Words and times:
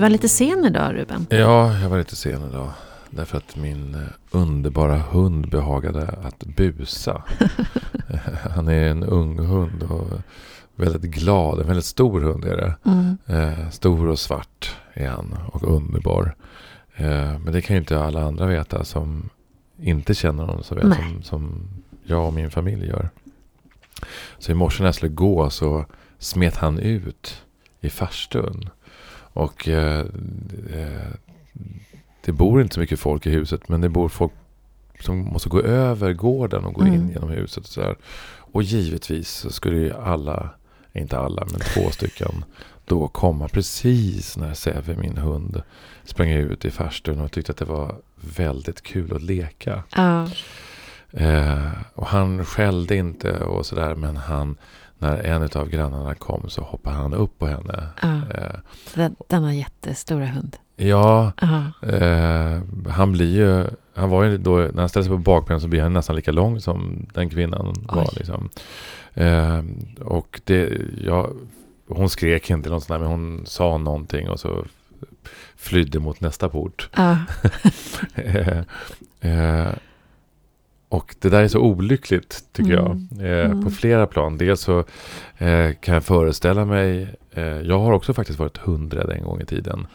Du 0.00 0.02
var 0.02 0.10
lite 0.10 0.28
sen 0.28 0.64
idag 0.64 0.94
Ruben. 0.94 1.26
Ja, 1.30 1.78
jag 1.78 1.88
var 1.88 1.98
lite 1.98 2.16
sen 2.16 2.48
idag. 2.50 2.72
Därför 3.10 3.36
att 3.36 3.56
min 3.56 3.94
eh, 3.94 4.00
underbara 4.30 4.98
hund 4.98 5.50
behagade 5.50 6.14
att 6.22 6.44
busa. 6.44 7.22
Han 8.54 8.68
är 8.68 8.88
en 8.88 9.04
ung 9.04 9.38
hund 9.38 9.82
och 9.82 10.08
väldigt 10.76 11.02
glad. 11.02 11.60
En 11.60 11.66
väldigt 11.66 11.84
stor 11.84 12.20
hund 12.20 12.44
är 12.44 12.56
det. 12.56 12.74
Mm. 12.84 13.18
Eh, 13.26 13.70
stor 13.70 14.08
och 14.08 14.18
svart 14.18 14.76
är 14.92 15.08
han 15.08 15.38
och 15.52 15.76
underbar. 15.76 16.34
Eh, 16.96 17.38
men 17.38 17.52
det 17.52 17.62
kan 17.62 17.76
ju 17.76 17.80
inte 17.80 18.00
alla 18.00 18.22
andra 18.22 18.46
veta 18.46 18.84
som 18.84 19.28
inte 19.80 20.14
känner 20.14 20.44
honom 20.44 20.62
så 20.62 20.74
väl 20.74 20.94
som, 20.94 21.22
som 21.22 21.68
jag 22.04 22.26
och 22.26 22.32
min 22.32 22.50
familj 22.50 22.86
gör. 22.86 23.10
Så 24.38 24.52
i 24.52 24.54
morse 24.54 24.82
när 24.82 24.88
jag 24.88 24.94
skulle 24.94 25.12
gå 25.12 25.50
så 25.50 25.84
smet 26.18 26.56
han 26.56 26.78
ut 26.78 27.42
i 27.80 27.90
farstun. 27.90 28.70
Och 29.32 29.68
eh, 29.68 30.00
eh, 30.72 31.08
det 32.24 32.32
bor 32.32 32.62
inte 32.62 32.74
så 32.74 32.80
mycket 32.80 33.00
folk 33.00 33.26
i 33.26 33.30
huset 33.30 33.68
men 33.68 33.80
det 33.80 33.88
bor 33.88 34.08
folk 34.08 34.32
som 35.00 35.18
måste 35.18 35.48
gå 35.48 35.60
över 35.62 36.12
gården 36.12 36.64
och 36.64 36.74
gå 36.74 36.86
in 36.86 36.94
Mm. 36.94 37.10
genom 37.10 37.28
huset. 37.30 37.64
Och, 37.64 37.70
så 37.70 37.80
här. 37.82 37.96
och 38.52 38.62
givetvis 38.62 39.28
så 39.30 39.50
skulle 39.50 39.76
ju 39.76 39.92
alla, 39.94 40.50
inte 40.92 41.18
alla 41.18 41.46
men 41.50 41.60
två 41.60 41.90
stycken 41.90 42.44
då 42.84 43.08
komma 43.08 43.48
precis 43.48 44.36
när 44.36 44.54
Säve, 44.54 44.96
min 44.96 45.18
hund, 45.18 45.62
sprang 46.04 46.30
ut 46.30 46.64
i 46.64 46.70
farstun 46.70 47.20
och 47.20 47.32
tyckte 47.32 47.52
att 47.52 47.58
det 47.58 47.64
var 47.64 47.96
väldigt 48.36 48.82
kul 48.82 49.16
att 49.16 49.22
leka. 49.22 49.82
Ja. 49.96 50.28
Eh, 51.12 51.68
och 51.94 52.06
han 52.06 52.44
skällde 52.44 52.96
inte 52.96 53.38
och 53.38 53.66
sådär 53.66 53.94
men 53.94 54.16
han, 54.16 54.56
när 55.00 55.16
en 55.24 55.42
av 55.54 55.68
grannarna 55.68 56.14
kom 56.14 56.48
så 56.48 56.62
hoppade 56.62 56.96
han 56.96 57.14
upp 57.14 57.38
på 57.38 57.46
henne. 57.46 57.86
ja. 58.02 58.14
Eh, 58.34 58.54
Den, 58.94 59.16
denna 59.28 59.54
jättestora 59.54 60.26
hund. 60.26 60.56
ja, 60.76 61.32
eh, 61.82 62.60
han 62.88 63.12
blir 63.12 63.36
ju, 63.36 63.64
han 63.94 64.10
var 64.10 64.24
ju 64.24 64.38
då, 64.38 64.56
när 64.56 64.78
han 64.80 64.88
ställde 64.88 65.04
sig 65.08 65.16
på 65.16 65.22
bakbenen 65.22 65.60
så 65.60 65.68
blir 65.68 65.82
han 65.82 65.92
nästan 65.92 66.16
lika 66.16 66.32
lång 66.32 66.60
som 66.60 67.06
den 67.14 67.30
kvinnan 67.30 67.74
var. 67.88 68.02
Oj. 68.02 68.08
Liksom. 68.16 68.48
Eh, 69.14 69.62
och 70.00 70.40
det, 70.44 70.72
ja, 71.04 71.28
hon 71.88 72.10
skrek 72.10 72.50
inte 72.50 72.70
något 72.70 72.82
sånt 72.82 72.88
där, 73.00 73.08
men 73.08 73.08
hon 73.08 73.42
sa 73.46 73.78
någonting 73.78 74.28
och 74.30 74.40
så 74.40 74.64
flydde 75.56 75.98
mot 75.98 76.20
nästa 76.20 76.48
port. 76.48 76.88
Ja. 76.96 77.16
Eh, 78.14 78.58
eh, 79.20 79.72
och 80.90 81.14
det 81.20 81.28
där 81.28 81.42
är 81.42 81.48
så 81.48 81.60
olyckligt 81.60 82.44
tycker 82.52 82.78
Mm. 82.78 83.08
jag. 83.18 83.26
Eh, 83.26 83.44
Mm. 83.50 83.64
På 83.64 83.70
flera 83.70 84.06
plan. 84.06 84.38
Dels 84.38 84.60
så 84.60 84.78
eh, 85.38 85.72
kan 85.80 85.94
jag 85.94 86.04
föreställa 86.04 86.64
mig. 86.64 87.14
Eh, 87.32 87.44
jag 87.44 87.78
har 87.78 87.92
också 87.92 88.14
faktiskt 88.14 88.38
varit 88.38 88.56
hundrädd 88.56 89.10
en 89.10 89.24
gång 89.24 89.40
i 89.40 89.44
tiden. 89.46 89.86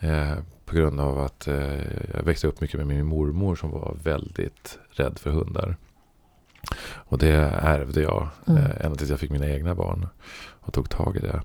Eh, 0.00 0.32
på 0.66 0.74
grund 0.76 1.00
av 1.00 1.18
att 1.20 1.48
eh, 1.48 1.78
jag 2.14 2.22
växte 2.24 2.46
upp 2.46 2.60
mycket 2.60 2.76
med 2.76 2.86
min 2.86 3.06
mormor 3.06 3.56
som 3.56 3.70
var 3.70 3.96
väldigt 4.02 4.78
rädd 4.90 5.18
för 5.18 5.30
hundar. 5.30 5.76
Och 6.94 7.18
det 7.18 7.34
ärvde 7.62 8.00
jag 8.02 8.28
Mm. 8.48 8.62
eh, 8.62 8.70
ända 8.84 8.96
tills 8.96 9.10
jag 9.10 9.20
fick 9.20 9.30
mina 9.30 9.48
egna 9.48 9.74
barn. 9.74 10.06
Och 10.60 10.72
tog 10.72 10.90
tag 10.90 11.16
i 11.16 11.20
det. 11.20 11.40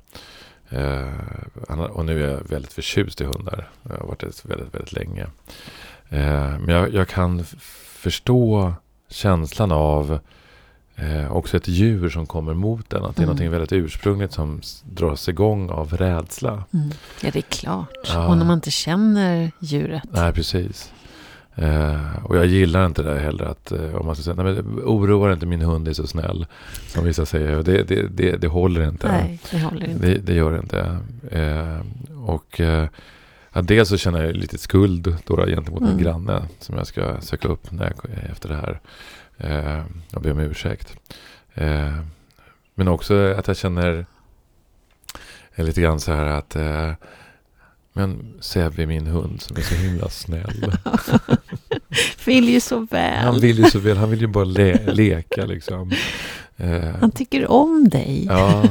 Och 1.90 2.06
nu 2.06 2.24
är 2.24 2.32
jag 2.32 2.44
väldigt 2.50 2.74
förtjust 2.74 3.22
i 3.22 3.24
hundar. 3.26 3.70
Jag 3.84 3.98
har 3.98 4.08
varit 4.08 4.20
det 4.20 4.46
väldigt, 4.46 4.74
väldigt 4.76 4.94
länge. 4.94 5.28
Men 6.60 6.68
jag, 6.70 6.94
jag 6.94 7.08
kan 7.08 7.44
förstå 7.86 8.74
känslan 9.10 9.72
av 9.72 10.20
eh, 10.96 11.32
också 11.32 11.58
ett 11.58 11.68
djur 11.68 12.10
som 12.10 12.26
kommer 12.26 12.54
mot 12.54 12.94
en. 12.94 13.06
Att 13.06 13.16
det 13.16 13.22
är 13.22 13.24
Mm. 13.24 13.36
något 13.36 13.54
väldigt 13.54 13.72
ursprungligt 13.74 14.34
som 14.34 14.62
dras 14.84 15.30
igång 15.30 15.70
av 15.70 15.98
rädsla. 15.98 16.64
Mm. 16.74 16.90
ja, 17.22 17.30
det 17.34 17.40
är 17.40 17.42
klart. 17.42 17.90
Ja. 18.14 18.28
Och 18.28 18.38
när 18.38 18.46
man 18.46 18.56
inte 18.56 18.72
känner 18.72 19.52
djuret. 19.60 20.04
Nej, 20.12 20.34
precis. 20.34 20.92
Eh, 21.56 22.26
och 22.26 22.38
jag 22.38 22.46
gillar 22.46 22.86
inte 22.86 23.04
det 23.04 23.20
heller 23.20 23.46
att 23.46 23.72
eh, 23.72 23.96
om 23.96 24.06
man 24.06 24.16
ska 24.16 24.24
säga, 24.24 24.44
nej 24.44 24.54
men 24.54 24.80
oroar 24.86 25.34
inte 25.34 25.46
min 25.46 25.62
hund 25.62 25.88
är 25.88 25.94
så 25.94 26.08
snäll. 26.08 26.46
Som 26.88 27.04
vissa 27.04 27.26
säger. 27.26 27.64
Det, 27.64 27.84
det, 27.84 28.08
det, 28.08 28.38
det 28.38 28.48
håller 28.48 28.88
inte. 28.90 29.08
Nej, 29.08 29.40
det 29.52 29.60
håller 29.60 29.90
inte. 29.90 30.08
Det, 30.08 30.18
det 30.18 30.34
gör 30.34 30.52
det 30.52 30.60
inte. 30.60 30.98
Eh, 31.32 31.80
och 32.30 32.62
ja, 33.60 33.64
dels 33.64 33.90
så 33.90 33.98
känner 33.98 34.24
jag 34.26 34.36
lite 34.36 34.58
skuld 34.58 35.18
då, 35.26 35.46
gentemot 35.46 35.82
Mm. 35.82 35.96
min 35.96 36.04
granne 36.04 36.48
som 36.60 36.78
jag 36.78 36.88
ska 36.88 37.22
söka 37.22 37.48
upp 37.48 37.72
när 37.72 37.86
jag, 37.86 38.12
efter 38.32 38.50
det 38.50 38.56
här. 38.56 38.80
Eh, 39.38 39.84
och 40.14 40.22
be 40.22 40.32
om 40.32 40.40
ursäkt. 40.40 40.96
Eh, 41.54 41.96
men 42.76 42.88
också 42.88 43.34
att 43.38 43.48
jag 43.48 43.58
känner 43.58 44.06
lite 45.56 45.82
grann 45.82 46.00
så 46.00 46.12
här 46.14 46.26
att 46.26 46.56
eh, 46.56 46.94
men 47.94 48.34
Sebbe 48.40 48.84
är 48.84 48.86
min 48.88 49.08
hund 49.08 49.42
som 49.42 49.58
är 49.58 49.62
så 49.62 49.76
himla 49.76 50.10
snäll. 50.10 50.76
Vill 52.26 52.50
ju 52.50 52.60
så 52.60 52.80
väl. 52.80 53.24
Han 53.24 53.40
vill 53.40 53.58
ju 53.60 53.64
så 53.66 53.80
väl, 53.80 53.98
han 53.98 54.10
vill 54.10 54.22
ju 54.22 54.28
bara 54.28 54.44
le, 54.44 54.94
leka 54.94 55.46
liksom. 55.46 55.92
Eh, 56.60 56.96
Han 57.02 57.12
tycker 57.12 57.52
om 57.52 57.90
dig. 57.90 58.26
Ja, 58.30 58.64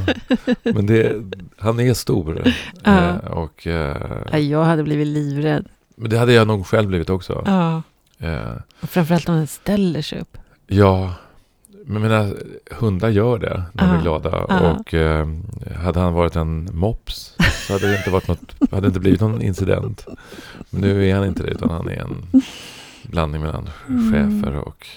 men 0.63 0.85
det, 0.85 1.23
han 1.57 1.79
är 1.79 1.93
stor. 1.93 2.43
Ja. 2.83 3.07
Eh, 3.09 3.15
och, 3.15 3.67
eh, 3.67 3.97
Ja, 4.31 4.37
jag 4.37 4.63
hade 4.63 4.83
blivit 4.83 5.07
livrädd. 5.07 5.65
men 5.95 6.09
det 6.09 6.17
hade 6.17 6.33
jag 6.33 6.47
nog 6.47 6.67
själv 6.67 6.87
blivit 6.89 7.09
också. 7.09 7.43
Ja. 7.45 7.81
Eh, 8.27 8.53
Och 8.81 8.89
framförallt 8.89 9.29
om 9.29 9.35
den 9.35 9.47
ställer 9.47 10.01
sig 10.01 10.19
upp. 10.21 10.37
ja, 10.67 11.13
men 11.85 12.01
mina 12.01 12.29
hundar 12.71 13.09
gör 13.09 13.39
det 13.39 13.63
när 13.73 13.87
de 13.87 13.95
är 13.97 14.01
glada. 14.01 14.45
Ja. 14.49 14.71
Och 14.71 14.93
eh, 14.93 15.27
hade 15.83 15.99
han 15.99 16.13
varit 16.13 16.35
en 16.35 16.69
mops 16.73 17.35
så 17.67 17.73
hade 17.73 17.87
det 17.91 17.97
inte, 17.97 18.09
varit 18.09 18.27
något, 18.27 18.71
hade 18.71 18.87
inte 18.87 18.99
blivit 18.99 19.21
någon 19.21 19.41
incident. 19.41 20.05
Men 20.69 20.81
nu 20.81 21.09
är 21.09 21.15
han 21.15 21.25
inte 21.27 21.43
det, 21.43 21.49
utan 21.49 21.69
han 21.69 21.89
är 21.89 22.01
en 22.01 22.41
blandning 23.03 23.41
mellan 23.41 23.69
Mm. 23.87 24.11
schäfer 24.11 24.55
och 24.55 24.87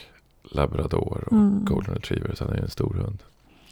labrador 0.54 1.24
och 1.26 1.32
Mm. 1.32 1.64
golden 1.64 1.94
retriever. 1.94 2.34
Så 2.34 2.44
han 2.44 2.52
är 2.54 2.58
en 2.62 2.70
stor 2.70 2.94
hund. 2.94 3.18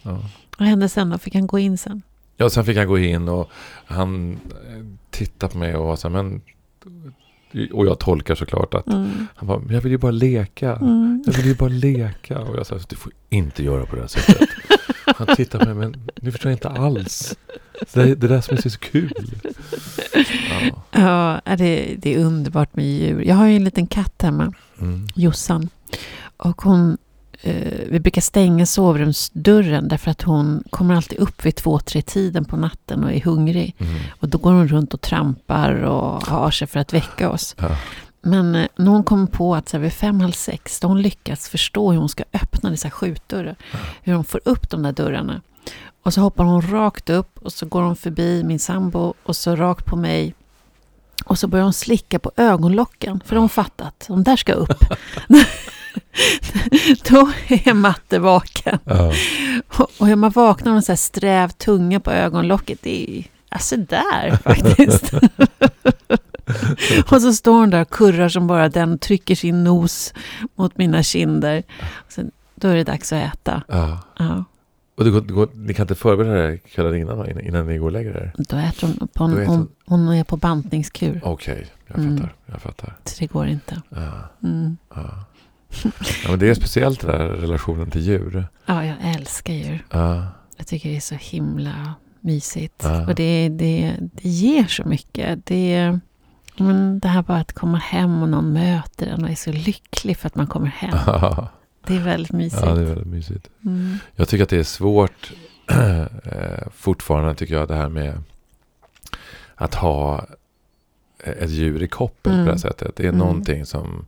Ja. 0.02 0.18
Vad 0.58 0.68
hände 0.68 0.88
sen 0.88 1.10
då? 1.10 1.18
Fick 1.18 1.34
han 1.34 1.46
gå 1.46 1.58
in 1.58 1.78
sen? 1.78 2.02
Ja, 2.36 2.50
sen 2.50 2.64
fick 2.64 2.76
han 2.76 2.86
gå 2.86 2.98
in 2.98 3.28
och 3.28 3.50
han 3.84 4.32
eh, 4.32 4.84
tittade 5.10 5.52
på 5.52 5.58
mig 5.58 5.76
och 5.76 5.86
var 5.86 5.96
så 5.96 6.08
här, 6.08 6.22
men... 6.22 6.41
Och 7.72 7.86
jag 7.86 7.98
tolkar 7.98 8.34
såklart 8.34 8.74
att 8.74 8.86
Mm. 8.86 9.26
han 9.34 9.48
bara, 9.48 9.58
"Men 9.58 9.74
jag 9.74 9.80
vill 9.82 9.92
ju 9.92 9.98
bara 9.98 10.10
leka. 10.12 10.76
Mm. 10.76 11.22
Jag 11.26 11.32
vill 11.32 11.46
ju 11.46 11.54
bara 11.54 11.68
leka. 11.68 12.38
Och 12.41 12.56
jag 12.56 12.66
sa, 12.66 12.78
du 12.88 12.97
får 12.97 13.12
inte 13.28 13.64
göra 13.64 13.86
på 13.86 13.94
det 13.97 14.00
här 14.02 14.08
sättet. 14.08 14.48
Han 15.16 15.36
tittar 15.36 15.58
på 15.58 15.64
mig, 15.64 15.74
men 15.74 16.10
nu 16.20 16.32
förstår 16.32 16.50
jag 16.50 16.54
inte 16.56 16.68
alls. 16.68 17.36
Det, 17.92 18.02
är- 18.02 18.14
det 18.16 18.28
där 18.28 18.41
som 18.41 18.56
är 18.56 18.68
så 18.68 18.78
kul. 18.78 19.12
Ja. 20.50 20.82
Ja, 21.47 21.56
det, 21.56 21.94
det 21.98 22.14
är 22.14 22.18
underbart 22.24 22.76
med 22.76 22.84
djur. 22.84 23.20
Jag 23.22 23.34
har 23.34 23.47
ju 23.47 23.56
en 23.56 23.64
liten 23.64 23.86
katt 23.86 24.22
hemma, 24.22 24.52
Mm. 24.80 25.06
Jossan. 25.14 25.68
Och 26.40 26.62
hon, 26.62 26.98
eh, 27.42 27.78
vi 27.88 28.00
brukar 28.00 28.20
stänga 28.20 28.66
sovrumsdörren 28.66 29.88
därför 29.88 30.10
att 30.10 30.22
hon 30.22 30.64
kommer 30.70 30.94
alltid 30.94 31.18
upp 31.18 31.46
vid 31.46 31.56
två, 31.56 31.78
tre 31.78 32.02
tiden 32.02 32.44
på 32.44 32.56
natten 32.56 33.04
och 33.04 33.12
är 33.12 33.20
hungrig. 33.20 33.74
Mm. 33.78 33.94
Och 34.20 34.28
då 34.28 34.38
går 34.38 34.52
hon 34.52 34.68
runt 34.68 34.94
och 34.94 35.00
trampar 35.00 35.72
och 35.72 36.26
har 36.26 36.50
sig 36.50 36.66
för 36.66 36.80
att 36.80 36.92
väcka 36.92 37.30
oss. 37.30 37.56
Ja. 37.58 37.76
Men 38.22 38.54
eh, 38.54 38.66
när 38.76 38.90
hon 38.90 39.04
kom 39.04 39.26
på 39.26 39.54
att 39.54 39.68
så 39.68 39.76
här, 39.76 39.82
vid 39.82 39.92
fem, 39.92 40.20
halv 40.20 40.32
sex, 40.32 40.80
då 40.80 40.88
hon 40.88 41.02
lyckats 41.02 41.48
förstå 41.48 41.92
hur 41.92 41.98
hon 41.98 42.08
ska 42.08 42.24
öppna 42.32 42.70
dessa 42.70 42.90
skjutdörrar. 42.90 43.56
Hur 44.02 44.14
hon 44.14 44.24
får 44.24 44.40
upp 44.44 44.70
de 44.70 44.82
där 44.82 44.92
dörrarna. 44.92 45.40
Och 46.02 46.14
så 46.14 46.20
hoppar 46.20 46.44
hon 46.44 46.62
rakt 46.62 47.10
upp 47.10 47.38
och 47.38 47.52
så 47.52 47.66
går 47.66 47.82
hon 47.82 47.96
förbi 47.96 48.44
min 48.44 48.58
sambo 48.58 49.14
och 49.22 49.36
så 49.36 49.56
rakt 49.56 49.86
på 49.86 49.96
mig. 49.96 50.34
Och 51.24 51.38
så 51.38 51.48
börjar 51.48 51.64
hon 51.64 51.72
slicka 51.72 52.18
på 52.18 52.32
ögonlocken, 52.36 53.20
för 53.24 53.34
de 53.34 53.41
har 53.41 53.48
fattat, 53.48 54.04
de 54.09 54.22
där 54.22 54.36
ska 54.36 54.53
upp. 54.53 54.84
Då 57.10 57.31
är 57.48 57.75
matte 57.75 58.19
vaken. 58.19 58.78
Ja. 58.84 59.13
Och- 59.78 59.91
Och 59.98 60.07
hur 60.07 60.16
man 60.16 60.31
vaknar 60.31 60.72
med 60.72 60.77
en 60.77 60.83
så 60.83 60.92
här 60.92 60.97
sträv 60.97 61.48
tunga 61.48 62.01
på 62.01 62.10
ögonlocket, 62.10 62.78
det 62.83 63.10
är 63.19 63.25
alltså 63.48 63.77
där 63.77 64.37
faktiskt. 64.37 65.13
och 67.13 67.22
så 67.22 67.33
står 67.33 67.53
hon 67.53 67.71
där 67.71 67.81
och 67.83 67.91
kurrar 67.91 68.28
som 68.28 68.47
bara 68.47 68.69
den, 68.69 68.98
trycker 68.98 69.34
sin 69.34 69.65
nos 69.65 70.15
mot 70.54 70.78
mina 70.78 71.03
kinder. 71.03 71.63
Sen, 72.09 72.31
då 72.54 72.69
är 72.69 72.77
det 72.77 72.84
dags 72.84 73.13
att 73.13 73.34
äta. 73.34 73.63
Ja. 73.69 73.98
Ja, 74.19 74.45
Och 74.98 75.04
det 75.04 75.10
går, 75.10 75.48
ni 75.54 75.75
kan 75.75 75.84
inte 75.84 75.95
förbereda 75.95 76.47
det 76.47 76.59
kvällen 76.59 76.97
innan, 76.97 77.19
va? 77.19 77.27
innan, 77.31 77.45
innan 77.45 77.66
ni 77.66 77.78
går 77.78 77.87
och 77.87 77.92
lägger 77.92 78.10
er? 78.10 78.33
då 78.39 78.57
äter 78.57 78.87
hon, 78.87 79.09
på 79.09 79.25
en, 79.25 79.31
Då 79.31 79.37
äter 79.39 79.47
hon, 79.48 79.69
hon- 79.87 80.07
hon 80.07 80.15
är 80.15 80.25
på 80.25 80.37
bantningskur. 80.37 81.21
Okej, 81.25 81.66
jag 81.87 81.98
Mm. 81.98 82.16
fattar. 82.19 82.34
Jag 82.47 82.63
fattar. 82.63 82.97
Så 83.04 83.16
det 83.21 83.27
går 83.27 83.47
inte. 83.47 83.83
Ja. 83.89 84.28
Mm. 84.42 84.77
Ja. 84.95 85.25
Ja, 86.24 86.30
men 86.30 86.38
det 86.38 86.48
är 86.48 86.54
speciellt 86.54 87.00
det 87.00 87.06
där 87.06 87.18
relationen 87.28 87.90
till 87.90 88.00
djur. 88.00 88.46
Ja, 88.66 88.84
jag 88.84 88.96
älskar 89.02 89.52
djur. 89.54 89.84
Ja. 89.90 90.26
Jag 90.56 90.66
tycker 90.66 90.88
det 90.90 90.96
är 90.96 91.00
så 91.00 91.14
himla 91.14 91.94
mysigt. 92.20 92.82
Ja. 92.84 93.06
Och 93.06 93.14
det, 93.14 93.48
det, 93.48 93.94
det 94.00 94.28
ger 94.28 94.64
så 94.64 94.84
mycket. 94.84 95.46
Det, 95.46 95.98
men 96.56 96.98
det 97.00 97.08
här 97.08 97.22
bara 97.22 97.38
att 97.38 97.52
komma 97.52 97.78
hem 97.78 98.22
och 98.22 98.28
någon 98.28 98.52
möter 98.52 99.06
en 99.06 99.24
och 99.24 99.30
är 99.30 99.34
så 99.34 99.52
lycklig 99.52 100.16
för 100.16 100.26
att 100.26 100.34
man 100.34 100.46
kommer 100.46 100.66
hem. 100.66 100.90
Ja, 101.06 101.48
Det 101.86 101.96
är 101.96 102.00
väldigt 102.00 102.32
mysigt. 102.32 102.62
det 102.62 102.70
är 102.70 102.74
väldigt 102.84 103.06
mysigt. 103.06 103.48
Mm. 103.64 103.98
Jag 104.16 104.28
tycker 104.28 104.42
att 104.44 104.50
det 104.50 104.58
är 104.58 104.62
svårt 104.62 105.32
eh, 105.70 106.68
fortfarande 106.74 107.34
tycker 107.34 107.54
jag 107.54 107.68
det 107.68 107.74
här 107.76 107.88
med 107.88 108.22
att 109.54 109.74
ha 109.74 110.26
ett 111.24 111.50
djur 111.50 111.82
i 111.82 111.88
koppel 111.88 112.32
Mm. 112.32 112.44
på 112.44 112.46
det 112.46 112.52
här 112.54 112.58
sättet. 112.60 112.96
Det 112.96 113.02
är 113.02 113.08
Mm. 113.08 113.18
någonting 113.18 113.66
som... 113.66 114.04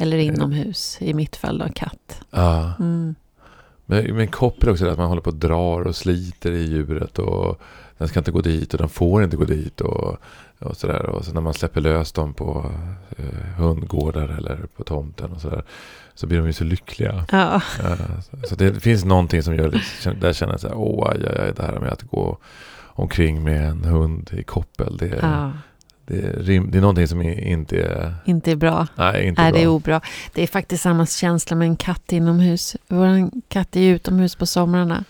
Eller 0.00 0.16
inomhus, 0.18 0.96
i 1.00 1.14
mitt 1.14 1.36
fall 1.36 1.58
då 1.58 1.66
katt. 1.74 2.20
Ja. 2.30 2.72
Mm. 2.80 3.14
Men, 3.86 4.16
men 4.16 4.28
koppel 4.28 4.68
också 4.68 4.88
att 4.88 4.98
man 4.98 5.08
håller 5.08 5.22
på 5.22 5.30
och 5.30 5.36
drar 5.36 5.86
och 5.86 5.96
sliter 5.96 6.52
i 6.52 6.62
djuret. 6.64 7.18
Och 7.18 7.60
den 7.98 8.08
ska 8.08 8.18
inte 8.20 8.30
gå 8.30 8.40
dit 8.40 8.74
och 8.74 8.78
den 8.78 8.88
får 8.88 9.24
inte 9.24 9.36
gå 9.36 9.44
dit. 9.44 9.80
Och, 9.80 10.16
och 10.58 10.76
sådär. 10.76 11.06
Och 11.06 11.24
så 11.24 11.32
när 11.32 11.40
man 11.40 11.54
släpper 11.54 11.80
lös 11.80 12.12
dem 12.12 12.34
på 12.34 12.70
eh, 13.16 13.24
hundgårdar 13.58 14.28
eller 14.38 14.56
på 14.76 14.84
tomten 14.84 15.32
och 15.32 15.40
sådär. 15.40 15.64
Så 16.14 16.26
blir 16.26 16.38
de 16.38 16.46
ju 16.46 16.52
så 16.52 16.64
lyckliga. 16.64 17.26
Ja. 17.32 17.54
Eh, 17.80 17.96
så- 18.30 18.48
så 18.48 18.54
det 18.54 18.80
finns 18.80 19.04
någonting 19.04 19.42
som 19.42 19.54
gör. 19.56 19.80
Där 20.20 20.32
känner 20.32 20.52
jag 20.52 20.60
så 20.60 20.68
här. 20.68 20.76
Åh, 20.76 21.10
aj, 21.10 21.26
aj, 21.26 21.38
aj, 21.46 21.52
det 21.56 21.62
här 21.62 21.80
med 21.80 21.92
att 21.92 22.02
gå 22.02 22.38
omkring 22.84 23.42
med 23.44 23.68
en 23.68 23.84
hund 23.84 24.30
i 24.32 24.42
koppel. 24.42 24.96
Det, 24.96 25.18
ja, 25.22 25.52
det, 26.06 26.18
är, 26.18 26.32
rim, 26.42 26.70
det 26.70 26.78
är 26.78 26.80
någonting 26.82 27.08
som 27.08 27.22
är- 27.22 27.40
inte 27.40 27.76
är... 27.82 28.14
inte 28.24 28.50
är 28.50 28.56
bra. 28.56 28.86
Nej, 28.94 29.26
inte 29.26 29.42
Nej, 29.42 29.52
bra. 29.52 29.58
det 29.58 29.64
är 29.64 29.68
obra. 29.68 30.00
Det 30.32 30.42
är 30.42 30.46
faktiskt 30.46 30.82
samma 30.82 31.06
känsla 31.06 31.56
med 31.56 31.66
en 31.68 31.76
katt 31.76 32.12
inomhus. 32.12 32.76
Vår 32.88 33.30
katt 33.48 33.76
är 33.76 33.80
ju 33.80 33.94
utomhus 33.94 34.34
på 34.34 34.46
somrarna 34.46 35.04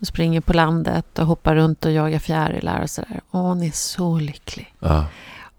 och 0.00 0.06
springer 0.06 0.40
på 0.40 0.52
landet 0.52 1.18
och 1.18 1.26
hoppar 1.26 1.54
runt 1.56 1.84
och 1.84 1.92
jagar 1.92 2.18
fjärilar 2.18 2.82
och 2.82 2.90
sådär. 2.90 3.20
Och 3.30 3.40
hon 3.40 3.62
är 3.62 3.70
så 3.70 4.18
lycklig. 4.18 4.74
Ja, 4.80 5.04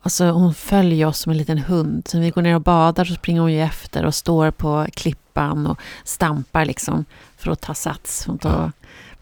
Alltså 0.02 0.26
hon 0.26 0.54
följer 0.54 1.06
oss 1.08 1.20
som 1.20 1.32
en 1.32 1.38
liten 1.38 1.58
hund. 1.58 2.08
Så 2.08 2.18
när 2.18 2.24
vi 2.26 2.30
går 2.30 2.42
ner 2.42 2.56
och 2.56 2.62
badar 2.62 3.06
så 3.06 3.14
springer 3.14 3.42
hon 3.42 3.54
ju 3.54 3.62
efter 3.62 4.06
och 4.06 4.16
står 4.16 4.52
på 4.52 4.86
klippan 4.94 5.68
och 5.68 5.80
stampar 6.04 6.66
liksom 6.66 7.06
för 7.38 7.52
att 7.52 7.62
ta 7.62 7.74
sats. 7.74 8.24
Hon 8.28 8.38
tar, 8.38 8.50
Ja. 8.52 8.72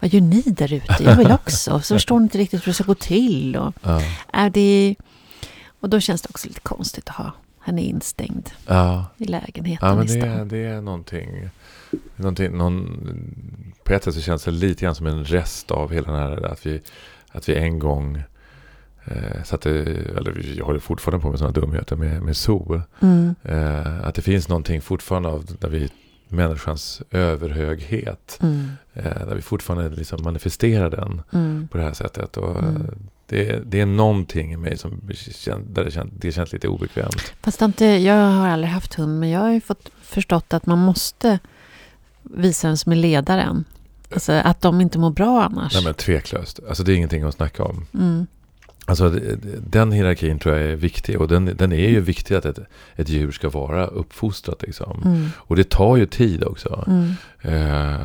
Vad 0.00 0.12
gör 0.14 0.20
ni 0.20 0.42
där 0.42 0.72
ute? 0.72 0.96
Jag 1.04 1.16
vill 1.16 1.32
också. 1.32 1.80
Så 1.80 1.94
förstår 1.94 2.14
hon 2.14 2.22
inte 2.22 2.38
riktigt 2.38 2.60
hur 2.66 2.70
det 2.70 2.74
ska 2.74 2.84
gå 2.84 2.94
till. 2.94 3.56
Och, 3.56 3.74
ja, 3.82 4.00
är 4.32 4.50
det, 4.50 4.94
och 5.80 5.88
då 5.88 6.00
känns 6.00 6.22
det 6.22 6.28
också 6.30 6.48
lite 6.48 6.60
konstigt 6.60 7.08
att 7.08 7.14
ha 7.16 7.32
henne 7.60 7.82
instängd 7.82 8.50
ja. 8.66 9.06
i 9.16 9.24
lägenheten 9.24 9.88
Ja, 9.88 9.94
men 9.96 10.06
det, 10.06 10.20
är- 10.20 10.44
det 10.44 10.58
är 10.58 10.80
någonting. 10.80 11.48
någonting 12.16 12.56
någon, 12.56 13.00
på 13.84 13.92
ett 13.92 14.04
sätt 14.04 14.14
så 14.14 14.20
känns 14.20 14.44
det 14.44 14.50
lite 14.50 14.84
grann 14.84 14.94
som 14.94 15.06
en 15.06 15.24
rest 15.24 15.70
av 15.70 15.92
hela 15.92 16.12
den 16.12 16.20
här 16.20 16.46
att 16.52 16.66
vi, 16.66 16.82
att 17.28 17.48
vi 17.48 17.54
en 17.54 17.78
gång 17.78 18.22
eh, 19.04 19.42
satte, 19.44 19.70
eller 20.16 20.32
vi 20.32 20.60
håller 20.60 20.78
fortfarande 20.78 21.22
på 21.22 21.30
med 21.30 21.38
sådana 21.38 21.52
dumheter 21.60 21.96
med, 21.96 22.22
med 22.22 22.36
zoo. 22.36 22.82
Mm. 23.00 23.34
Eh, 23.42 24.06
att 24.06 24.14
det 24.14 24.22
finns 24.22 24.48
någonting 24.48 24.80
fortfarande 24.80 25.28
av 25.28 25.44
där 25.60 25.68
vi, 25.68 25.90
människans 26.28 27.02
överhöghet. 27.10 28.38
Mm. 28.42 28.68
Eh, 28.94 29.26
där 29.26 29.34
vi 29.34 29.42
fortfarande 29.42 29.88
liksom 29.96 30.22
manifesterar 30.22 30.90
den 30.90 31.22
Mm. 31.32 31.68
på 31.68 31.78
det 31.78 31.84
här 31.84 31.92
sättet. 31.92 32.36
Och, 32.36 32.58
Mm. 32.58 32.86
Det, 33.26 33.70
det 33.70 33.80
är 33.80 33.86
någonting 33.86 34.52
i 34.52 34.56
mig 34.56 34.78
som 34.78 35.00
där 35.66 35.84
det, 35.84 35.90
kän, 35.90 36.10
det 36.18 36.32
känns 36.32 36.52
lite 36.52 36.68
obekvämt. 36.68 37.32
Fast 37.42 37.62
inte, 37.62 37.84
jag 37.84 38.30
har 38.30 38.48
aldrig 38.48 38.70
haft 38.72 38.94
hund, 38.94 39.20
men 39.20 39.30
jag 39.30 39.40
har 39.40 39.50
ju 39.50 39.60
fått 39.60 39.90
förstått 40.02 40.54
att 40.54 40.66
man 40.66 40.78
måste 40.78 41.38
visa 42.22 42.68
vem 42.68 42.76
som 42.76 42.92
är 42.92 42.96
ledaren. 42.96 43.64
Alltså 44.12 44.32
att 44.32 44.60
de 44.60 44.80
inte 44.80 44.98
mår 44.98 45.10
bra 45.10 45.44
annars. 45.44 45.74
Nej 45.74 45.84
men 45.84 45.94
tveklöst. 45.94 46.60
Alltså 46.68 46.82
det 46.82 46.92
är 46.92 46.96
ingenting 46.96 47.22
att 47.22 47.34
snacka 47.34 47.64
om. 47.64 47.86
Mm. 47.94 48.26
Alltså 48.88 49.10
den 49.60 49.92
hierarkin 49.92 50.38
tror 50.38 50.56
jag 50.56 50.70
är 50.70 50.76
viktig. 50.76 51.20
Och 51.20 51.28
den, 51.28 51.44
den 51.56 51.72
är 51.72 51.88
ju 51.88 52.00
viktig 52.00 52.34
att 52.34 52.44
ett, 52.44 52.58
ett 52.96 53.08
djur 53.08 53.32
ska 53.32 53.48
vara 53.48 53.86
uppfostrat. 53.86 54.62
Liksom. 54.62 55.02
Mm. 55.04 55.28
Och 55.36 55.56
det 55.56 55.70
tar 55.70 55.96
ju 55.96 56.06
tid 56.06 56.44
också. 56.44 56.84
Mm. 56.86 57.12
Eh, 57.40 58.00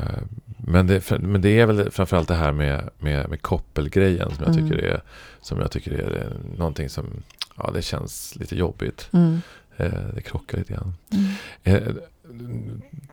men, 0.57 0.87
det, 0.87 1.11
men 1.19 1.41
det 1.41 1.59
är 1.59 1.65
väl 1.65 1.91
framförallt 1.91 2.27
det 2.27 2.35
här 2.35 2.51
med, 2.51 2.89
med, 2.99 3.29
med 3.29 3.41
koppelgrejen 3.41 4.29
som 4.35 4.45
jag, 4.45 4.55
Mm. 4.55 4.69
tycker 4.69 4.83
är, 4.83 5.01
som 5.41 5.59
jag 5.59 5.71
tycker 5.71 5.91
är 5.91 6.33
någonting 6.57 6.89
som 6.89 7.05
ja, 7.57 7.71
det 7.73 7.81
känns 7.81 8.35
lite 8.35 8.55
jobbigt. 8.55 9.09
Mm. 9.11 9.41
Eh, 9.77 9.91
det 10.15 10.21
krockar 10.21 10.57
lite 10.57 10.73
grann. 10.73 10.93
Mm. 11.13 11.25
Eh, 11.63 11.93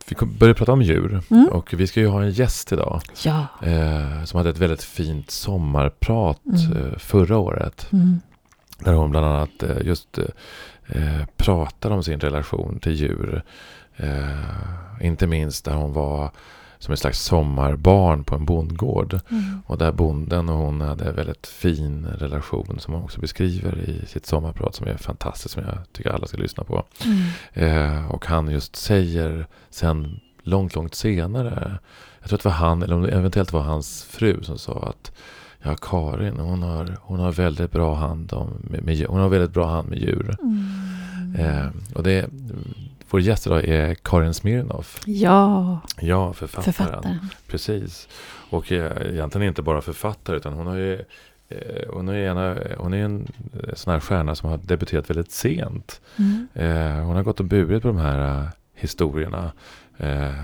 vi 0.08 0.26
började 0.26 0.58
prata 0.58 0.72
om 0.72 0.82
djur. 0.82 1.22
Mm. 1.30 1.48
Och 1.48 1.74
vi 1.76 1.86
ska 1.86 2.00
ju 2.00 2.06
ha 2.06 2.22
en 2.22 2.30
gäst 2.30 2.72
idag. 2.72 3.00
Ja. 3.24 3.46
Eh, 3.62 4.24
som 4.24 4.38
hade 4.38 4.50
ett 4.50 4.58
väldigt 4.58 4.82
fint 4.82 5.30
sommarprat 5.30 6.40
Mm. 6.46 6.76
eh, 6.86 6.98
förra 6.98 7.38
året. 7.38 7.88
Mm. 7.92 8.20
Där 8.78 8.92
hon 8.92 9.10
bland 9.10 9.26
annat 9.26 9.62
eh, 9.62 9.76
just 9.82 10.18
eh, 10.86 11.24
pratade 11.36 11.94
om 11.94 12.02
sin 12.02 12.20
relation 12.20 12.78
till 12.80 12.92
djur. 12.92 13.42
Eh, 13.96 15.06
inte 15.06 15.26
minst 15.26 15.64
där 15.64 15.74
hon 15.74 15.92
var 15.92 16.30
som 16.78 16.92
ett 16.92 17.00
slags 17.00 17.22
sommarbarn 17.22 18.24
på 18.24 18.34
en 18.34 18.44
bondgård. 18.44 19.20
Mm. 19.30 19.62
Och 19.66 19.78
där 19.78 19.92
bonden 19.92 20.48
och 20.48 20.56
hon 20.56 20.80
hade 20.80 21.04
en 21.04 21.16
väldigt 21.16 21.46
fin 21.46 22.06
relation 22.06 22.76
som 22.78 22.94
hon 22.94 23.02
också 23.02 23.20
beskriver 23.20 23.78
i 23.78 24.06
sitt 24.06 24.26
sommarprat 24.26 24.74
som 24.74 24.86
är 24.86 24.96
fantastiskt 24.96 25.54
som 25.54 25.62
jag 25.62 25.78
tycker 25.92 26.10
alla 26.10 26.26
ska 26.26 26.36
lyssna 26.36 26.64
på. 26.64 26.84
Mm. 27.04 27.26
Eh, 27.52 28.10
och 28.10 28.26
han 28.26 28.50
just 28.50 28.76
säger 28.76 29.46
sen 29.70 30.20
långt, 30.42 30.74
långt 30.74 30.94
senare. 30.94 31.78
Jag 32.20 32.28
tror 32.28 32.36
att 32.36 32.42
det 32.42 32.48
var 32.48 32.56
han, 32.56 32.82
eller 32.82 33.08
eventuellt 33.08 33.52
var 33.52 33.62
hans 33.62 34.04
fru 34.04 34.42
som 34.42 34.58
sa 34.58 34.88
att 34.88 35.12
Ja, 35.62 35.76
Karin, 35.76 36.38
hon 36.38 36.62
har, 36.62 36.96
hon 37.00 37.18
har 37.18 37.32
väldigt 37.32 37.72
bra 37.72 37.94
hand 37.94 38.32
om, 38.32 38.48
med, 38.60 38.82
med, 38.82 39.06
hon 39.06 39.20
har 39.20 39.28
väldigt 39.28 39.52
bra 39.52 39.66
hand 39.66 39.88
med 39.88 39.98
djur. 39.98 40.36
Mm. 40.42 41.34
Eh, 41.34 41.66
och 41.94 42.02
det, 42.02 42.30
vår 43.10 43.20
gäst 43.20 43.46
idag 43.46 43.64
är 43.64 43.94
Karin 43.94 44.34
Smirnoff. 44.34 45.00
Ja, 45.06 45.80
Ja, 46.00 46.32
författaren. 46.32 46.72
författaren. 46.72 47.18
Precis. 47.46 48.08
Och 48.50 48.72
eh, 48.72 49.12
egentligen 49.12 49.48
inte 49.48 49.62
bara 49.62 49.80
författare 49.80 50.36
utan 50.36 50.52
hon 50.52 50.66
har 50.66 50.76
ju 50.76 50.94
eh, 51.48 51.88
hon 51.92 52.08
är, 52.08 52.14
ena, 52.14 52.56
hon 52.78 52.94
är 52.94 53.04
en 53.04 53.26
eh, 53.62 53.74
sån 53.74 53.92
här 53.92 54.00
stjärna 54.00 54.34
som 54.34 54.50
har 54.50 54.58
debuterat 54.58 55.10
väldigt 55.10 55.30
sent. 55.32 56.00
Mm. 56.16 56.48
Eh, 56.54 57.04
hon 57.04 57.16
har 57.16 57.22
gått 57.22 57.40
och 57.40 57.46
burit 57.46 57.82
på 57.82 57.88
de 57.88 57.96
här 57.96 58.40
eh, 58.42 58.48
historierna 58.74 59.52
eh, 59.96 60.42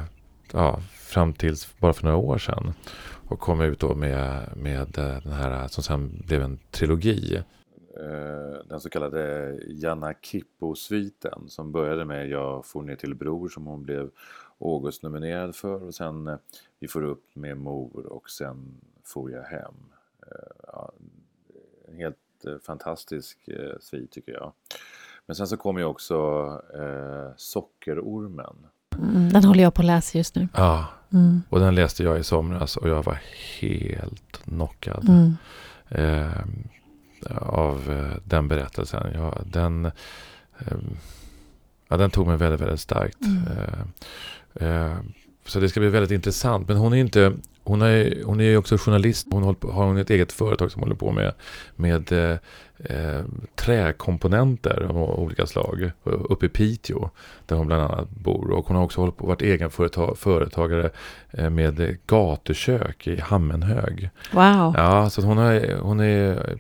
ja, 0.53 0.81
fram 0.95 1.33
tills 1.33 1.69
bara 1.79 1.93
för 1.93 2.05
några 2.05 2.17
år 2.17 2.39
sedan. 2.39 2.75
Och 3.29 3.41
kom 3.41 3.61
ut 3.61 3.81
då 3.81 3.95
med, 3.95 4.49
med 4.57 4.99
eh, 4.99 5.17
den 5.23 5.33
här 5.33 5.69
som 5.69 5.83
sen 5.83 6.23
blev 6.27 6.43
en 6.43 6.59
trilogi. 6.71 7.43
Eh, 8.01 8.67
den 8.69 8.81
så 8.81 8.91
kallade 8.91 9.55
Janna 9.69 10.15
Kippo-sviten 10.23 11.49
som 11.49 11.73
började 11.73 12.05
med 12.05 12.29
Jag 12.29 12.67
for 12.67 12.83
ner 12.83 12.97
till 12.97 13.15
Bror 13.15 13.49
som 13.49 13.67
hon 13.67 13.83
blev 13.83 14.11
August-nominerad 14.59 15.55
för 15.57 15.83
och 15.83 15.95
sen 15.95 16.29
eh, 16.29 16.37
Vi 16.79 16.89
får 16.89 17.03
upp 17.05 17.25
med 17.35 17.57
mor 17.57 18.07
och 18.07 18.31
sen 18.31 18.75
får 19.05 19.31
jag 19.31 19.43
hem. 19.43 19.75
Eh, 20.27 20.67
ja, 20.67 20.93
en 21.89 21.97
helt 21.97 22.17
fantastisk 22.67 23.49
svit 23.81 24.11
tycker 24.11 24.33
jag. 24.33 24.53
Men 25.27 25.37
sen 25.37 25.47
så 25.49 25.57
kom 25.57 25.79
ju 25.79 25.85
också 25.85 26.15
eh, 26.75 27.33
Sockerormen. 27.37 28.57
Mm. 28.99 29.29
Den 29.29 29.45
håller 29.45 29.63
jag 29.63 29.75
på 29.75 29.83
att 29.83 29.87
läsa 29.87 30.19
just 30.19 30.35
nu. 30.37 30.49
Ja, 30.55 30.87
Mm. 31.13 31.41
och 31.51 31.61
den 31.61 31.75
läste 31.75 32.03
jag 32.05 32.19
i 32.19 32.25
somras 32.25 32.77
och 32.77 32.89
jag 32.89 33.03
var 33.03 33.19
helt 33.61 34.33
knockad 34.33 35.09
Mm. 35.09 35.33
eh, 35.89 36.45
av 37.37 37.91
eh, 37.91 38.19
den 38.25 38.49
berättelsen. 38.49 39.11
Ja, 39.15 39.39
den, 39.47 39.85
eh, 40.59 40.77
ja, 41.89 41.97
den 41.97 42.11
tog 42.11 42.27
mig 42.27 42.37
väldigt, 42.37 42.61
väldigt 42.61 42.81
starkt. 42.81 43.19
Mm. 43.21 43.89
Eh, 44.55 44.97
så 45.47 45.61
det 45.61 45.69
ska 45.69 45.81
bli 45.81 45.89
väldigt 45.89 46.11
intressant. 46.11 46.69
Men 46.69 46.77
hon 46.77 46.93
är 46.93 46.97
inte 46.97 47.33
hon 47.65 47.83
är, 47.83 48.23
hon 48.25 48.41
är 48.41 48.57
också 48.57 48.77
journalist. 48.79 49.27
Hon 49.31 49.43
har 49.43 49.85
hon 49.85 49.97
ett 49.97 50.11
eget 50.11 50.33
företag 50.33 50.73
som 50.73 50.83
håller 50.83 50.95
på 50.95 51.13
med, 51.13 51.33
med 51.77 52.13
eh, 52.13 53.25
träkomponenter 53.55 54.87
av 54.91 54.97
olika 54.97 55.47
slag 55.47 55.91
uppe 56.05 56.47
i 56.47 56.49
Piteå. 56.49 57.11
Där 57.47 57.57
hon 57.57 57.67
bland 57.67 57.83
annat 57.83 58.11
bor. 58.11 58.51
Och 58.51 58.67
hon 58.67 58.77
har 58.77 58.85
också 58.85 59.01
hållit 59.01 59.17
på, 59.17 59.27
varit 59.27 59.43
egen 59.43 59.71
företag, 59.71 60.19
företagare 60.19 60.91
med 61.51 61.99
gatukök 62.07 63.07
i 63.07 63.21
Hammenhög. 63.21 64.11
Wow, 64.33 64.75
Ja, 64.77 65.11
så 65.11 65.23
hon, 65.23 65.39
har, 65.39 65.81
hon 65.81 66.01
är... 66.01 66.59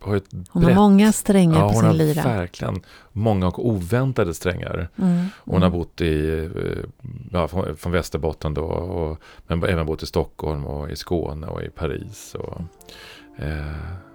Har 0.00 0.16
ett 0.16 0.24
hon 0.50 0.62
har 0.62 0.70
brett- 0.70 0.76
många 0.76 1.12
strängar 1.12 1.54
ja, 1.54 1.60
på 1.60 1.66
hon 1.66 1.74
sin 1.76 1.84
har 1.84 1.92
lyra. 1.94 2.22
verkligen 2.22 2.80
många 3.12 3.46
och 3.46 3.66
oväntade 3.68 4.34
strängar. 4.34 4.88
Mm. 4.98 5.26
Hon 5.44 5.62
har 5.62 5.70
bott 5.70 6.00
i, 6.00 6.28
eh, 6.56 6.84
ja, 7.32 7.48
från, 7.48 7.76
från 7.76 7.92
Västerbotten 7.92 8.54
då, 8.54 8.62
och, 8.64 9.18
men 9.46 9.64
även 9.64 9.86
bott 9.86 10.02
i 10.02 10.06
Stockholm 10.06 10.64
och 10.66 10.90
i 10.90 10.96
Skåne 10.96 11.46
och 11.46 11.62
i 11.62 11.68
Paris. 11.70 12.34
Och, 12.38 12.60
eh, 13.44 13.66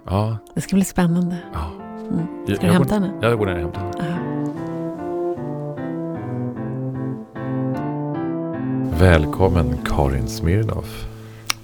ja, 0.06 0.36
Det 0.54 0.60
ska 0.60 0.76
bli 0.76 0.84
spännande. 0.84 1.36
ja. 1.52 1.70
Mm. 2.10 2.26
Jag- 2.46 2.56
Ska 2.56 2.66
du 2.66 2.72
jag 2.72 2.74
hämta 2.78 2.98
går, 2.98 3.06
henne? 3.06 3.18
Ja, 3.22 3.28
jag 3.28 3.38
går 3.38 3.46
ner 3.46 3.54
och 3.54 3.60
hämtar 3.60 3.80
henne. 3.80 4.10
Aha. 4.12 4.18
Välkommen 8.98 9.78
Karin 9.84 10.28
Smirnoff. 10.28 11.06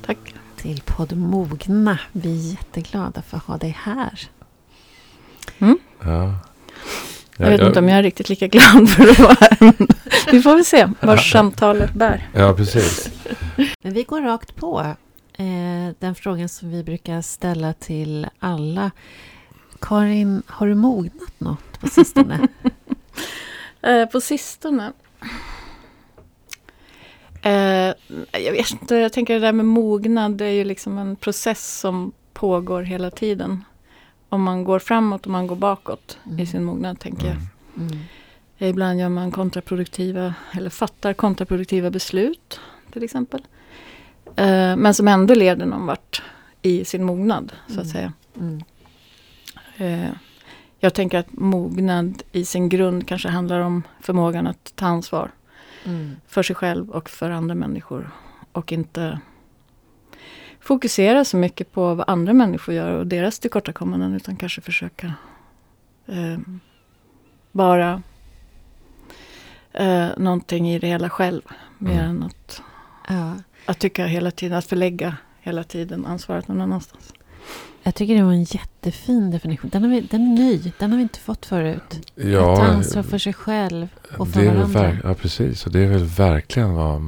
Tack. 0.07 0.35
Till 0.59 0.83
podd 0.87 1.17
Mogna. 1.17 1.99
Vi 2.12 2.33
är 2.33 2.50
jätteglada 2.53 3.23
för 3.23 3.37
att 3.37 3.43
ha 3.43 3.57
dig 3.57 3.77
här. 3.81 4.29
Ja. 6.05 6.35
Jag 7.37 7.50
vet 7.50 7.61
inte 7.61 7.79
om 7.79 7.88
jag 7.88 7.99
är 7.99 8.03
riktigt 8.03 8.29
lika 8.29 8.47
glad 8.47 8.91
för 8.91 9.11
att 9.11 9.19
vara 9.19 9.37
här. 9.41 9.73
Vi 10.33 10.43
får 10.43 10.55
väl 10.55 10.65
se 10.65 10.88
var 11.00 11.17
samtalet 11.17 11.93
bär. 11.93 12.29
Ja, 12.35 12.55
precis. 12.55 13.11
Men 13.83 13.95
vi 13.95 14.03
går 14.03 14.23
rakt 14.23 14.57
på 14.57 14.81
eh, 15.33 15.95
den 15.99 16.15
frågan 16.15 16.49
som 16.49 16.71
vi 16.71 16.85
brukar 16.85 17.23
ställa 17.23 17.73
till 17.73 18.27
alla 18.38 18.91
Karin, 19.81 20.43
har 20.47 20.67
du 20.67 20.75
mognat 20.75 21.41
något 21.41 21.81
på 21.81 21.88
sistone? 21.88 22.49
eh, 23.83 24.07
på 24.07 24.21
sistone? 24.21 24.93
Eh, 27.42 27.95
jag 28.33 28.52
vet 28.52 28.71
inte, 28.73 28.97
jag 28.97 29.12
tänker 29.12 29.35
det 29.35 29.40
där 29.40 29.52
med 29.52 29.66
mognad, 29.66 30.33
det 30.33 30.45
är 30.45 30.52
ju 30.52 30.64
liksom 30.64 30.99
en 30.99 31.16
process 31.16 31.78
som 31.80 32.12
pågår 32.33 32.83
hela 32.83 33.11
tiden. 33.11 33.64
Om 34.28 34.42
man 34.42 34.64
går 34.64 34.78
framåt 34.78 35.26
och 35.26 35.33
man 35.33 35.47
går 35.47 35.57
bakåt 35.57 36.18
mm. 36.26 36.40
i 36.40 36.47
sin 36.47 36.64
mognad, 36.64 37.00
tänker 37.00 37.26
jag. 37.26 37.37
Mm. 37.76 37.88
mm. 37.92 37.99
Ibland 38.59 39.00
gör 39.00 39.09
man 39.09 39.30
kontraproduktiva, 39.30 40.35
eller 40.52 40.71
fattar 40.71 41.12
kontraproduktiva 41.12 41.90
beslut, 41.90 42.61
till 42.92 43.04
exempel. 43.04 43.47
Eh, 44.37 44.76
men 44.76 44.95
som 44.95 45.09
ändå 45.09 45.35
leder 45.35 45.66
någon 45.66 45.87
vart 45.87 46.23
i 46.62 46.85
sin 46.85 47.04
mognad, 47.04 47.52
så 47.66 47.80
att 47.80 47.87
mm. 47.87 47.88
säga. 47.88 48.12
Mm. 48.40 48.62
Eh, 49.76 50.11
jag 50.80 50.95
tänker 50.95 51.18
att 51.18 51.33
mognad 51.33 52.23
i 52.33 52.45
sin 52.45 52.68
grund 52.68 53.09
kanske 53.09 53.28
handlar 53.28 53.61
om 53.61 53.83
förmågan 54.00 54.47
att 54.47 54.73
ta 54.75 54.87
ansvar. 54.87 55.30
Mm. 55.85 56.16
För 56.26 56.42
sig 56.42 56.56
själv 56.56 56.90
och 56.90 57.11
för 57.11 57.30
andra 57.30 57.54
människor. 57.54 58.11
Och 58.52 58.73
inte 58.73 59.20
fokusera 60.61 61.25
så 61.25 61.37
mycket 61.37 61.73
på 61.73 61.94
vad 61.94 62.11
andra 62.11 62.32
människor 62.32 62.75
gör 62.75 62.92
och 62.92 63.06
deras 63.06 63.38
tillkortakommanden. 63.38 64.14
Utan 64.14 64.37
kanske 64.37 64.61
försöka 64.61 65.14
eh, 66.06 66.38
vara 67.52 68.02
eh, 69.73 70.08
någonting 70.16 70.70
i 70.70 70.78
det 70.78 70.87
hela 70.87 71.11
själv. 71.11 71.42
Mer 71.78 71.92
mm. 72.02 72.11
än 72.11 72.23
att, 72.23 72.62
ja. 73.08 73.35
att 73.66 73.78
tycka 73.78 74.06
hela 74.06 74.30
tiden, 74.30 74.58
att 74.58 74.66
förlägga 74.66 75.16
hela 75.40 75.64
tiden 75.64 76.06
ansvaret 76.06 76.49
någon 76.49 76.61
annanstans. 76.61 77.12
Jag 77.83 77.95
tycker 77.95 78.14
det 78.14 78.23
var 78.23 78.33
en 78.33 78.45
jättefin 78.45 79.30
definition. 79.30 79.71
Den, 79.71 79.83
har 79.83 79.90
vi, 79.90 80.00
den 80.00 80.23
är 80.23 80.37
ny. 80.37 80.73
Den 80.78 80.90
har 80.90 80.97
vi 80.97 81.02
inte 81.02 81.18
fått 81.18 81.47
förut. 81.47 82.12
Ja, 82.14 82.52
att 82.52 82.59
ta 82.59 82.64
ansvar 82.64 83.02
för 83.02 83.18
sig 83.18 83.33
själv 83.33 83.88
och 84.18 84.28
för 84.28 84.47
varandra. 84.47 84.97
ja, 85.04 85.14
precis. 85.14 85.66
Och 85.66 85.73
det 85.73 85.80
är 85.80 85.87
väl 85.87 86.04
verkligen 86.04 86.75
vad 86.75 87.00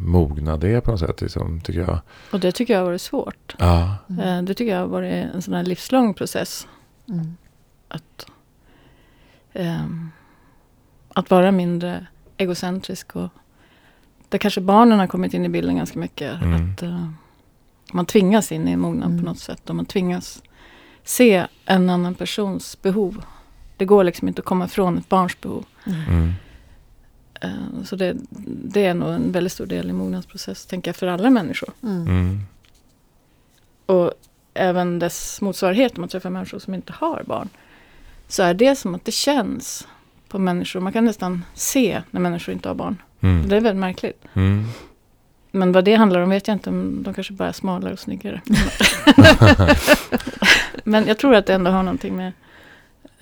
mognad 0.00 0.64
är 0.64 0.80
på 0.80 0.90
något 0.90 1.00
sätt. 1.00 1.20
Liksom, 1.20 1.60
tycker 1.60 1.80
jag. 1.80 2.00
Och 2.32 2.40
det 2.40 2.52
tycker 2.52 2.74
jag 2.74 2.80
har 2.80 2.86
varit 2.86 3.00
svårt. 3.00 3.56
Ja. 3.58 3.96
Mm. 4.08 4.44
Det 4.44 4.54
tycker 4.54 4.72
jag 4.72 4.80
har 4.80 4.86
varit 4.86 5.34
en 5.34 5.42
sån 5.42 5.54
här 5.54 5.62
livslång 5.62 6.14
process. 6.14 6.66
Mm. 7.08 7.36
Att, 7.88 8.26
um, 9.54 10.10
att 11.08 11.30
vara 11.30 11.52
mindre 11.52 12.06
egocentrisk. 12.36 13.16
Och 13.16 13.28
där 14.28 14.38
kanske 14.38 14.60
barnen 14.60 14.98
har 14.98 15.06
kommit 15.06 15.34
in 15.34 15.44
i 15.44 15.48
bilden 15.48 15.76
ganska 15.76 15.98
mycket. 15.98 16.42
Mm. 16.42 16.72
Att, 16.72 16.82
uh, 16.82 17.10
man 17.92 18.06
tvingas 18.06 18.52
in 18.52 18.68
i 18.68 18.76
mognaden 18.76 19.12
mm. 19.12 19.24
på 19.24 19.30
något 19.30 19.38
sätt. 19.38 19.70
Och 19.70 19.76
man 19.76 19.86
tvingas 19.86 20.42
se 21.04 21.46
en 21.64 21.90
annan 21.90 22.14
persons 22.14 22.82
behov. 22.82 23.24
Det 23.76 23.84
går 23.84 24.04
liksom 24.04 24.28
inte 24.28 24.40
att 24.40 24.46
komma 24.46 24.64
ifrån 24.64 24.98
ett 24.98 25.08
barns 25.08 25.40
behov. 25.40 25.64
Mm. 25.86 26.32
Uh, 27.44 27.84
så 27.84 27.96
det, 27.96 28.16
det, 28.64 28.86
är 28.86 28.94
nog 28.94 29.08
en 29.08 29.32
väldigt 29.32 29.52
stor 29.52 29.66
del 29.66 29.90
i 29.90 29.92
mognadsprocess, 29.92 30.66
tänker 30.66 30.88
jag, 30.88 30.96
för 30.96 31.06
alla 31.06 31.30
människor. 31.30 31.70
Mm. 31.82 32.06
mm. 32.06 32.40
Och 33.86 34.12
även 34.54 34.98
dess 34.98 35.40
motsvarighet, 35.40 35.96
om 35.96 36.00
man 36.00 36.08
träffar 36.08 36.30
människor 36.30 36.58
som 36.58 36.74
inte 36.74 36.92
har 36.92 37.22
barn. 37.26 37.48
Så 38.28 38.42
är 38.42 38.54
det 38.54 38.76
som 38.76 38.94
att 38.94 39.04
det 39.04 39.12
känns 39.12 39.88
på 40.28 40.38
människor. 40.38 40.80
Man 40.80 40.92
kan 40.92 41.04
nästan 41.04 41.44
se 41.54 42.02
när 42.10 42.20
människor 42.20 42.52
inte 42.52 42.68
har 42.68 42.74
barn. 42.74 43.02
Mm. 43.20 43.48
Det 43.48 43.56
är 43.56 43.60
väldigt 43.60 43.80
märkligt. 43.80 44.24
Mm. 44.34 44.64
Men 45.50 45.72
vad 45.72 45.84
det 45.84 45.94
handlar 45.94 46.20
om 46.20 46.30
vet 46.30 46.48
jag 46.48 46.54
inte. 46.54 46.70
De 46.70 47.12
kanske 47.14 47.32
bara 47.32 47.48
är 47.48 47.52
smalare 47.52 47.92
och 47.92 47.98
snyggare. 47.98 48.42
Men 50.84 51.06
jag 51.06 51.18
tror 51.18 51.34
att 51.34 51.46
det 51.46 51.54
ändå 51.54 51.70
har 51.70 51.82
någonting 51.82 52.16
med... 52.16 52.32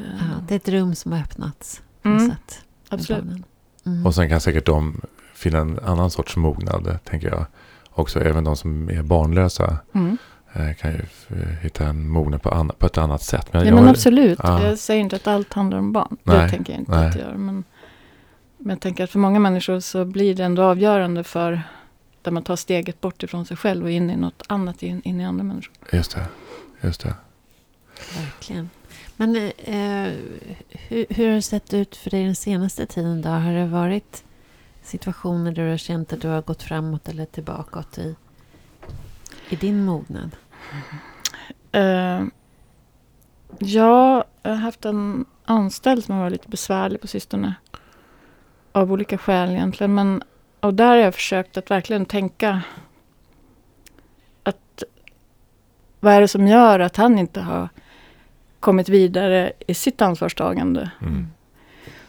Uh, 0.00 0.06
ja, 0.18 0.24
det 0.48 0.54
är 0.54 0.56
ett 0.56 0.68
rum 0.68 0.94
som 0.94 1.12
har 1.12 1.18
öppnats. 1.18 1.82
Mm, 2.02 2.30
sätt, 2.30 2.64
absolut. 2.88 3.42
Mm. 3.86 4.06
Och 4.06 4.14
sen 4.14 4.28
kan 4.28 4.40
säkert 4.40 4.66
de 4.66 5.00
finna 5.34 5.58
en 5.58 5.78
annan 5.78 6.10
sorts 6.10 6.36
mognad, 6.36 6.98
tänker 7.04 7.28
jag. 7.28 7.46
Också 7.90 8.20
även 8.20 8.44
de 8.44 8.56
som 8.56 8.90
är 8.90 9.02
barnlösa. 9.02 9.78
Mm. 9.94 10.18
Eh, 10.52 10.74
kan 10.74 10.92
ju 10.92 11.02
hitta 11.62 11.86
en 11.86 12.08
mognad 12.08 12.42
på, 12.42 12.70
på 12.78 12.86
ett 12.86 12.98
annat 12.98 13.22
sätt. 13.22 13.52
Men, 13.52 13.66
ja, 13.66 13.74
men 13.74 13.88
absolut. 13.88 14.38
Ja. 14.42 14.62
Jag 14.62 14.78
säger 14.78 15.00
inte 15.00 15.16
att 15.16 15.26
allt 15.26 15.52
handlar 15.52 15.78
om 15.78 15.92
barn. 15.92 16.16
Nej, 16.22 16.38
det 16.38 16.48
tänker 16.48 16.72
jag 16.72 16.80
inte 16.80 16.92
nej. 16.92 17.08
att 17.08 17.16
göra. 17.16 17.36
Men, 17.36 17.64
men 18.58 18.70
jag 18.70 18.80
tänker 18.80 19.04
att 19.04 19.10
för 19.10 19.18
många 19.18 19.38
människor 19.38 19.80
så 19.80 20.04
blir 20.04 20.34
det 20.34 20.44
ändå 20.44 20.62
avgörande 20.62 21.24
för 21.24 21.62
där 22.26 22.32
man 22.32 22.42
tar 22.42 22.56
steget 22.56 23.00
bort 23.00 23.22
ifrån 23.22 23.46
sig 23.46 23.56
själv 23.56 23.84
och 23.84 23.90
in 23.90 24.10
i 24.10 24.16
något 24.16 24.42
annat, 24.46 24.82
in, 24.82 25.02
in 25.04 25.20
i 25.20 25.24
andra 25.24 25.44
människor. 25.44 25.74
Just 25.92 26.14
det. 26.14 26.26
Just 26.80 27.00
det. 27.00 27.14
Verkligen. 28.16 28.70
Men 29.16 29.36
eh, 29.36 30.12
hur, 30.70 31.06
hur 31.10 31.28
har 31.28 31.34
det 31.34 31.42
sett 31.42 31.74
ut 31.74 31.96
för 31.96 32.10
dig 32.10 32.24
den 32.24 32.36
senaste 32.36 32.86
tiden 32.86 33.22
då? 33.22 33.28
Har 33.28 33.52
det 33.52 33.66
varit 33.66 34.24
situationer 34.82 35.52
där 35.52 35.62
du 35.64 35.70
har 35.70 35.76
känt 35.76 36.12
att 36.12 36.20
du 36.20 36.28
har 36.28 36.42
gått 36.42 36.62
framåt 36.62 37.08
eller 37.08 37.24
tillbaka 37.24 37.84
i, 37.96 38.14
i 39.48 39.56
din 39.56 39.84
mognad? 39.84 40.36
Uh, 41.76 42.26
jag 43.58 44.24
har 44.42 44.54
haft 44.54 44.84
en 44.84 45.24
anställd 45.44 46.04
som 46.04 46.14
har 46.14 46.22
varit 46.22 46.32
lite 46.32 46.48
besvärlig 46.48 47.00
på 47.00 47.06
sistone. 47.06 47.54
Av 48.72 48.92
olika 48.92 49.18
skäl 49.18 49.50
egentligen. 49.50 49.94
Men 49.94 50.22
och 50.60 50.74
där 50.74 50.86
har 50.86 50.96
jag 50.96 51.14
försökt 51.14 51.56
att 51.56 51.70
verkligen 51.70 52.06
tänka 52.06 52.62
att 54.42 54.82
vad 56.00 56.14
är 56.14 56.20
det 56.20 56.28
som 56.28 56.48
gör 56.48 56.80
att 56.80 56.96
han 56.96 57.18
inte 57.18 57.40
har 57.40 57.68
kommit 58.60 58.88
vidare 58.88 59.52
i 59.66 59.74
sitt 59.74 60.02
ansvarstagande. 60.02 60.90
Mm. 61.00 61.26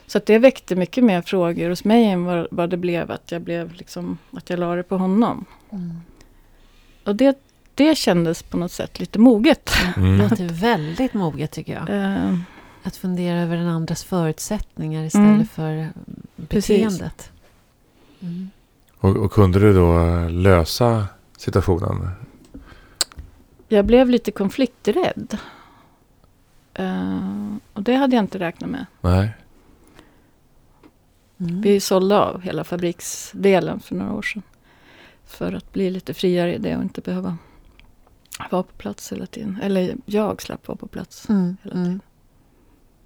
Så 0.07 0.17
att 0.17 0.25
det 0.25 0.39
väckte 0.39 0.75
mycket 0.75 1.03
mer 1.03 1.21
frågor 1.21 1.69
hos 1.69 1.83
mig 1.83 2.05
än 2.05 2.23
vad, 2.23 2.47
vad 2.51 2.69
det 2.69 2.77
blev 2.77 3.11
att 3.11 3.31
jag 3.31 3.41
blev 3.41 3.73
liksom, 3.73 4.17
att 4.31 4.49
jag 4.49 4.59
la 4.59 4.75
det 4.75 4.83
på 4.83 4.97
honom. 4.97 5.45
Mm. 5.71 6.01
Och 7.03 7.15
det, 7.15 7.39
det 7.75 7.97
kändes 7.97 8.43
på 8.43 8.57
något 8.57 8.71
sätt 8.71 8.99
lite 8.99 9.19
moget. 9.19 9.71
Mm. 9.97 10.17
Det 10.17 10.23
låter 10.23 10.45
väldigt 10.45 11.13
moget 11.13 11.51
tycker 11.51 11.73
jag. 11.73 11.89
Uh, 11.89 12.39
att 12.83 12.95
fundera 12.95 13.39
över 13.39 13.57
den 13.57 13.67
andras 13.67 14.03
förutsättningar 14.03 15.03
istället 15.03 15.27
mm. 15.27 15.47
för 15.47 15.89
beteendet. 16.35 17.17
Precis. 17.17 17.31
Mm. 18.21 18.49
Och, 18.99 19.17
och, 19.17 19.31
kunde 19.31 19.59
du 19.59 19.73
då 19.73 19.99
lösa 20.29 21.07
situationen? 21.37 22.09
Jag 23.67 23.85
blev 23.85 24.09
lite 24.09 24.31
konflikträdd. 24.31 25.37
Uh, 26.79 27.55
och 27.73 27.83
det 27.83 27.95
hade 27.95 28.15
jag 28.15 28.23
inte 28.23 28.39
räknat 28.39 28.69
med. 28.69 28.85
Nej. 29.01 29.33
Mm. 31.37 31.61
Vi 31.61 31.79
sålde 31.79 32.19
av 32.19 32.41
hela 32.41 32.63
fabriksdelen 32.63 33.79
för 33.79 33.95
några 33.95 34.13
år 34.13 34.21
sedan. 34.21 34.43
För 35.25 35.53
att 35.53 35.73
bli 35.73 35.89
lite 35.89 36.13
friare 36.13 36.55
i 36.55 36.57
det 36.57 36.77
och 36.77 36.83
inte 36.83 37.01
behöva 37.01 37.37
vara 38.49 38.63
på 38.63 38.73
plats 38.77 39.11
hela 39.11 39.25
tiden. 39.25 39.59
Eller 39.61 39.95
jag 40.05 40.41
slapp 40.41 40.67
vara 40.67 40.77
på 40.77 40.87
plats 40.87 41.29
mm. 41.29 41.57
hela 41.63 41.75
tiden. 41.75 42.01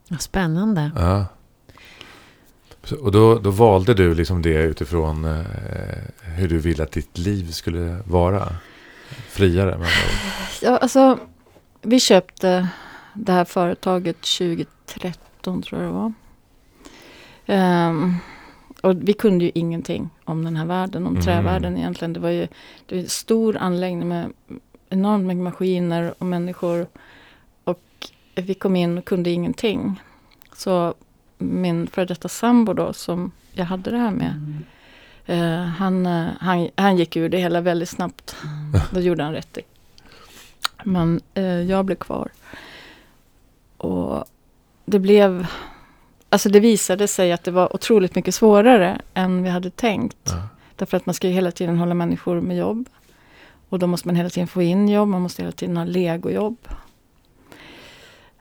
Mm. 0.10 0.20
Spännande. 0.20 0.91
Ja. 0.96 1.25
Och 3.01 3.11
då, 3.11 3.39
då 3.39 3.50
valde 3.51 3.93
du 3.93 4.15
liksom 4.15 4.41
det 4.41 4.63
utifrån 4.63 5.25
eh, 5.25 5.45
hur 6.21 6.47
du 6.47 6.57
ville 6.57 6.83
att 6.83 6.91
ditt 6.91 7.17
liv 7.17 7.51
skulle 7.51 7.97
vara? 8.05 8.55
Friare? 9.29 9.77
Men... 9.77 9.88
Ja, 10.61 10.77
alltså, 10.77 11.19
vi 11.81 12.00
köpte 12.00 12.67
det 13.13 13.31
här 13.31 13.45
företaget 13.45 14.21
2013 14.21 15.61
tror 15.61 15.81
jag 15.81 15.89
det 15.89 15.93
var. 15.93 16.13
Um, 17.45 18.15
och 18.81 18.95
vi 19.01 19.13
kunde 19.13 19.45
ju 19.45 19.51
ingenting 19.55 20.09
om 20.25 20.43
den 20.43 20.55
här 20.55 20.65
världen, 20.65 21.07
om 21.07 21.13
mm. 21.13 21.25
trävärlden 21.25 21.77
egentligen. 21.77 22.13
Det 22.13 22.19
var 22.19 22.29
ju 22.29 22.47
det 22.85 22.95
var 22.95 23.01
en 23.01 23.09
stor 23.09 23.57
anläggning 23.57 24.07
med 24.07 24.33
enormt 24.89 25.25
mycket 25.25 25.43
maskiner 25.43 26.13
och 26.17 26.25
människor. 26.25 26.88
Och 27.63 27.83
vi 28.35 28.53
kom 28.53 28.75
in 28.75 28.97
och 28.97 29.05
kunde 29.05 29.29
ingenting. 29.29 30.01
Så 30.55 30.93
min 31.41 31.88
före 31.88 32.05
detta 32.05 32.27
sambo 32.27 32.74
då 32.74 32.93
som 32.93 33.31
jag 33.51 33.65
hade 33.65 33.91
det 33.91 33.98
här 33.98 34.12
med. 34.12 34.31
Mm. 34.31 34.63
Eh, 35.25 35.65
han, 35.65 36.05
eh, 36.05 36.27
han, 36.39 36.69
han 36.75 36.98
gick 36.98 37.15
ur 37.15 37.29
det 37.29 37.38
hela 37.38 37.62
väldigt 37.62 37.89
snabbt. 37.89 38.36
Mm. 38.43 38.81
Då 38.91 39.00
gjorde 39.00 39.24
han 39.24 39.33
rätt 39.33 39.57
i. 39.57 39.62
Men 40.83 41.21
eh, 41.33 41.43
jag 41.43 41.86
blev 41.86 41.95
kvar. 41.95 42.29
Och 43.77 44.25
det 44.86 45.00
blev... 45.00 45.48
Alltså 46.29 46.50
det 46.50 46.60
visade 46.60 47.07
sig 47.07 47.31
att 47.31 47.43
det 47.43 47.51
var 47.51 47.75
otroligt 47.75 48.15
mycket 48.15 48.36
svårare 48.36 49.01
än 49.13 49.43
vi 49.43 49.50
hade 49.50 49.69
tänkt. 49.69 50.17
Ja. 50.24 50.48
Därför 50.75 50.98
att 50.98 51.05
man 51.05 51.15
ska 51.15 51.27
ju 51.27 51.33
hela 51.33 51.51
tiden 51.51 51.77
hålla 51.77 51.93
människor 51.93 52.41
med 52.41 52.57
jobb. 52.57 52.89
Och 53.69 53.79
då 53.79 53.88
måste 53.88 54.07
man 54.07 54.15
hela 54.15 54.29
tiden 54.29 54.48
få 54.48 54.62
in 54.62 54.89
jobb, 54.89 55.10
man 55.10 55.21
måste 55.21 55.41
hela 55.41 55.51
tiden 55.51 55.77
ha 55.77 55.86
legojobb. 55.86 56.57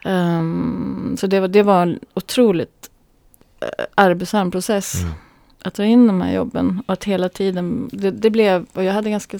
Um, 0.04 1.16
så 1.20 1.26
det 1.26 1.40
var, 1.40 1.48
det 1.48 1.62
var 1.62 1.82
en 1.82 2.00
otroligt 2.14 2.89
arbetsam 3.94 4.50
process. 4.50 4.94
Mm. 4.94 5.12
Att 5.62 5.74
ta 5.74 5.84
in 5.84 6.06
de 6.06 6.20
här 6.20 6.32
jobben 6.34 6.82
och 6.86 6.92
att 6.92 7.04
hela 7.04 7.28
tiden, 7.28 7.90
det, 7.92 8.10
det, 8.10 8.30
blev, 8.30 8.66
och 8.72 8.84
jag 8.84 8.92
hade 8.92 9.10
ganska 9.10 9.38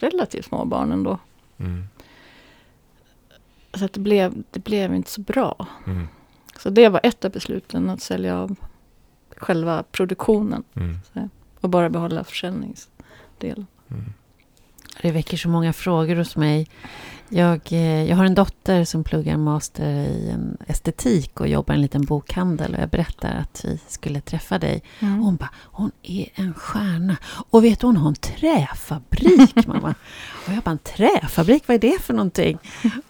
relativt 0.00 0.44
små 0.44 0.64
barn 0.64 0.92
ändå. 0.92 1.18
Mm. 1.58 1.84
Så 3.74 3.84
att 3.84 3.92
det, 3.92 4.00
blev, 4.00 4.42
det 4.50 4.64
blev 4.64 4.94
inte 4.94 5.10
så 5.10 5.20
bra. 5.20 5.66
Mm. 5.86 6.08
Så 6.58 6.70
det 6.70 6.88
var 6.88 7.00
ett 7.02 7.24
av 7.24 7.30
besluten, 7.30 7.90
att 7.90 8.02
sälja 8.02 8.38
av 8.38 8.56
själva 9.36 9.82
produktionen 9.92 10.64
Mm. 10.74 10.98
och 11.60 11.68
bara 11.68 11.90
behålla 11.90 12.24
försäljningsdelen. 12.24 13.66
Mm. 13.90 14.12
Det 15.02 15.12
väcker 15.12 15.36
så 15.36 15.48
många 15.48 15.72
frågor 15.72 16.16
hos 16.16 16.36
mig. 16.36 16.68
Jag, 17.28 17.60
eh, 17.70 18.04
jag 18.04 18.16
har 18.16 18.24
en 18.24 18.34
dotter 18.34 18.84
som 18.84 19.04
pluggar 19.04 19.36
master 19.36 19.86
i 19.86 20.36
estetik 20.66 21.40
och 21.40 21.48
jobbar 21.48 21.74
i 21.74 21.76
en 21.76 21.82
liten 21.82 22.04
bokhandel. 22.04 22.74
Och 22.74 22.82
jag 22.82 22.88
berättar 22.88 23.34
att 23.34 23.64
vi 23.64 23.78
skulle 23.88 24.20
träffa 24.20 24.58
dig. 24.58 24.82
Och 25.00 25.06
hon 25.06 25.36
bara, 25.36 25.50
hon 25.62 25.90
är 26.02 26.28
en 26.34 26.54
stjärna. 26.54 27.16
Och 27.50 27.64
vet 27.64 27.80
du, 27.80 27.86
hon 27.86 27.96
har 27.96 28.08
en 28.08 28.14
träfabrik, 28.14 29.66
mamma. 29.66 29.94
Och 30.46 30.52
jag 30.52 30.62
bara, 30.62 30.70
en 30.70 30.78
träfabrik, 30.78 31.62
vad 31.66 31.74
är 31.74 31.78
det 31.78 32.02
för 32.02 32.14
någonting? 32.14 32.58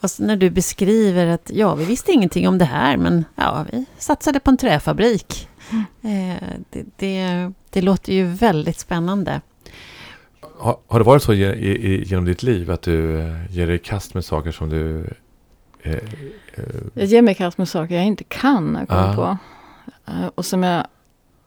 Och 0.00 0.10
så 0.10 0.22
när 0.22 0.36
du 0.36 0.50
beskriver 0.50 1.26
att, 1.26 1.50
ja, 1.54 1.74
vi 1.74 1.84
visste 1.84 2.12
ingenting 2.12 2.48
om 2.48 2.58
det 2.58 2.64
här, 2.64 2.96
men 2.96 3.24
ja, 3.34 3.66
vi 3.72 3.84
satsade 3.98 4.40
på 4.40 4.50
en 4.50 4.56
träfabrik. 4.56 5.48
Eh, 6.02 6.48
det, 6.70 6.84
det, 6.96 7.52
det 7.70 7.82
låter 7.82 8.12
ju 8.12 8.24
väldigt 8.26 8.78
spännande. 8.78 9.40
Har, 10.58 10.76
har 10.86 10.98
det 10.98 11.04
varit 11.04 11.22
så 11.22 11.34
ge, 11.34 11.52
i, 11.52 12.04
genom 12.04 12.24
ditt 12.24 12.42
liv 12.42 12.70
att 12.70 12.82
du 12.82 13.20
eh, 13.20 13.52
ger 13.56 13.66
dig 13.66 13.76
i 13.76 13.78
kast 13.78 14.14
med 14.14 14.24
saker 14.24 14.52
som 14.52 14.68
du... 14.68 15.06
Eh, 15.82 15.92
eh, 15.92 16.00
Jag 16.94 17.04
ger 17.06 17.22
mig 17.22 17.32
i 17.32 17.34
kast 17.34 17.58
med 17.58 17.68
saker 17.68 17.94
jag 17.94 18.04
inte 18.04 18.24
kan 18.24 18.86
kommer 18.86 19.08
Ja. 19.08 19.14
på. 19.14 19.38
Eh, 20.12 20.26
Och 20.34 20.46
som 20.46 20.62
jag 20.62 20.86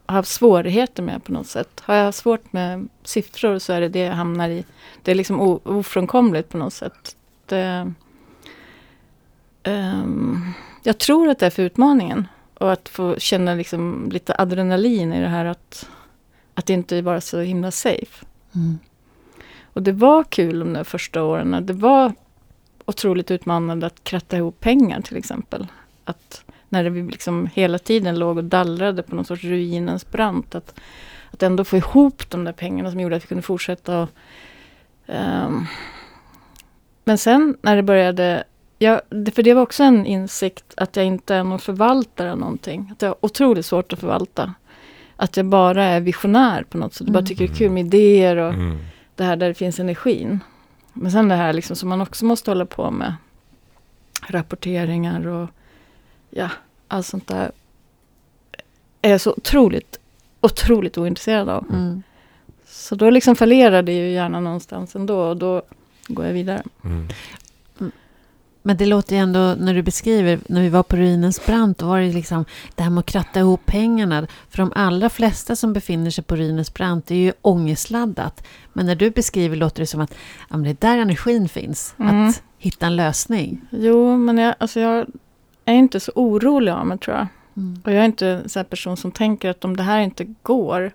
har 0.06 0.14
haft 0.16 0.28
svårigheter 0.30 1.02
med 1.02 1.24
på 1.24 1.32
något 1.32 1.46
sätt. 1.46 1.80
Har 1.80 1.94
jag 1.94 2.14
svårt 2.14 2.52
med 2.52 2.88
siffror 3.04 3.58
så 3.58 3.72
är 3.72 3.80
det 3.80 3.88
det 3.88 3.98
jag 3.98 4.14
hamnar 4.14 4.48
i. 4.48 4.64
Det 5.02 5.10
är 5.10 5.14
liksom 5.14 5.40
o- 5.40 5.60
ofrånkomligt 5.64 6.48
på 6.48 6.58
något 6.58 6.72
sätt. 6.74 7.16
Det, 7.46 7.92
ehm, 9.62 10.42
jag 10.82 10.98
tror 10.98 11.28
att 11.28 11.38
det 11.38 11.46
är 11.46 11.50
för 11.50 11.62
utmaningen. 11.62 12.26
Och 12.54 12.72
att 12.72 12.88
få 12.88 13.14
känna 13.18 13.54
liksom 13.54 14.08
lite 14.12 14.34
adrenalin 14.38 15.12
i 15.12 15.20
det 15.20 15.28
här 15.28 15.44
att, 15.44 15.88
att 16.54 16.66
det 16.66 16.72
inte 16.72 17.02
vara 17.02 17.20
så 17.20 17.40
himla 17.40 17.70
safe. 17.70 18.24
Mm. 18.54 18.78
Och 19.78 19.84
det 19.84 19.92
var 19.92 20.24
kul 20.24 20.58
de 20.58 20.72
där 20.72 20.84
första 20.84 21.22
åren. 21.22 21.66
Det 21.66 21.72
var 21.72 22.12
otroligt 22.84 23.30
utmanande 23.30 23.86
att 23.86 24.04
kratta 24.04 24.36
ihop 24.36 24.60
pengar 24.60 25.00
till 25.00 25.16
exempel. 25.16 25.66
Att 26.04 26.44
när 26.68 26.84
vi 26.90 27.02
liksom 27.02 27.48
hela 27.54 27.78
tiden 27.78 28.18
låg 28.18 28.36
och 28.36 28.44
dallrade 28.44 29.02
på 29.02 29.14
någon 29.14 29.24
sorts 29.24 29.44
ruinens 29.44 30.10
brant. 30.10 30.54
Att, 30.54 30.80
att 31.30 31.42
ändå 31.42 31.64
få 31.64 31.76
ihop 31.76 32.30
de 32.30 32.44
där 32.44 32.52
pengarna 32.52 32.90
som 32.90 33.00
gjorde 33.00 33.16
att 33.16 33.22
vi 33.22 33.26
kunde 33.26 33.42
fortsätta. 33.42 34.02
Och, 34.02 34.08
ehm, 35.06 35.66
men 37.04 37.18
sen 37.18 37.56
när 37.62 37.76
det 37.76 37.82
började, 37.82 38.44
ja, 38.78 39.00
för 39.34 39.42
det 39.42 39.54
var 39.54 39.62
också 39.62 39.82
en 39.82 40.06
insikt 40.06 40.74
att 40.76 40.96
jag 40.96 41.04
inte 41.06 41.34
är 41.34 41.44
någon 41.44 41.58
förvaltare 41.58 42.32
av 42.32 42.38
någonting. 42.38 42.90
Att 42.92 43.02
jag 43.02 43.08
har 43.08 43.16
otroligt 43.20 43.66
svårt 43.66 43.92
att 43.92 43.98
förvalta. 43.98 44.54
Att 45.16 45.36
jag 45.36 45.46
bara 45.46 45.84
är 45.84 46.00
visionär 46.00 46.62
på 46.62 46.78
något 46.78 46.94
sätt. 46.94 47.06
Jag 47.06 47.12
bara 47.12 47.18
Mm. 47.18 47.26
tycker 47.26 47.46
det 47.46 47.52
är 47.52 47.56
kul 47.56 47.70
med 47.70 47.86
idéer 47.86 48.36
och 48.36 48.54
mm. 48.54 48.78
Det 49.18 49.24
här 49.24 49.36
där 49.36 49.48
det 49.48 49.54
finns 49.54 49.80
energin. 49.80 50.40
Men 50.92 51.12
sen 51.12 51.28
det 51.28 51.34
här 51.34 51.52
liksom 51.52 51.76
som 51.76 51.88
man 51.88 52.00
också 52.00 52.24
måste 52.24 52.50
hålla 52.50 52.66
på 52.66 52.90
med. 52.90 53.14
Rapporteringar 54.26 55.26
och 55.26 55.48
ja, 56.30 56.50
allt 56.88 57.06
sånt 57.06 57.28
där. 57.28 57.50
Är 59.02 59.10
jag 59.10 59.20
så 59.20 59.32
otroligt, 59.32 60.00
otroligt 60.40 60.98
ointresserad 60.98 61.48
av. 61.48 61.66
Mm. 61.70 62.02
Så 62.66 62.94
då 62.94 63.10
liksom 63.10 63.36
fallerar 63.36 63.82
det 63.82 63.92
ju 63.92 64.10
gärna 64.10 64.40
någonstans 64.40 64.96
ändå 64.96 65.20
och 65.20 65.36
då 65.36 65.62
går 66.08 66.26
jag 66.26 66.32
vidare. 66.32 66.62
Mm. 66.84 67.08
Men 68.68 68.76
det 68.76 68.86
låter 68.86 69.16
ju 69.16 69.22
ändå, 69.22 69.54
när 69.58 69.74
du 69.74 69.82
beskriver, 69.82 70.40
när 70.46 70.62
vi 70.62 70.68
var 70.68 70.82
på 70.82 70.96
ruinens 70.96 71.46
brant, 71.46 71.78
då 71.78 71.86
var 71.86 72.00
det 72.00 72.12
liksom 72.12 72.44
det 72.74 72.82
här 72.82 72.90
med 72.90 73.00
att 73.00 73.06
kratta 73.06 73.40
ihop 73.40 73.66
pengarna. 73.66 74.26
För 74.50 74.58
de 74.58 74.72
allra 74.74 75.10
flesta 75.10 75.56
som 75.56 75.72
befinner 75.72 76.10
sig 76.10 76.24
på 76.24 76.36
ruinens 76.36 76.74
brant, 76.74 77.06
det 77.06 77.14
är 77.14 77.18
ju 77.18 77.32
ångestladdat. 77.42 78.46
Men 78.72 78.86
när 78.86 78.94
du 78.94 79.10
beskriver 79.10 79.56
låter 79.56 79.82
det 79.82 79.86
som 79.86 80.00
att 80.00 80.14
ja, 80.50 80.56
det 80.56 80.70
är 80.70 80.76
där 80.80 80.98
energin 80.98 81.48
finns. 81.48 81.94
Mm. 81.98 82.28
Att 82.28 82.42
hitta 82.58 82.86
en 82.86 82.96
lösning. 82.96 83.60
Jo, 83.70 84.16
men 84.16 84.38
jag, 84.38 84.54
alltså 84.58 84.80
jag 84.80 85.06
är 85.64 85.74
inte 85.74 86.00
så 86.00 86.12
orolig 86.14 86.72
av 86.72 86.86
mig 86.86 86.98
tror 86.98 87.16
jag. 87.16 87.26
Mm. 87.56 87.80
Och 87.84 87.92
jag 87.92 88.00
är 88.00 88.04
inte 88.04 88.28
en 88.28 88.48
sån 88.48 88.64
person 88.64 88.96
som 88.96 89.12
tänker 89.12 89.50
att 89.50 89.64
om 89.64 89.76
det 89.76 89.82
här 89.82 90.00
inte 90.00 90.24
går 90.42 90.92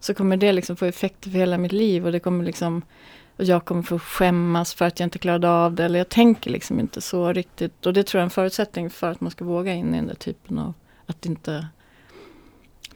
så 0.00 0.14
kommer 0.14 0.36
det 0.36 0.52
liksom 0.52 0.76
få 0.76 0.84
effekter 0.84 1.30
för 1.30 1.38
hela 1.38 1.58
mitt 1.58 1.72
liv 1.72 2.06
och 2.06 2.12
det 2.12 2.20
kommer 2.20 2.44
liksom 2.44 2.82
och 3.40 3.46
jag 3.46 3.64
kommer 3.64 3.82
få 3.82 3.98
skämmas 3.98 4.74
för 4.74 4.84
att 4.84 5.00
jag 5.00 5.06
inte 5.06 5.18
klarade 5.18 5.50
av 5.50 5.74
det. 5.74 5.84
Eller 5.84 5.98
jag 5.98 6.08
tänker 6.08 6.50
liksom 6.50 6.80
inte 6.80 7.00
så 7.00 7.32
riktigt. 7.32 7.86
Och 7.86 7.92
det 7.92 8.02
tror 8.06 8.18
jag 8.18 8.22
är 8.22 8.26
en 8.26 8.30
förutsättning 8.30 8.90
för 8.90 9.10
att 9.10 9.20
man 9.20 9.30
ska 9.30 9.44
våga 9.44 9.72
in 9.72 9.94
i 9.94 9.98
den 9.98 10.06
där 10.06 10.14
typen 10.14 10.58
av 10.58 10.74
att 11.06 11.26
inte 11.26 11.66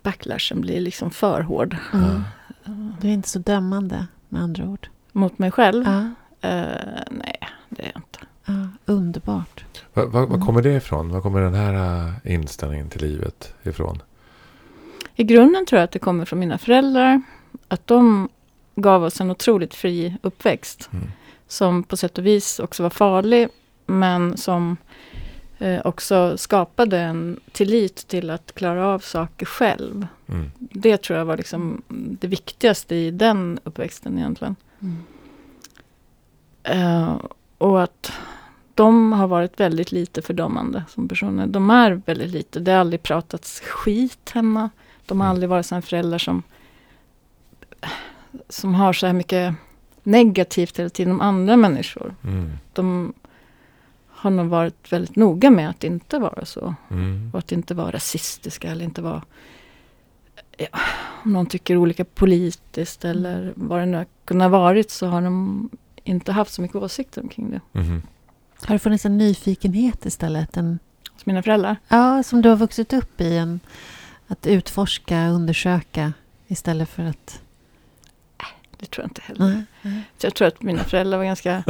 backlashen 0.02 0.61
blir 0.61 0.80
liksom 0.80 1.11
för 1.11 1.40
hård 1.40 1.76
Mm. 1.94 2.22
Du 3.00 3.09
är 3.09 3.12
inte 3.12 3.28
så 3.28 3.38
dömande, 3.38 4.07
med 4.28 4.42
andra 4.42 4.64
ord. 4.64 4.88
mot 5.12 5.38
mig 5.38 5.50
själv. 5.50 5.85
Ja, 5.87 6.11
Eh, 6.48 7.02
nej, 7.11 7.38
det 7.68 7.83
är 7.83 7.92
jag 7.94 7.96
inte. 8.02 8.18
ja, 8.44 8.52
underbart. 8.92 9.64
Var, 9.94 10.07
var, 10.07 10.20
var 10.26 10.35
Mm. 10.35 10.46
kommer 10.46 10.62
det 10.62 10.72
ifrån? 10.76 11.09
Var 11.09 11.20
kommer 11.20 11.40
den 11.40 11.54
här 11.54 11.74
äh, 12.24 12.33
inställningen 12.35 12.88
till 12.88 13.00
livet 13.00 13.54
ifrån? 13.62 14.02
I 15.14 15.24
grunden 15.24 15.66
tror 15.66 15.78
jag 15.78 15.85
att 15.85 15.90
det 15.90 15.98
kommer 15.98 16.24
från 16.24 16.38
mina 16.38 16.59
föräldrar. 16.59 17.22
Att 17.68 17.87
de 17.87 18.28
gav 18.76 19.04
oss 19.04 19.20
en 19.20 19.30
otroligt 19.30 19.74
fri 19.74 20.16
uppväxt. 20.22 20.88
Mm. 20.92 21.06
som 21.48 21.82
på 21.82 21.96
sätt 21.96 22.18
och 22.18 22.26
vis 22.26 22.58
också 22.58 22.82
var 22.82 22.90
farlig, 22.90 23.48
men 23.87 24.37
som 24.37 24.76
eh, 25.58 25.80
också 25.84 26.37
skapade 26.38 26.98
en 26.98 27.40
tillit 27.52 27.96
till 28.08 28.30
att 28.30 28.54
klara 28.54 28.87
av 28.87 28.98
saker 28.98 29.46
själv. 29.46 30.06
Mm. 30.26 30.50
Det 30.58 30.96
tror 30.96 31.18
jag 31.18 31.26
var 31.26 31.37
liksom 31.37 31.82
det 31.88 32.26
viktigaste 32.26 32.94
i 32.94 33.10
den 33.10 33.58
uppväxten 33.64 34.18
egentligen. 34.18 34.56
Mm. 34.80 34.96
Eh, 36.62 37.16
och 37.58 37.82
att 37.82 38.12
de 38.74 39.12
har 39.12 39.26
varit 39.26 39.60
väldigt 39.60 39.92
lite 39.92 40.22
fördömande 40.22 40.84
som 40.88 41.08
personer. 41.08 41.46
De 41.46 41.70
är 41.70 42.02
väldigt 42.06 42.30
lite. 42.30 42.60
Det 42.60 42.72
har 42.72 42.78
aldrig 42.78 43.02
pratats 43.02 43.60
skit 43.60 44.30
hemma. 44.34 44.70
De 45.06 45.20
har 45.20 45.26
Mm. 45.26 45.30
aldrig 45.30 45.48
varit 45.48 45.66
sådana 45.66 45.82
föräldrar 45.82 46.18
som, 46.18 46.42
som 48.49 48.75
har 48.75 48.92
så 48.92 49.07
här 49.07 49.12
mycket 49.12 49.55
negativt 50.03 50.79
hela 50.79 50.88
tiden 50.88 51.12
om 51.12 51.20
andra 51.20 51.57
människor. 51.57 52.14
Mm. 52.25 52.51
De 52.73 53.12
har 54.09 54.31
nog 54.31 54.47
varit 54.47 54.92
väldigt 54.92 55.16
noga 55.16 55.51
med 55.51 55.70
att 55.70 55.85
inte 55.85 56.18
vara 56.18 56.44
så. 56.44 56.75
Mm. 56.90 57.31
Och 57.33 57.38
att 57.38 57.53
inte 57.53 57.75
vara 57.75 57.90
rasistiska 57.90 58.70
eller 58.70 58.85
inte 58.85 59.03
vara 59.03 59.23
ja, 60.57 60.66
om 61.25 61.33
någon 61.33 61.47
tycker 61.47 61.77
olika 61.77 62.05
politiskt 62.05 63.05
eller 63.05 63.53
vad 63.57 63.81
det 63.81 63.87
nu 63.87 63.97
har 63.97 64.07
kunnat 64.25 64.51
varit 64.51 64.90
så 64.90 65.07
har 65.07 65.23
de 65.23 65.70
inte 66.05 66.33
haft 66.33 66.53
så 66.53 66.62
mycket 66.62 66.77
åsikter 66.77 67.23
omkring 67.23 67.51
det. 67.51 67.81
Mhm. 67.81 68.03
Har 68.64 68.75
det 68.75 68.79
funnits 68.79 69.05
en 69.05 69.18
nyfikenhet 69.18 70.07
istället? 70.07 70.57
En, 70.57 70.79
Hos 71.12 71.27
mina 71.27 71.42
föräldrar. 71.42 71.77
ja, 71.88 72.23
som 72.23 72.42
du 72.42 72.49
har 72.49 72.57
vuxit 72.57 72.92
upp 72.92 73.20
i. 73.20 73.37
En, 73.37 73.61
att 74.27 74.47
utforska, 74.47 75.29
undersöka 75.29 76.12
istället 76.47 76.88
för 76.88 77.03
att... 77.03 77.40
Det 78.78 78.87
tror 78.87 79.02
jag 79.04 79.10
inte 79.10 79.22
heller. 79.22 79.64
Nej. 79.82 80.02
Så 80.18 80.26
jag 80.26 80.34
tror 80.34 80.48
att 80.48 80.62
mina 80.62 80.84
föräldrar 80.84 81.18
var 81.18 81.24
ganska 81.24 81.64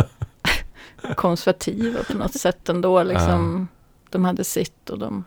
konservativa 1.17 2.03
på 2.03 2.19
något 2.19 2.35
sätt 2.35 2.69
ändå. 2.69 3.03
Liksom. 3.03 3.69
De 4.11 4.25
hade 4.25 4.45
sitt 4.45 4.91
och 4.91 4.99
de 4.99 5.25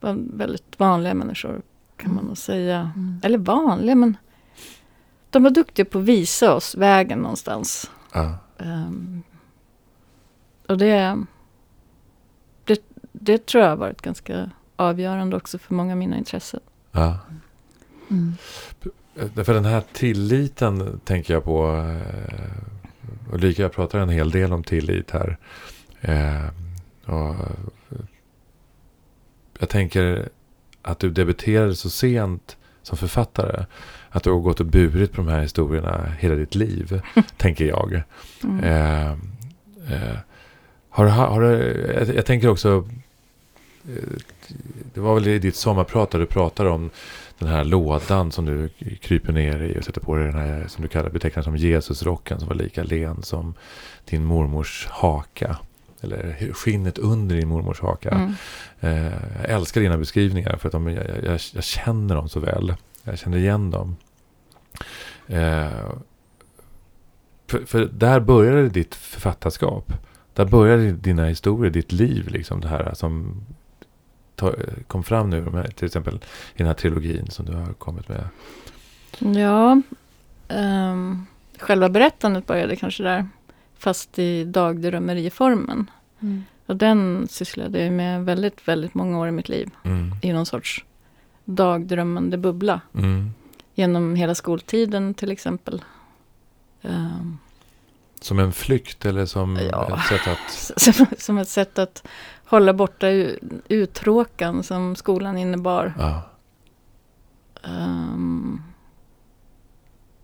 var 0.00 0.16
väldigt 0.18 0.78
vanliga 0.78 1.14
människor 1.14 1.62
kan 1.96 2.14
man 2.14 2.24
nog 2.24 2.38
säga. 2.38 2.92
Mm. 2.96 3.20
Eller 3.22 3.38
vanliga 3.38 3.94
men 3.94 4.16
de 5.30 5.42
var 5.42 5.50
duktiga 5.50 5.84
på 5.84 5.98
att 5.98 6.04
visa 6.04 6.54
oss 6.54 6.74
vägen 6.74 7.18
någonstans. 7.18 7.90
Ja. 8.12 8.38
Ehm, 8.58 9.22
och 10.66 10.78
det, 10.78 11.16
det, 12.64 12.82
det 13.12 13.46
tror 13.46 13.62
jag 13.62 13.70
har 13.70 13.76
varit 13.76 14.02
ganska 14.02 14.50
avgörande 14.76 15.36
också 15.36 15.58
för 15.58 15.74
många 15.74 15.92
av 15.92 15.98
mina 15.98 16.18
intressen. 16.18 16.60
Ja. 16.92 17.18
Mm. 18.10 18.34
För 19.14 19.54
den 19.54 19.64
här 19.64 19.82
tilliten 19.92 21.00
tänker 21.04 21.34
jag 21.34 21.44
på. 21.44 21.86
eh, 22.28 23.32
Ulrika, 23.32 23.62
jag 23.62 23.72
pratar 23.72 23.98
en 23.98 24.08
hel 24.08 24.30
del 24.30 24.52
om 24.52 24.64
tillit 24.64 25.10
här. 25.10 25.38
Eh, 26.00 26.46
och 27.14 27.34
jag 29.58 29.68
tänker 29.68 30.28
att 30.82 30.98
du 30.98 31.10
debuterade 31.10 31.74
så 31.74 31.90
sent 31.90 32.56
som 32.82 32.98
författare. 32.98 33.64
Att 34.08 34.22
du 34.22 34.30
har 34.30 34.38
gått 34.38 34.60
och 34.60 34.66
burit 34.66 35.12
på 35.12 35.16
de 35.16 35.28
här 35.28 35.40
historierna 35.40 36.12
hela 36.18 36.34
ditt 36.34 36.54
liv, 36.54 37.02
tänker 37.36 37.64
jag. 37.64 38.02
Mm. 38.42 38.64
Eh, 38.64 39.10
eh, 39.92 40.18
har, 40.88 41.06
har 41.06 41.42
jag, 41.42 42.14
jag 42.14 42.26
tänker 42.26 42.48
också, 42.48 42.68
eh, 42.78 42.84
det 44.94 45.00
var 45.00 45.14
väl 45.14 45.28
i 45.28 45.38
ditt 45.38 45.56
sommarprat 45.56 46.10
där 46.10 46.18
du 46.18 46.26
pratade 46.26 46.70
om 46.70 46.90
den 47.38 47.48
här 47.48 47.64
lådan 47.64 48.32
som 48.32 48.44
du 48.44 48.68
kryper 49.00 49.32
ner 49.32 49.62
i 49.62 49.78
och 49.80 49.84
sätter 49.84 50.00
på 50.00 50.16
dig 50.16 50.26
den 50.26 50.34
här 50.34 50.64
som 50.68 50.82
du 50.82 50.88
kallar 50.88 51.10
betecknar 51.10 51.42
som 51.42 51.56
Jesusrocken 51.56 52.38
som 52.38 52.48
var 52.48 52.54
lika 52.54 52.82
len 52.82 53.22
som 53.22 53.54
din 54.04 54.24
mormors 54.24 54.86
haka. 54.90 55.56
eller 56.00 56.52
skinnet 56.52 56.98
under 56.98 57.36
din 57.36 57.48
mormors 57.48 57.80
haka. 57.80 58.10
Mm. 58.10 58.34
Eh, 58.80 59.12
jag 59.40 59.50
älskar 59.50 59.80
dina 59.80 59.98
beskrivningar 59.98 60.56
för 60.56 60.68
att 60.68 60.72
de, 60.72 60.88
jag, 60.88 61.06
jag, 61.24 61.40
jag 61.54 61.64
känner 61.64 62.14
dem 62.14 62.28
så 62.28 62.40
väl. 62.40 62.74
Jag 63.04 63.18
känner 63.18 63.38
igen 63.38 63.70
dem. 63.70 63.96
Eh, 65.26 65.90
för, 67.46 67.64
för 67.66 67.88
där 67.92 68.20
började 68.20 68.68
ditt 68.68 68.94
författarskap. 68.94 69.92
Där 70.34 70.44
började 70.44 70.92
dina 70.92 71.24
historier, 71.24 71.70
ditt 71.70 71.92
liv, 71.92 72.28
liksom 72.28 72.60
det 72.60 72.68
här 72.68 72.94
som 72.94 73.42
kom 74.86 75.02
fram 75.02 75.30
nu, 75.30 75.64
till 75.76 75.86
exempel 75.86 76.14
i 76.54 76.58
den 76.58 76.66
här 76.66 76.74
trilogin 76.74 77.30
som 77.30 77.46
du 77.46 77.52
har 77.52 77.72
kommit 77.72 78.08
med. 78.08 78.24
Ja, 79.18 79.82
um, 80.48 81.26
själva 81.58 81.88
berättandet 81.88 82.46
började 82.46 82.76
kanske 82.76 83.02
där, 83.02 83.28
fast 83.78 84.18
i 84.18 84.44
dagdrömmeriformen. 84.44 85.90
Mm. 86.20 86.44
Och 86.66 86.76
den 86.76 87.28
sysslade 87.30 87.84
jag 87.84 87.92
med 87.92 88.24
väldigt, 88.24 88.68
väldigt 88.68 88.94
många 88.94 89.18
år 89.18 89.28
i 89.28 89.30
mitt 89.30 89.48
liv. 89.48 89.70
Mm. 89.82 90.14
I 90.22 90.32
någon 90.32 90.46
sorts 90.46 90.84
dagdrömmande 91.44 92.38
bubbla. 92.38 92.80
Mm. 92.94 93.30
Genom 93.74 94.14
hela 94.14 94.34
skoltiden 94.34 95.14
till 95.14 95.30
exempel. 95.30 95.84
Um, 96.82 97.38
som 98.20 98.38
en 98.38 98.52
flykt 98.52 99.06
eller 99.06 99.26
som 99.26 99.56
ja, 99.56 99.98
ett 99.98 100.06
sätt 100.06 100.28
att... 100.28 100.80
Som, 100.94 101.06
som, 101.18 101.38
ett 101.38 101.48
sätt 101.48 101.78
att 101.78 102.06
hålla 102.50 102.72
borta 102.72 103.08
uttråkan 103.68 104.62
som 104.62 104.96
skolan 104.96 105.38
innebar. 105.38 105.94
Ja. 105.98 106.22
Um, 107.64 108.62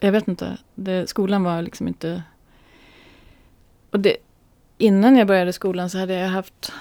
jag 0.01 0.13
vet 0.13 0.29
inte. 0.29 0.59
Det, 0.75 1.09
skolan 1.09 1.45
var 1.45 1.63
liksom 1.63 1.89
inte... 1.89 2.23
Och 3.91 4.01
det, 4.01 4.17
innan 4.79 5.17
jag 5.17 5.27
började 5.27 5.53
skolan 5.53 5.91
så 5.91 5.99
hade 5.99 6.15
jag 6.15 6.29
haft 6.29 6.73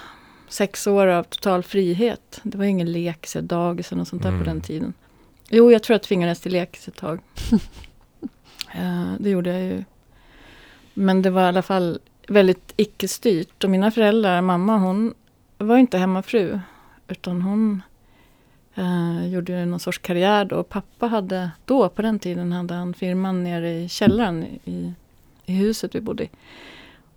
sex 0.48 0.86
år 0.86 1.06
av 1.06 1.22
total 1.22 1.62
frihet. 1.62 2.40
Det 2.42 2.58
var 2.58 2.64
ingen 2.64 2.92
lek, 2.92 3.26
så 3.26 3.40
dagis 3.40 3.92
eller 3.92 3.98
något 3.98 4.08
sånt 4.08 4.22
där 4.22 4.28
mm. 4.28 4.40
på 4.40 4.50
den 4.50 4.60
tiden. 4.60 4.92
Jo, 5.50 5.72
jag 5.72 5.82
tror 5.82 5.94
jag 5.94 6.02
tvingades 6.02 6.40
till 6.40 6.52
lekis 6.52 6.88
ett 6.88 6.96
tag. 6.96 7.20
uh, 8.76 9.14
det 9.18 9.30
gjorde 9.30 9.50
jag 9.50 9.62
ju. 9.62 9.84
Men 10.94 11.22
det 11.22 11.30
var 11.30 11.42
i 11.42 11.46
alla 11.46 11.62
fall 11.62 11.98
väldigt 12.28 12.72
icke-styrt. 12.76 13.64
Och 13.64 13.70
mina 13.70 13.90
föräldrar, 13.90 14.42
mamma 14.42 14.78
hon 14.78 15.14
var 15.58 15.76
inte 15.76 15.98
hemmafru. 15.98 16.60
Utan 17.08 17.42
hon 17.42 17.82
uh, 18.78 19.28
gjorde 19.28 19.64
någon 19.66 19.80
sorts 19.80 19.98
karriär 19.98 20.44
då. 20.44 20.56
Och 20.56 20.68
pappa 20.68 21.06
hade, 21.06 21.50
då 21.64 21.88
på 21.88 22.02
den 22.02 22.18
tiden, 22.18 22.52
hade 22.52 22.74
han 22.74 22.94
firman 22.94 23.44
nere 23.44 23.70
i 23.70 23.88
källaren 23.88 24.44
i, 24.64 24.92
i 25.44 25.52
huset 25.52 25.94
vi 25.94 26.00
bodde 26.00 26.24
i. 26.24 26.30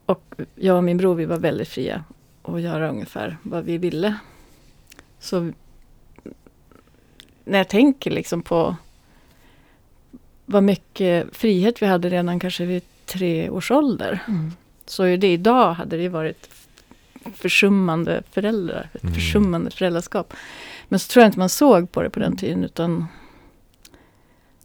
Och 0.06 0.36
jag 0.56 0.78
och 0.78 0.84
min 0.84 0.98
bror, 0.98 1.16
vi 1.16 1.26
var 1.26 1.38
väldigt 1.38 1.68
fria 1.68 2.04
att 2.42 2.62
göra 2.62 2.90
ungefär 2.90 3.38
vad 3.44 3.64
vi 3.64 3.78
ville. 3.78 4.16
Så 5.20 5.52
när 7.44 7.58
jag 7.58 7.68
tänker 7.68 8.12
liksom 8.12 8.42
på 8.42 8.76
vad 10.46 10.64
mycket 10.64 11.36
frihet 11.36 11.82
vi 11.82 11.86
hade 11.86 12.10
redan 12.10 12.40
kanske 12.40 12.66
vid 12.66 12.84
tre 13.06 13.50
års 13.50 13.72
ålder. 13.72 14.24
Mm. 14.28 14.52
Så 14.86 15.04
det 15.04 15.34
idag 15.34 15.74
hade 15.74 15.98
det 15.98 16.10
varit 16.10 16.50
försummande 17.36 18.24
föräldrar, 18.32 18.90
ett 18.94 19.04
mm. 19.04 19.16
försummande 19.16 19.72
föräldraskap. 19.72 20.34
Men 20.88 21.00
så 21.00 21.08
tror 21.08 21.22
jag 21.24 21.28
inte 21.28 21.40
man 21.40 21.50
såg 21.50 21.92
på 21.92 22.02
det 22.02 22.10
på 22.10 22.20
den 22.20 22.38
tiden 22.38 22.64
utan 22.64 23.06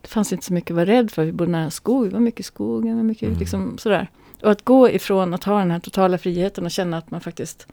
det 0.03 0.09
fanns 0.09 0.33
inte 0.33 0.45
så 0.45 0.53
mycket 0.53 0.71
att 0.71 0.77
vara 0.77 0.87
rädd 0.87 1.11
för. 1.11 1.25
Vi 1.25 1.33
bodde 1.33 1.51
nära 1.51 1.71
skog, 1.71 2.05
vi 2.05 2.11
var 2.11 2.21
mycket 2.21 2.41
i 2.41 2.43
skogen, 2.43 2.97
var 2.97 3.03
mycket 3.03 3.29
mm. 3.29 3.39
liksom 3.39 3.79
sådär. 3.79 4.11
Och 4.43 4.51
att 4.51 4.65
gå 4.65 4.91
ifrån 4.91 5.35
att 5.35 5.45
ha 5.45 5.59
den 5.59 5.71
här 5.71 5.79
totala 5.79 6.19
friheten 6.19 6.65
och 6.65 6.71
känna 6.71 6.99
att 6.99 7.11
man 7.11 7.21
faktiskt 7.21 7.67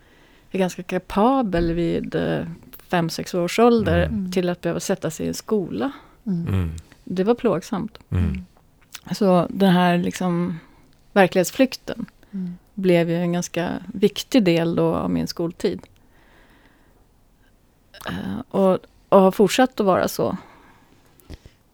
är 0.52 0.60
ganska 0.60 0.84
kapabel 0.84 1.74
vid 1.74 2.16
eh, 2.16 2.46
fem, 2.88 3.10
sex 3.10 3.34
års 3.34 3.60
ålder 3.60 4.04
mm. 4.04 4.32
till 4.32 4.50
att 4.50 4.62
behöva 4.62 4.80
sätta 4.80 5.12
sig 5.12 5.26
i 5.26 5.30
en 5.30 5.34
skola. 5.34 5.92
Mm. 6.26 6.48
mm. 6.48 6.72
Det 7.04 7.24
var 7.24 7.36
plågsamt. 7.36 7.98
Mm. 8.10 8.46
Så 9.12 9.48
den 9.50 9.72
här 9.72 9.98
liksom 9.98 10.60
verklighetsflykten 11.14 12.06
mm. 12.32 12.58
Blev 12.82 13.10
ju 13.10 13.16
en 13.16 13.34
ganska 13.34 13.70
viktig 13.94 14.44
del 14.44 14.76
då 14.76 14.96
av 14.96 15.10
min 15.10 15.28
skoltid. 15.28 15.82
Uh, 18.10 18.40
och, 18.50 18.80
och 19.10 19.22
har 19.22 19.32
fortsatt 19.32 19.80
att 19.80 19.86
vara 19.86 20.08
så. 20.08 20.38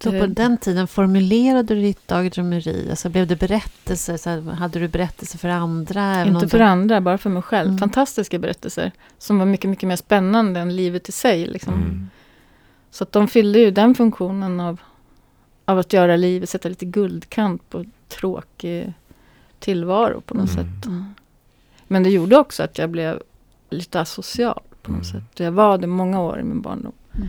Så 0.04 0.12
på 0.12 0.26
den 0.26 0.58
tiden 0.58 0.88
formulerade 0.88 1.76
du 1.76 1.82
ditt 1.82 2.08
dagdrömmeri? 2.08 2.88
Alltså 2.89 3.10
blev 3.10 3.28
det 3.28 3.36
berättelser? 3.36 4.17
Så 4.17 4.41
hade 4.52 4.80
du 4.80 4.88
berättelser 4.88 5.38
för 5.38 5.50
andra? 5.50 6.26
Inte 6.26 6.48
för 6.48 6.60
andra, 6.60 7.02
bara 7.02 7.17
för 7.17 7.30
mig 7.30 7.41
själv. 7.41 7.67
Mm. 7.67 7.78
Fantastiska 7.78 8.39
berättelser. 8.39 8.91
Som 9.17 9.39
var 9.39 9.46
mycket, 9.46 9.70
mycket 9.70 9.88
mer 9.88 9.96
spännande 9.96 10.60
än 10.60 10.76
livet 10.76 11.10
i 11.10 11.12
sig. 11.12 11.46
Liksom. 11.48 11.74
Mm. 11.74 12.10
Så 12.91 13.04
att 13.04 13.12
de 13.12 13.28
fyllde 13.28 13.60
ju 13.60 13.72
den 13.72 13.96
funktionen 13.96 14.60
av, 14.60 14.82
av 15.65 15.80
att 15.80 15.93
göra 15.93 16.15
livet, 16.15 16.50
sätta 16.50 16.70
lite 16.70 16.86
guldkant 16.86 17.70
på 17.70 17.86
tråkig 18.08 18.93
tillvaro 19.60 20.22
på 20.22 20.34
något 20.34 20.50
mm. 20.50 20.65
sätt. 20.65 20.86
Mm. 20.86 21.06
Men 21.88 22.04
det 22.04 22.10
gjorde 22.10 22.38
också 22.38 22.63
att 22.63 22.78
jag 22.78 22.89
blev 22.89 23.22
lite 23.70 24.02
asocial 24.02 24.62
på 24.82 24.91
något 24.91 25.12
mm. 25.12 25.22
sätt. 25.22 25.39
Jag 25.39 25.52
var 25.52 25.78
det 25.78 25.88
många 25.88 26.22
år 26.22 26.39
i 26.39 26.43
min 26.43 26.62
barndom. 26.62 26.93
Mm. 27.15 27.28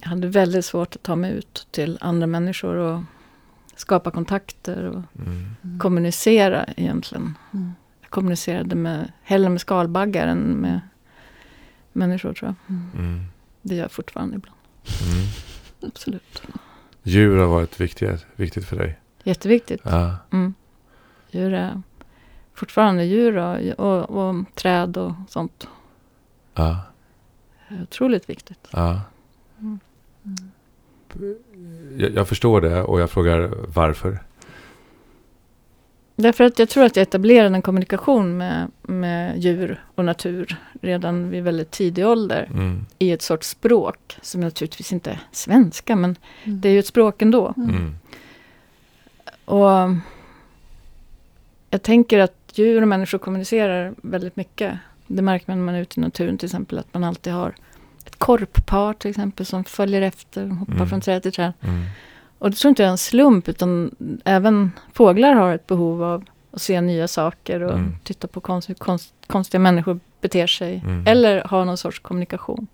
Jag 0.00 0.08
hade 0.08 0.28
väldigt 0.28 0.64
svårt 0.64 0.96
att 0.96 1.02
ta 1.02 1.16
mig 1.16 1.32
ut 1.32 1.66
till 1.70 1.98
andra 2.00 2.26
människor 2.26 2.74
och 2.74 3.02
skapa 3.76 4.10
kontakter 4.10 4.84
och 4.84 5.02
mm. 5.26 5.78
kommunicera 5.78 6.64
egentligen. 6.76 7.38
Mm. 7.52 7.72
Jag 8.00 8.10
kommunicerade 8.10 8.74
med, 8.74 9.12
hellre 9.22 9.48
med 9.48 9.60
skalbaggar 9.60 10.26
än 10.26 10.38
med 10.38 10.80
människor 11.92 12.32
tror 12.32 12.48
jag. 12.48 12.76
Mm. 12.76 12.90
mm. 12.94 13.24
Det 13.62 13.74
gör 13.74 13.82
jag 13.82 13.92
fortfarande 13.92 14.36
ibland. 14.36 14.58
Mm. 15.12 15.26
Absolut. 15.82 16.42
Djur 17.02 17.36
har 17.38 17.46
varit 17.46 17.80
viktigt, 17.80 18.26
viktigt 18.36 18.64
för 18.64 18.76
dig? 18.76 18.98
Jätteviktigt. 19.22 19.80
Ja. 19.84 20.16
Mm. 20.32 20.54
Djur 21.30 21.54
är 21.54 21.82
fortfarande 22.54 23.04
djur 23.04 23.36
och, 23.36 23.58
och, 23.78 24.10
och 24.10 24.44
träd 24.54 24.96
och 24.96 25.12
sånt. 25.28 25.68
Ja. 26.54 26.78
Otroligt 27.82 28.30
viktigt. 28.30 28.68
Ja. 28.70 29.00
Mm. 29.58 29.80
Jag, 31.96 32.14
jag, 32.14 32.28
förstår 32.28 32.60
det 32.60 32.82
och 32.82 33.00
jag 33.00 33.10
frågar 33.10 33.50
varför. 33.74 34.18
Därför 36.16 36.44
att 36.44 36.58
jag 36.58 36.68
tror 36.68 36.84
att 36.84 36.96
jag 36.96 37.02
etablerade 37.02 37.54
en 37.54 37.62
kommunikation 37.62 38.36
med, 38.36 38.70
med 38.82 39.38
djur 39.38 39.84
och 39.94 40.04
natur 40.04 40.56
redan 40.80 41.30
vid 41.30 41.44
väldigt 41.44 41.70
tidig 41.70 42.06
ålder. 42.06 42.48
Mm. 42.52 42.86
I 42.98 43.12
ett 43.12 43.22
sorts 43.22 43.48
språk 43.48 44.18
som 44.22 44.40
naturligtvis 44.40 44.92
inte 44.92 45.10
är 45.10 45.20
svenska 45.32 45.96
men 45.96 46.16
mm. 46.44 46.60
det 46.60 46.68
är 46.68 46.72
ju 46.72 46.78
ett 46.78 46.86
språk 46.86 47.22
ändå. 47.22 47.54
Mm. 47.56 47.70
mm. 47.70 47.94
Och 49.44 49.70
jag 51.70 51.82
tänker 51.82 52.18
att 52.18 52.52
djur 52.54 52.82
och 52.82 52.88
människor 52.88 53.18
kommunicerar 53.18 53.94
väldigt 54.02 54.36
mycket. 54.36 54.78
Det 55.06 55.22
märker 55.22 55.44
man 55.48 55.58
när 55.58 55.64
man 55.64 55.74
är 55.74 55.80
ute 55.80 56.00
i 56.00 56.02
naturen 56.02 56.38
till 56.38 56.46
exempel 56.46 56.78
att 56.78 56.94
man 56.94 57.04
alltid 57.04 57.32
har 57.32 57.54
ett 58.06 58.16
korppar 58.16 58.92
till 58.92 59.10
exempel 59.10 59.46
som 59.46 59.64
följer 59.64 60.02
efter 60.02 60.50
och 60.50 60.56
hoppar 60.56 60.74
mm. 60.74 60.88
från 60.88 61.00
träd 61.00 61.22
till 61.22 61.32
träd. 61.32 61.52
Mm. 61.60 61.82
Och 62.38 62.50
det 62.50 62.56
tror 62.56 62.68
inte 62.68 62.82
jag 62.82 62.88
är 62.88 62.92
en 62.92 62.98
slump 62.98 63.48
utan 63.48 63.94
även 64.24 64.72
fåglar 64.92 65.34
har 65.34 65.54
ett 65.54 65.66
behov 65.66 66.02
av 66.02 66.24
att 66.50 66.62
se 66.62 66.80
nya 66.80 67.08
saker 67.08 67.60
och 67.62 67.72
mm. 67.72 67.94
titta 68.04 68.28
på 68.28 68.40
konst, 68.40 68.70
konst, 68.78 69.14
konstiga 69.26 69.60
människor 69.60 70.00
beter 70.20 70.46
sig. 70.46 70.82
Mm. 70.84 71.06
Eller 71.06 71.44
ha 71.44 71.64
någon 71.64 71.76
sorts 71.76 71.98
kommunikation. 71.98 72.66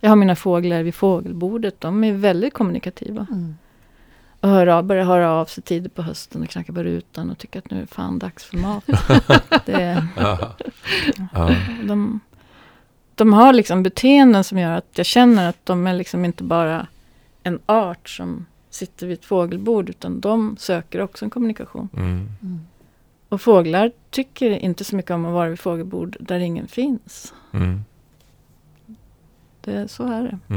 Jag 0.00 0.08
har 0.08 0.16
mina 0.16 0.36
fåglar 0.36 0.82
vid 0.82 0.94
fågelbordet, 0.94 1.80
de 1.80 2.04
är 2.04 2.12
väldigt 2.12 2.54
kommunikativa. 2.54 3.26
Mm. 4.44 4.54
Och 4.54 4.58
hör 4.58 4.66
av, 4.66 4.84
börjar 4.84 5.04
höra 5.04 5.30
av 5.30 5.46
sig 5.46 5.62
tidigt 5.62 5.94
på 5.94 6.02
hösten 6.02 6.42
och 6.42 6.48
knacka 6.48 6.72
på 6.72 6.82
rutan 6.82 7.30
och 7.30 7.38
tycker 7.38 7.58
att 7.58 7.70
nu 7.70 7.82
är 7.82 7.86
fan 7.86 8.18
dags 8.18 8.44
för 8.44 8.56
mat. 8.56 8.84
det, 9.66 10.06
ja. 10.16 10.54
de, 11.84 12.20
de 13.14 13.32
har 13.32 13.52
liksom 13.52 13.82
beteenden 13.82 14.44
som 14.44 14.58
gör 14.58 14.76
att 14.76 14.88
jag 14.94 15.06
känner 15.06 15.48
att 15.48 15.66
de 15.66 15.86
är 15.86 15.94
liksom 15.94 16.24
inte 16.24 16.44
bara 16.44 16.86
en 17.42 17.58
art 17.66 18.08
som 18.08 18.46
sitter 18.70 19.06
vid 19.06 19.18
ett 19.18 19.24
fågelbord 19.24 19.88
utan 19.90 20.20
de 20.20 20.56
söker 20.58 21.00
också 21.00 21.24
en 21.24 21.30
kommunikation. 21.30 21.88
Mm. 21.96 22.28
Mm. 22.42 22.60
Och 23.28 23.40
fåglar 23.40 23.92
tycker 24.10 24.50
inte 24.50 24.84
så 24.84 24.96
mycket 24.96 25.10
om 25.10 25.24
att 25.24 25.32
vara 25.32 25.48
vid 25.48 25.60
fågelbord 25.60 26.16
där 26.20 26.38
ingen 26.38 26.68
finns. 26.68 27.34
Mm. 27.52 27.84
Det, 29.60 29.88
så 29.88 30.04
är 30.04 30.22
det. 30.22 30.54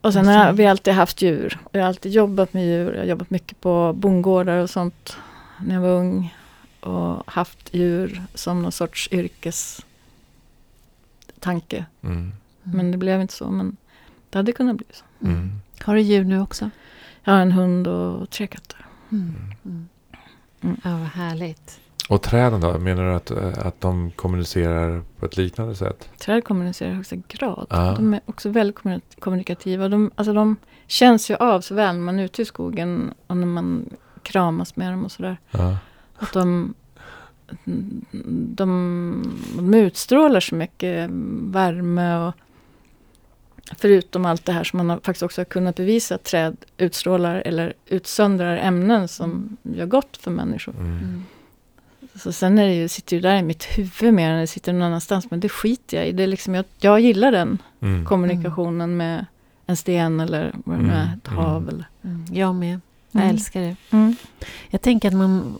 Och 0.00 0.12
sen 0.12 0.26
har 0.26 0.52
vi 0.52 0.66
alltid 0.66 0.94
haft 0.94 1.22
djur. 1.22 1.58
Jag 1.72 1.80
har 1.80 1.88
alltid 1.88 2.12
jobbat 2.12 2.52
med 2.52 2.66
djur. 2.66 2.92
Jag 2.92 3.00
har 3.00 3.06
jobbat 3.06 3.30
mycket 3.30 3.60
på 3.60 3.92
bondgårdar 3.92 4.56
och 4.56 4.70
sånt 4.70 5.16
när 5.60 5.74
jag 5.74 5.82
var 5.82 5.88
ung. 5.88 6.34
Och 6.80 7.32
haft 7.32 7.74
djur 7.74 8.22
som 8.34 8.62
någon 8.62 8.72
sorts 8.72 9.08
yrkestanke. 9.12 9.84
Mm. 12.02 12.32
Men 12.62 12.90
det 12.90 12.98
blev 12.98 13.20
inte 13.20 13.34
så. 13.34 13.50
Men 13.50 13.76
det 14.30 14.38
hade 14.38 14.52
kunnat 14.52 14.76
bli 14.76 14.86
så. 14.92 15.04
Mm. 15.24 15.50
Har 15.82 15.94
du 15.94 16.00
djur 16.00 16.24
nu 16.24 16.40
också? 16.40 16.70
Jag 17.24 17.32
har 17.32 17.40
en 17.40 17.52
hund 17.52 17.86
och 17.86 18.30
tre 18.30 18.46
katter. 18.46 18.86
Mm. 19.12 19.34
Mm. 19.64 19.88
mm. 20.60 20.76
Ja, 20.84 20.90
vad 20.90 21.08
härligt. 21.08 21.80
Och 22.10 22.22
träden 22.22 22.60
då? 22.60 22.78
Menar 22.78 23.04
du 23.04 23.14
att, 23.14 23.30
eh, 23.30 23.66
att 23.66 23.80
de 23.80 24.10
kommunicerar 24.10 25.02
på 25.18 25.26
ett 25.26 25.36
liknande 25.36 25.74
sätt? 25.74 26.08
Träd 26.18 26.44
kommunicerar 26.44 26.90
i 26.90 26.94
högsta 26.94 27.16
grad. 27.28 27.66
Ja. 27.70 27.94
De 27.96 28.14
är 28.14 28.20
också 28.26 28.48
väldigt 28.48 28.76
kommuni- 28.76 29.20
kommunikativa. 29.20 29.88
De, 29.88 30.10
alltså 30.14 30.32
de 30.32 30.56
känns 30.86 31.30
ju 31.30 31.34
av 31.34 31.60
så 31.60 31.74
väl 31.74 31.94
när 31.94 32.02
man 32.02 32.18
är 32.18 32.24
ute 32.24 32.42
i 32.42 32.44
skogen 32.44 33.14
och 33.26 33.36
när 33.36 33.46
man 33.46 33.88
kramas 34.22 34.76
med 34.76 34.92
dem 34.92 35.04
och 35.04 35.12
sådär. 35.12 35.36
Ja. 35.50 35.76
Att 36.18 36.32
de, 36.32 36.74
de, 38.54 39.22
de 39.56 39.74
utstrålar 39.74 40.40
så 40.40 40.54
mycket 40.54 41.10
värme 41.40 42.16
och 42.16 42.34
förutom 43.76 44.26
allt 44.26 44.44
det 44.44 44.52
här 44.52 44.64
som 44.64 44.76
man 44.76 44.90
har 44.90 44.96
faktiskt 44.96 45.22
också 45.22 45.40
har 45.40 45.44
kunnat 45.44 45.76
bevisa 45.76 46.14
att 46.14 46.24
träd 46.24 46.56
utstrålar 46.76 47.42
eller 47.44 47.74
utsöndrar 47.86 48.56
ämnen 48.56 49.08
som 49.08 49.56
gör 49.62 49.86
gott 49.86 50.16
för 50.16 50.30
människor. 50.30 50.74
Mm. 50.74 51.24
Så 52.14 52.32
sen 52.32 52.58
är 52.58 52.66
det 52.66 52.74
ju, 52.74 52.88
sitter 52.88 53.16
ju 53.16 53.22
där 53.22 53.36
i 53.36 53.42
mitt 53.42 53.64
huvud 53.64 54.14
mer 54.14 54.30
än 54.30 54.40
det 54.40 54.46
sitter 54.46 54.72
någon 54.72 54.82
annanstans. 54.82 55.30
Men 55.30 55.40
det 55.40 55.48
skiter 55.48 55.96
jag 55.96 56.08
i. 56.08 56.12
Det 56.12 56.22
är 56.22 56.26
liksom, 56.26 56.54
jag, 56.54 56.64
jag 56.80 57.00
gillar 57.00 57.32
den 57.32 57.58
Mm. 57.82 58.04
kommunikationen 58.06 58.96
med 58.96 59.26
en 59.66 59.76
sten 59.76 60.20
eller 60.20 60.54
vad 60.64 60.78
det 60.78 60.82
nu 60.82 60.92
är, 60.92 61.02
Mm, 61.04 61.18
ett 61.18 61.28
hav. 61.28 61.56
mm. 61.62 61.68
Eller. 61.68 61.88
Mm. 62.04 62.24
Jag 62.32 62.54
med. 62.54 62.80
Jag 63.10 63.22
Mm. 63.22 63.34
älskar 63.34 63.60
det. 63.60 63.76
Mm. 63.90 64.16
Jag 64.70 64.82
tänker 64.82 65.08
att 65.08 65.14
man, 65.14 65.58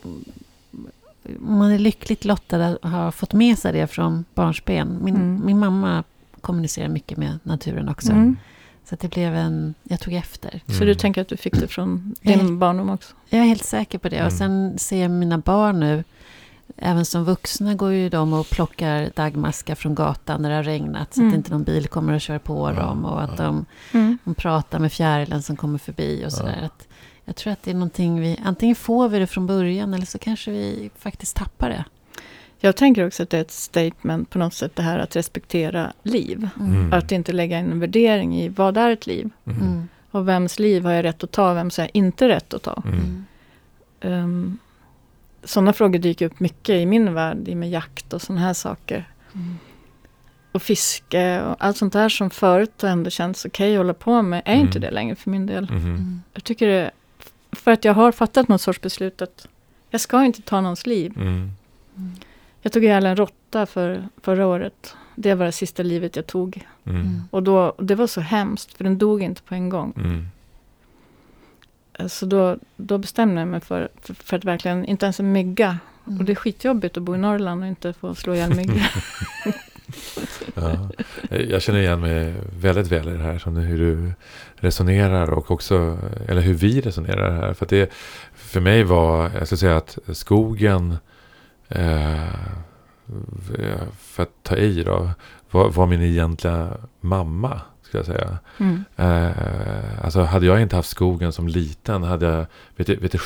man 1.38 1.70
är 1.70 1.78
lyckligt 1.78 2.24
lottad 2.24 2.66
att 2.66 2.90
ha 2.90 3.12
fått 3.12 3.32
med 3.32 3.58
sig 3.58 3.72
det 3.72 3.86
från 3.86 4.24
barnsben. 4.34 4.98
Min, 5.02 5.16
Mm. 5.16 5.42
min 5.46 5.58
mamma 5.58 6.04
kommunicerar 6.40 6.88
mycket 6.88 7.18
med 7.18 7.38
naturen 7.42 7.88
också. 7.88 8.12
Mm. 8.12 8.36
Så 8.84 8.96
det 9.00 9.08
blev 9.08 9.34
en... 9.34 9.74
Jag 9.82 10.00
tog 10.00 10.14
efter. 10.14 10.60
Så 10.66 10.72
Mm. 10.74 10.86
du 10.86 10.94
tänker 10.94 11.20
att 11.20 11.28
du 11.28 11.36
fick 11.36 11.60
det 11.60 11.68
från 11.68 12.14
din 12.22 12.58
barndom 12.58 12.90
också? 12.90 13.14
Jag 13.28 13.40
är 13.40 13.44
helt 13.44 13.64
säker 13.64 13.98
på 13.98 14.08
det. 14.08 14.16
Mm. 14.16 14.26
Och 14.26 14.32
sen 14.32 14.78
ser 14.78 15.02
jag 15.02 15.10
mina 15.10 15.38
barn 15.38 15.80
nu. 15.80 16.04
Även 16.82 17.04
som 17.04 17.24
vuxna 17.24 17.74
går 17.74 17.92
ju 17.92 18.08
de 18.08 18.32
och 18.32 18.50
plockar 18.50 19.10
dagmaskar 19.16 19.74
från 19.74 19.94
gatan 19.94 20.42
när 20.42 20.50
det 20.50 20.56
har 20.56 20.62
regnat. 20.62 21.14
Så 21.14 21.20
Mm. 21.20 21.32
att 21.32 21.36
inte 21.36 21.50
någon 21.50 21.62
bil 21.64 21.86
kommer 21.88 22.12
och 22.14 22.20
kör 22.20 22.38
på 22.38 22.70
Ja, 22.76 22.82
dem. 22.82 23.04
Och 23.04 23.22
att 23.22 23.38
ja. 23.38 23.44
de, 23.44 23.66
Mm. 23.92 24.18
de 24.24 24.34
pratar 24.34 24.78
med 24.78 24.92
fjärilen 24.92 25.42
som 25.42 25.56
kommer 25.56 25.78
förbi 25.78 26.24
och 26.26 26.32
sådär. 26.32 26.56
Ja. 26.60 26.66
Att 26.66 26.86
Jag 27.24 27.36
tror 27.36 27.52
att 27.52 27.62
det 27.62 27.70
är 27.70 27.74
någonting 27.74 28.20
vi... 28.20 28.40
Antingen 28.44 28.76
får 28.76 29.08
vi 29.08 29.18
det 29.18 29.26
från 29.26 29.46
början 29.46 29.94
eller 29.94 30.06
så 30.06 30.18
kanske 30.18 30.50
vi 30.50 30.90
faktiskt 30.98 31.36
tappar 31.36 31.68
det. 31.68 31.84
Jag 32.58 32.76
tänker 32.76 33.06
också 33.06 33.22
att 33.22 33.30
det 33.30 33.36
är 33.36 33.40
ett 33.40 33.50
statement 33.50 34.30
på 34.30 34.38
något 34.38 34.54
sätt 34.54 34.76
det 34.76 34.82
här 34.82 34.98
att 34.98 35.16
respektera 35.16 35.92
liv. 36.02 36.48
Mm. 36.60 36.92
Att 36.92 37.12
inte 37.12 37.32
lägga 37.32 37.58
in 37.58 37.72
en 37.72 37.80
värdering 37.80 38.36
i 38.40 38.48
vad 38.48 38.76
är 38.76 38.90
ett 38.90 39.06
liv? 39.06 39.30
Mm. 39.46 39.60
Mm. 39.62 39.88
Och 40.10 40.28
vems 40.28 40.58
liv 40.58 40.84
har 40.84 40.92
jag 40.92 41.04
rätt 41.04 41.24
att 41.24 41.30
ta 41.32 41.50
och 41.50 41.56
vems 41.56 41.76
har 41.76 41.84
jag 41.84 41.90
inte 41.94 42.28
rätt 42.28 42.54
att 42.54 42.62
ta? 42.62 42.82
Um, 44.02 44.58
sådana 45.44 45.72
frågor 45.72 45.98
dyker 45.98 46.26
upp 46.26 46.40
mycket 46.40 46.74
i 46.74 46.86
min 46.86 47.14
värld, 47.14 47.48
i 47.48 47.54
med 47.54 47.70
jakt 47.70 48.12
och 48.12 48.22
sådana 48.22 48.40
här 48.40 48.52
saker. 48.54 49.08
Mm. 49.34 49.58
Och 50.52 50.62
fiske 50.62 51.42
och 51.42 51.56
allt 51.58 51.76
sånt 51.76 51.92
där 51.92 52.08
som 52.08 52.30
förut 52.30 52.84
ändå 52.84 53.10
känts 53.10 53.44
okej 53.44 53.72
att 53.74 53.78
hålla 53.78 53.94
på 53.94 54.22
med, 54.22 54.42
är 54.44 54.54
inte 54.54 54.78
Mm. 54.78 54.80
det 54.80 54.90
längre 54.90 55.16
för 55.16 55.30
min 55.30 55.46
del. 55.46 55.64
Mhm. 55.70 55.76
Mm. 55.86 56.22
Jag 56.32 56.44
tycker 56.44 56.66
det, 56.68 56.90
för 57.52 57.70
att 57.70 57.84
jag 57.84 57.94
har 57.94 58.12
fattat 58.12 58.48
något 58.48 58.60
sorts 58.60 58.80
beslut 58.80 59.22
att 59.22 59.46
jag 59.90 60.00
ska 60.00 60.24
inte 60.24 60.42
ta 60.42 60.60
någons 60.60 60.86
liv. 60.86 61.12
Mm. 61.16 61.28
Mm. 61.96 62.12
Jag 62.62 62.72
tog 62.72 62.84
ihjäl 62.84 63.06
en 63.06 63.16
råtta 63.16 63.66
för, 63.66 64.08
förra 64.22 64.46
året. 64.46 64.94
Det 65.14 65.34
var 65.34 65.46
det 65.46 65.52
sista 65.52 65.82
livet 65.82 66.16
jag 66.16 66.26
tog. 66.26 66.66
Mm. 66.84 67.00
Mm. 67.00 67.22
Och 67.30 67.42
då, 67.42 67.74
det 67.78 67.94
var 67.94 68.06
så 68.06 68.20
hemskt, 68.20 68.76
för 68.76 68.84
den 68.84 68.98
dog 68.98 69.22
inte 69.22 69.42
på 69.42 69.54
en 69.54 69.68
gång. 69.68 69.92
Så 72.08 72.26
då, 72.26 72.56
då 72.76 72.98
bestämde 72.98 73.40
jag 73.40 73.48
mig 73.48 73.60
för, 73.60 73.88
för, 74.02 74.14
för 74.14 74.36
att 74.36 74.44
verkligen, 74.44 74.84
inte 74.84 75.06
ens 75.06 75.20
en 75.20 75.32
mygga. 75.32 75.78
Mm. 76.06 76.18
Och 76.18 76.24
det 76.24 76.32
är 76.32 76.36
skitjobbigt 76.36 76.96
att 76.96 77.02
bo 77.02 77.14
i 77.14 77.18
Norrland 77.18 77.62
och 77.62 77.68
inte 77.68 77.92
få 77.92 78.14
slå 78.14 78.34
ihjäl 78.34 78.54
myggor. 78.54 78.82
Ja. 80.54 80.88
Jag 81.30 81.62
känner 81.62 81.80
igen 81.80 82.00
mig 82.00 82.34
väldigt 82.60 82.92
väl 82.92 83.08
i 83.08 83.12
det 83.12 83.22
här. 83.22 83.38
Som 83.38 83.56
hur 83.56 83.78
du 83.78 84.12
resonerar 84.54 85.30
och 85.30 85.50
också, 85.50 85.98
eller 86.28 86.40
hur 86.40 86.54
vi 86.54 86.80
resonerar 86.80 87.30
här. 87.30 87.54
För, 87.54 87.64
att 87.64 87.70
det, 87.70 87.92
för 88.34 88.60
mig 88.60 88.84
var, 88.84 89.30
jag 89.38 89.46
ska 89.46 89.56
säga 89.56 89.76
att 89.76 89.98
skogen, 90.12 90.96
eh, 91.68 92.34
för 93.98 94.22
att 94.22 94.42
ta 94.42 94.56
i 94.56 94.82
då, 94.82 95.10
var, 95.50 95.70
var 95.70 95.86
min 95.86 96.02
egentliga 96.02 96.76
mamma. 97.00 97.60
Ska 97.90 97.98
jag 97.98 98.06
säga. 98.06 98.38
Mm. 98.58 98.84
Eh, 98.96 100.04
alltså 100.04 100.20
hade 100.20 100.46
jag 100.46 100.62
inte 100.62 100.76
haft 100.76 100.88
skogen 100.88 101.32
som 101.32 101.48
liten, 101.48 102.02
hade 102.02 102.26
jag, 102.26 102.46
vet 102.76 102.86
du, 102.86 102.96
vet 102.96 103.12
du 103.12 103.18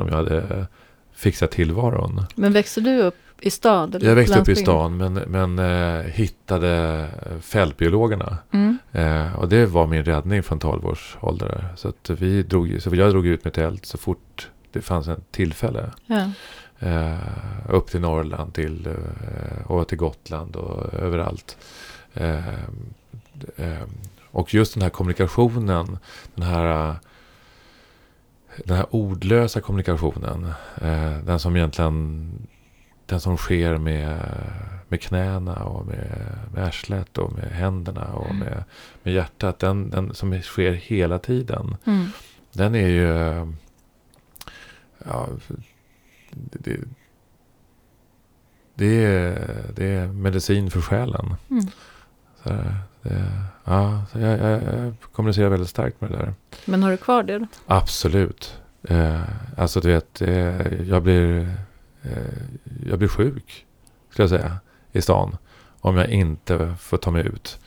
om 0.00 0.08
jag 0.08 0.16
hade 0.16 0.66
fixat 1.12 1.50
tillvaron. 1.50 2.24
Men 2.34 2.52
växte 2.52 2.80
du 2.80 3.02
upp 3.02 3.16
i? 3.40 3.50
Eller 3.94 4.08
Jag 4.08 4.14
växte 4.14 4.40
upp 4.40 4.48
i 4.48 4.56
stan 4.56 4.96
men, 4.96 5.14
men 5.14 5.58
eh, 5.58 6.04
hittade 6.04 7.06
fältbiologerna. 7.40 8.38
Mm. 8.52 8.78
Eh, 8.92 9.34
och 9.38 9.48
det 9.48 9.66
var 9.66 9.86
min 9.86 10.04
räddning 10.04 10.42
från 10.42 10.58
12 10.58 10.86
års 10.86 11.16
ålder. 11.20 11.68
Så, 11.76 11.88
att 11.88 12.10
vi 12.10 12.42
drog, 12.42 12.76
så 12.82 12.94
jag 12.94 13.10
drog 13.10 13.26
ut 13.26 13.44
med 13.44 13.52
tält 13.52 13.86
så 13.86 13.98
fort 13.98 14.48
det 14.72 14.80
fanns 14.80 15.08
en 15.08 15.22
tillfälle. 15.30 15.90
Ja. 16.06 16.30
Eh, 16.78 17.18
upp 17.68 17.90
till 17.90 18.00
Norrland 18.00 18.54
till, 18.54 18.86
eh, 18.86 19.70
och 19.70 19.88
till 19.88 19.98
Gotland 19.98 20.56
och 20.56 20.94
överallt. 20.94 21.56
Eh, 23.56 23.72
eh, 23.72 23.88
och 24.30 24.54
just 24.54 24.74
den 24.74 24.82
här 24.82 24.90
kommunikationen, 24.90 25.98
den 26.34 26.44
här, 26.44 26.96
den 28.64 28.76
här 28.76 28.86
ordlösa 28.90 29.60
kommunikationen, 29.60 30.52
eh, 30.80 31.18
den 31.18 31.38
som 31.38 31.56
egentligen 31.56 32.30
den 33.06 33.20
som 33.20 33.36
sker 33.36 33.78
med, 33.78 34.20
med 34.88 35.02
knäna 35.02 35.64
och 35.64 35.86
med, 35.86 36.28
med 36.54 36.64
arslet 36.64 37.18
och 37.18 37.32
med 37.32 37.50
händerna 37.50 38.12
och 38.12 38.34
med, 38.34 38.64
med 39.02 39.14
hjärtat, 39.14 39.58
den, 39.58 39.90
den 39.90 40.14
som 40.14 40.42
sker 40.42 40.72
hela 40.72 41.18
tiden, 41.18 41.76
Mm. 41.84 42.06
den 42.52 42.74
är 42.74 42.88
ju... 42.88 43.06
Ja, 45.04 45.28
det, 46.30 46.76
det, 48.74 49.04
är, 49.04 49.72
det 49.76 49.84
är 49.84 50.06
medicin 50.06 50.70
för 50.70 50.80
själen. 50.80 51.34
Mm. 51.50 51.64
Så 52.42 52.50
det, 53.02 53.22
ja, 53.64 54.02
jag, 54.12 54.38
jag, 54.38 54.62
jag 54.62 54.92
kommunicerar 55.12 55.48
väldigt 55.48 55.68
starkt 55.68 56.00
med 56.00 56.10
det 56.10 56.16
där. 56.16 56.34
Men 56.64 56.82
har 56.82 56.90
du 56.90 56.96
kvar 56.96 57.22
det 57.22 57.38
då? 57.38 57.46
Absolut. 57.66 58.60
Eh, 58.82 59.20
alltså 59.56 59.80
du 59.80 59.88
vet, 59.88 60.22
eh, 60.22 60.82
jag, 60.88 61.02
blir, 61.02 61.54
eh, 62.02 62.10
jag 62.86 62.98
blir 62.98 63.08
sjuk, 63.08 63.66
skulle 64.10 64.22
jag 64.22 64.40
säga, 64.40 64.56
i 64.92 65.02
stan. 65.02 65.36
Om 65.80 65.96
jag 65.96 66.08
inte 66.08 66.74
får 66.80 66.96
ta 66.96 67.10
mig 67.10 67.26
ut. 67.26 67.58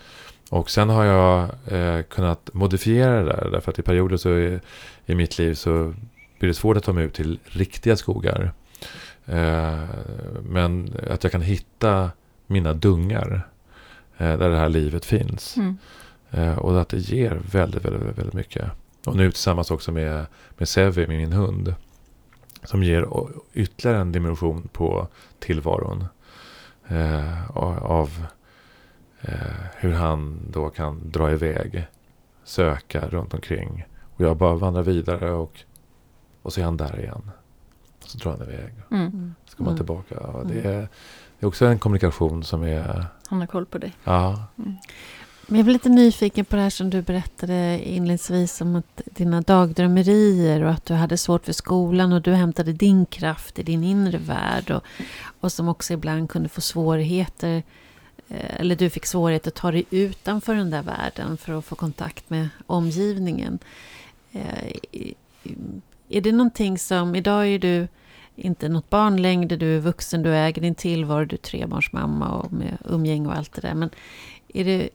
Och 0.50 0.69
sen 0.69 0.89
har 0.89 1.04
jag 1.04 1.50
eh, 1.67 2.02
kunnat 2.04 2.50
modifiera 2.54 3.24
det 3.24 3.24
där. 3.26 3.50
Därför 3.52 3.72
att 3.72 3.80
i 3.80 3.82
perioder 3.82 4.17
så 4.17 4.30
i, 4.38 4.60
i 5.06 5.15
mitt 5.15 5.38
liv 5.39 5.54
så 5.54 5.93
blir 6.39 6.48
det 6.48 6.54
svårt 6.54 6.78
att 6.78 6.84
ta 6.84 6.93
mig 6.93 7.06
ut 7.06 7.13
till 7.13 7.39
riktiga 7.43 7.96
skogar. 7.96 8.54
Eh, 9.26 9.84
men 10.43 10.96
att 11.10 11.24
jag 11.24 11.32
kan 11.32 11.41
hitta 11.41 12.12
mina 12.48 12.74
dungar. 12.74 13.48
Eh, 14.17 14.38
där 14.38 14.49
det 14.49 14.58
här 14.58 14.69
livet 14.69 15.06
finns. 15.06 15.58
Mm. 15.58 15.78
Eh, 16.32 16.58
och 16.58 16.82
att 16.82 16.89
det 16.89 16.97
ger 16.97 17.41
väldigt, 17.52 17.86
väldigt, 17.86 18.17
väldigt 18.17 18.34
mycket. 18.34 18.71
Och 19.06 19.15
nu 19.15 19.32
tillsammans 19.32 19.71
också 19.71 19.91
med, 19.91 20.26
med 20.58 20.69
Sevi, 20.69 21.08
med 21.08 21.17
min 21.17 21.34
hund. 21.34 21.76
Som 22.63 22.84
ger 22.84 23.08
ytterligare 23.54 24.02
en 24.02 24.12
dimension 24.12 24.69
på 24.73 25.08
tillvaron. 25.39 26.06
Eh, 26.88 27.52
av 27.58 28.26
eh, 29.21 29.36
hur 29.76 29.93
han 29.93 30.39
då 30.52 30.69
kan 30.69 31.12
dra 31.12 31.32
iväg. 31.32 31.86
Söka 32.43 33.08
runt 33.08 33.34
omkring. 33.34 33.86
Och 34.15 34.21
jag 34.26 34.38
bara 34.38 34.56
vandrar 34.56 34.84
vidare 34.84 35.32
och, 35.32 35.60
och 36.41 36.54
så 36.54 36.60
är 36.62 36.65
han 36.65 36.78
där 36.78 36.99
igen. 36.99 37.32
Och 38.04 38.10
så 38.10 38.17
drar 38.17 38.32
han 38.32 38.41
iväg. 38.41 38.73
Mm. 38.91 39.06
Mm. 39.06 39.36
Så 39.45 39.58
kommer 39.58 39.69
han 39.71 39.78
Mm. 39.80 39.86
tillbaka. 39.86 40.28
Och 40.28 40.47
det, 40.47 40.60
Mm. 40.62 40.80
är, 40.80 40.88
det 41.43 41.45
är 41.45 41.49
också 41.49 41.65
en 41.65 41.79
kommunikation 41.79 42.43
som 42.43 42.63
är... 42.63 43.06
Han 43.27 43.39
har 43.39 43.47
koll 43.47 43.65
på 43.65 43.77
dig. 43.77 43.93
Ja, 44.03 44.45
Men 44.56 45.58
jag 45.58 45.65
blev 45.65 45.67
lite 45.73 45.89
nyfiken 45.89 46.45
på 46.45 46.56
det 46.56 46.62
här 46.62 46.69
som 46.69 46.89
du 46.89 47.01
berättade 47.01 47.82
inledningsvis 47.84 48.62
om 48.62 48.75
att 48.75 49.01
dina 49.06 49.41
dagdrömmerier 49.41 50.63
och 50.63 50.71
att 50.71 50.86
du 50.86 50.93
hade 50.93 51.17
svårt 51.17 51.45
för 51.45 51.53
skolan 51.53 52.13
och 52.13 52.21
du 52.21 52.32
hämtade 52.32 52.73
din 52.73 53.06
kraft 53.06 53.60
i 53.60 53.63
din 53.63 53.84
inre 53.84 54.17
värld 54.17 54.71
och, 54.71 54.84
och 55.39 55.51
som 55.51 55.67
också 55.67 55.93
ibland 55.93 56.29
kunde 56.29 56.49
få 56.49 56.62
svårigheter 56.62 57.63
eh, 58.27 58.60
eller 58.60 58.75
du 58.75 58.89
fick 58.89 59.06
svårigheter 59.06 59.47
att 59.47 59.56
ta 59.56 59.71
dig 59.71 59.86
utanför 59.89 60.56
den 60.56 60.69
där 60.69 60.84
världen 60.84 61.38
för 61.38 61.58
att 61.58 61.65
få 61.65 61.75
kontakt 61.75 62.29
med 62.29 62.49
omgivningen. 62.67 63.60
Eh, 64.32 64.73
Är 66.10 66.21
det 66.21 66.32
någonting 66.32 66.77
som, 66.79 67.15
idag 67.15 67.47
är 67.47 67.60
du 67.60 67.88
inte 68.36 68.69
något 68.69 68.89
barn 68.89 69.22
längre, 69.22 69.56
du 69.56 69.76
är 69.76 69.80
vuxen, 69.80 70.24
du 70.24 70.36
äger 70.36 70.62
din 70.62 70.76
tillvaro, 70.76 71.26
du 71.26 71.36
är 71.36 71.38
trebarnsmamma 71.38 72.30
och 72.30 72.54
med 72.54 72.78
umgänge 72.86 73.28
och 73.28 73.38
allt 73.38 73.54
det 73.54 73.62
där. 73.62 73.74
Men 73.74 73.89
är 74.54 74.65
det, 74.65 74.89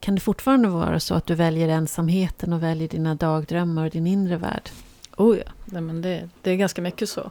kan 0.00 0.14
det 0.14 0.20
fortfarande 0.20 0.68
vara 0.68 1.00
så 1.00 1.14
att 1.14 1.26
du 1.26 1.34
väljer 1.34 1.68
ensamheten 1.68 2.52
och 2.52 2.62
väljer 2.62 2.88
dina 2.88 3.14
dagdrömmar 3.14 3.84
och 3.84 3.90
din 3.90 4.06
inre 4.06 4.36
värld? 4.36 4.70
Oh 5.16 5.38
ja, 5.38 5.52
Nej, 5.64 5.82
men 5.82 6.02
det, 6.02 6.28
det 6.42 6.50
är 6.50 6.56
ganska 6.56 6.82
mycket 6.82 7.08
så. 7.08 7.30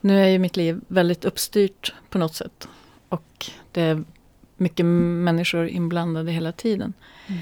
Nu 0.00 0.20
är 0.20 0.28
ju 0.28 0.38
mitt 0.38 0.56
liv 0.56 0.80
väldigt 0.88 1.24
uppstyrt 1.24 1.94
på 2.10 2.18
något 2.18 2.34
sätt. 2.34 2.68
Och 3.08 3.50
det 3.72 3.82
är 3.82 4.04
mycket 4.56 4.86
människor 4.86 5.68
inblandade 5.68 6.32
hela 6.32 6.52
tiden. 6.52 6.92
Mm. 7.26 7.40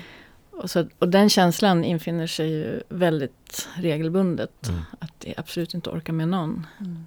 Och, 0.51 0.71
så, 0.71 0.89
och 0.99 1.09
den 1.09 1.31
känslan 1.31 1.85
infinner 1.85 2.27
sig 2.27 2.51
ju 2.51 2.83
väldigt 2.89 3.69
regelbundet. 3.75 4.69
Mm. 4.69 4.81
Att 4.99 5.15
jag 5.25 5.35
absolut 5.37 5.75
inte 5.75 5.91
orkar 5.91 6.13
med 6.13 6.29
någon. 6.29 6.67
Mm. 6.81 7.07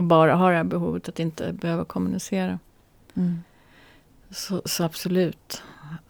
Och 0.00 0.06
bara 0.06 0.34
har 0.34 0.50
det 0.50 0.56
här 0.56 0.64
behovet 0.64 1.08
att 1.08 1.18
inte 1.18 1.52
behöva 1.52 1.84
kommunicera. 1.84 2.58
Mm. 3.14 3.42
Så, 4.30 4.62
så 4.64 4.84
absolut. 4.84 5.62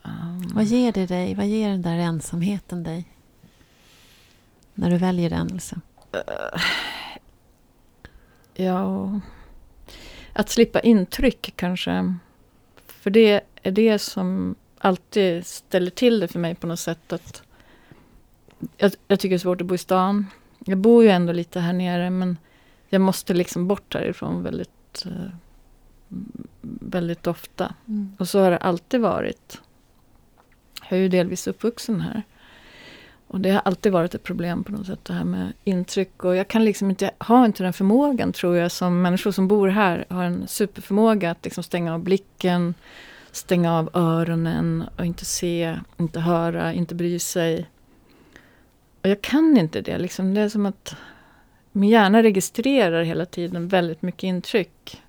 Um, 0.02 0.50
Vad 0.54 0.64
ger 0.64 0.92
det 0.92 1.06
dig? 1.06 1.34
Vad 1.34 1.46
ger 1.46 1.68
den 1.68 1.82
där 1.82 1.96
ensamheten 1.96 2.82
dig? 2.82 3.04
När 4.74 4.90
du 4.90 4.96
väljer 4.96 5.30
den 5.30 5.46
liksom? 5.46 5.80
Ja, 8.54 9.20
att 10.32 10.48
slippa 10.48 10.80
intryck 10.80 11.52
kanske. 11.56 12.14
För 12.86 13.10
det 13.10 13.40
är 13.62 13.72
det 13.72 13.98
som 13.98 14.54
alltid 14.78 15.46
ställer 15.46 15.90
till 15.90 16.20
det 16.20 16.28
för 16.28 16.38
mig 16.38 16.54
på 16.54 16.66
något 16.66 16.80
sätt. 16.80 17.12
Att 17.12 17.42
jag, 18.76 18.92
jag 19.08 19.20
tycker 19.20 19.34
det 19.34 19.36
är 19.36 19.38
svårt 19.38 19.60
att 19.60 19.66
bo 19.66 19.74
i 19.74 19.78
stan. 19.78 20.26
Jag 20.58 20.78
bor 20.78 21.02
ju 21.02 21.08
ändå 21.08 21.32
lite 21.32 21.60
här 21.60 21.72
nere 21.72 22.10
men 22.10 22.36
jag 22.90 23.00
måste 23.00 23.34
liksom 23.34 23.68
bort 23.68 23.94
härifrån 23.94 24.42
väldigt, 24.42 25.06
eh, 25.06 25.30
väldigt 26.60 27.26
ofta. 27.26 27.74
Mm. 27.88 28.16
Och 28.18 28.28
så 28.28 28.40
har 28.40 28.50
det 28.50 28.56
alltid 28.56 29.00
varit. 29.00 29.60
Jag 30.90 30.98
är 30.98 31.02
ju 31.02 31.08
delvis 31.08 31.46
uppvuxen 31.46 32.00
här. 32.00 32.22
Och 33.26 33.40
det 33.40 33.50
har 33.50 33.60
alltid 33.64 33.92
varit 33.92 34.14
ett 34.14 34.22
problem 34.22 34.64
på 34.64 34.72
något 34.72 34.86
sätt 34.86 35.04
det 35.04 35.12
här 35.12 35.24
med 35.24 35.52
intryck. 35.64 36.24
Och 36.24 36.36
jag 36.36 36.48
kan 36.48 36.64
liksom 36.64 36.90
inte, 36.90 37.10
har 37.18 37.44
inte 37.44 37.62
den 37.62 37.72
förmågan 37.72 38.32
tror 38.32 38.56
jag 38.56 38.72
som 38.72 39.02
människor 39.02 39.30
som 39.30 39.48
bor 39.48 39.68
här 39.68 40.04
har 40.08 40.24
en 40.24 40.48
superförmåga 40.48 41.30
att 41.30 41.44
liksom 41.44 41.62
stänga 41.62 41.94
av 41.94 42.00
blicken, 42.00 42.74
stänga 43.32 43.78
av 43.78 43.90
öronen 43.92 44.84
och 44.96 45.06
inte 45.06 45.24
se, 45.24 45.78
inte 45.96 46.20
höra, 46.20 46.72
inte 46.72 46.94
bry 46.94 47.18
sig. 47.18 47.70
Och 49.02 49.08
jag 49.08 49.22
kan 49.22 49.56
inte 49.56 49.80
det 49.80 49.98
liksom. 49.98 50.34
Det 50.34 50.40
är 50.40 50.48
som 50.48 50.66
att 50.66 50.96
min 51.80 51.90
hjärna 51.90 52.22
registrerar 52.22 53.02
hela 53.02 53.26
tiden 53.26 53.68
väldigt 53.68 54.02
mycket 54.02 54.22
intryck. 54.22 55.02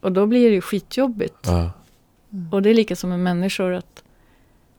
Och 0.00 0.12
då 0.12 0.26
blir 0.26 0.48
det 0.48 0.54
ju 0.54 0.60
skitjobbigt. 0.60 1.38
Ja. 1.42 1.70
Mm. 2.32 2.52
Och 2.52 2.62
det 2.62 2.70
är 2.70 2.74
lika 2.74 2.96
som 2.96 3.10
med 3.10 3.20
människor 3.20 3.72
att 3.72 4.02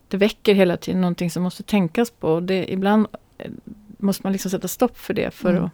det 0.07 0.17
väcker 0.17 0.53
hela 0.53 0.77
tiden 0.77 1.01
någonting 1.01 1.31
som 1.31 1.43
måste 1.43 1.63
tänkas 1.63 2.11
på. 2.11 2.33
Och 2.33 2.43
det, 2.43 2.71
ibland 2.71 3.07
eh, 3.37 3.51
måste 3.97 4.23
man 4.25 4.31
liksom 4.31 4.51
sätta 4.51 4.67
stopp 4.67 4.97
för 4.97 5.13
det. 5.13 5.31
För 5.31 5.49
Mm. 5.49 5.63
att, 5.63 5.71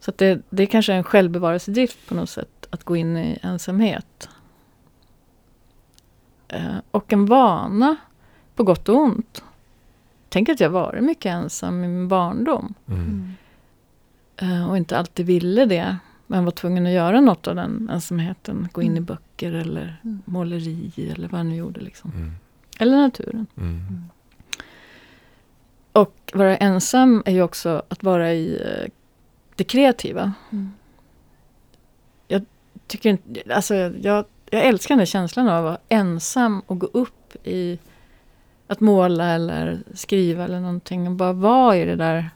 så 0.00 0.10
att 0.10 0.18
det, 0.18 0.42
det 0.50 0.62
är 0.62 0.66
kanske 0.66 0.92
en 0.92 1.04
självbevarelsedrift 1.04 2.08
på 2.08 2.14
något 2.14 2.30
sätt 2.30 2.66
att 2.70 2.84
gå 2.84 2.96
in 2.96 3.16
i 3.16 3.38
ensamhet. 3.42 4.28
Eh, 6.48 6.76
och 6.90 7.12
en 7.12 7.26
vana, 7.26 7.96
på 8.54 8.64
gott 8.64 8.88
och 8.88 8.96
ont. 8.96 9.44
Tänk 10.28 10.48
att 10.48 10.60
jag 10.60 10.70
varit 10.70 11.04
mycket 11.04 11.30
ensam 11.30 11.84
i 11.84 11.88
min 11.88 12.08
barndom. 12.08 12.74
Mm. 12.88 13.32
Mm. 14.40 14.52
Eh, 14.62 14.70
och 14.70 14.76
inte 14.76 14.98
alltid 14.98 15.26
ville 15.26 15.64
det. 15.66 15.96
Men 16.26 16.44
var 16.44 16.52
tvungen 16.52 16.86
att 16.86 16.92
göra 16.92 17.20
något 17.20 17.48
av 17.48 17.54
den 17.54 17.90
ensamheten. 17.92 18.68
Gå 18.72 18.82
in 18.82 18.88
i 18.92 18.96
Mm. 18.96 19.04
böcker 19.04 19.52
eller 19.52 20.00
Mm. 20.04 20.22
måleri 20.24 21.10
eller 21.16 21.28
vad 21.28 21.38
jag 21.40 21.46
nu 21.46 21.56
gjorde. 21.56 21.80
Liksom. 21.80 22.10
Mm. 22.16 22.32
Eller 22.78 22.96
naturen. 22.96 23.46
Mm. 23.56 23.80
Och 25.92 26.30
vara 26.34 26.56
ensam 26.56 27.22
är 27.26 27.32
ju 27.32 27.42
också 27.42 27.82
att 27.88 28.02
vara 28.02 28.32
i 28.32 28.62
eh, 28.62 28.90
det 29.56 29.64
kreativa. 29.64 30.32
Mm. 30.52 30.70
Tycker 32.86 33.10
inte, 33.10 33.54
alltså 33.54 33.74
jag, 33.74 34.24
jag 34.50 34.64
älskar 34.66 34.96
den 34.96 35.06
känslan 35.06 35.48
av 35.48 35.56
att 35.56 35.64
vara 35.64 35.78
ensam 35.88 36.62
och 36.66 36.78
gå 36.78 36.86
upp 36.86 37.46
i 37.46 37.78
att 38.66 38.80
måla 38.80 39.24
eller 39.30 39.82
skriva 39.94 40.44
eller 40.44 40.60
någonting. 40.60 41.06
Och 41.08 41.12
bara 41.14 41.32
vara 41.32 41.76
i 41.76 41.84
det 41.84 41.96
där 41.96 42.30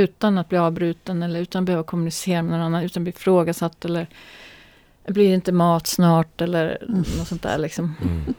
utan 0.00 0.38
att 0.38 0.48
bli 0.48 0.58
avbruten 0.58 1.22
eller 1.22 1.40
utan 1.40 1.62
att 1.62 1.66
behöva 1.66 1.82
kommunicera 1.84 2.42
med 2.42 2.50
någon 2.52 2.60
annan. 2.60 2.82
Utan 2.82 3.00
att 3.00 3.04
bli 3.04 3.10
ifrågasatt 3.10 3.84
eller 3.84 4.06
blir 5.06 5.28
det 5.28 5.34
inte 5.34 5.52
mat 5.52 5.86
snart 5.86 6.40
eller 6.40 6.78
Mm. 6.82 6.96
något 6.98 7.28
sånt 7.28 7.42
där 7.42 7.58
liksom. 7.58 7.94
Mm. 8.02 8.34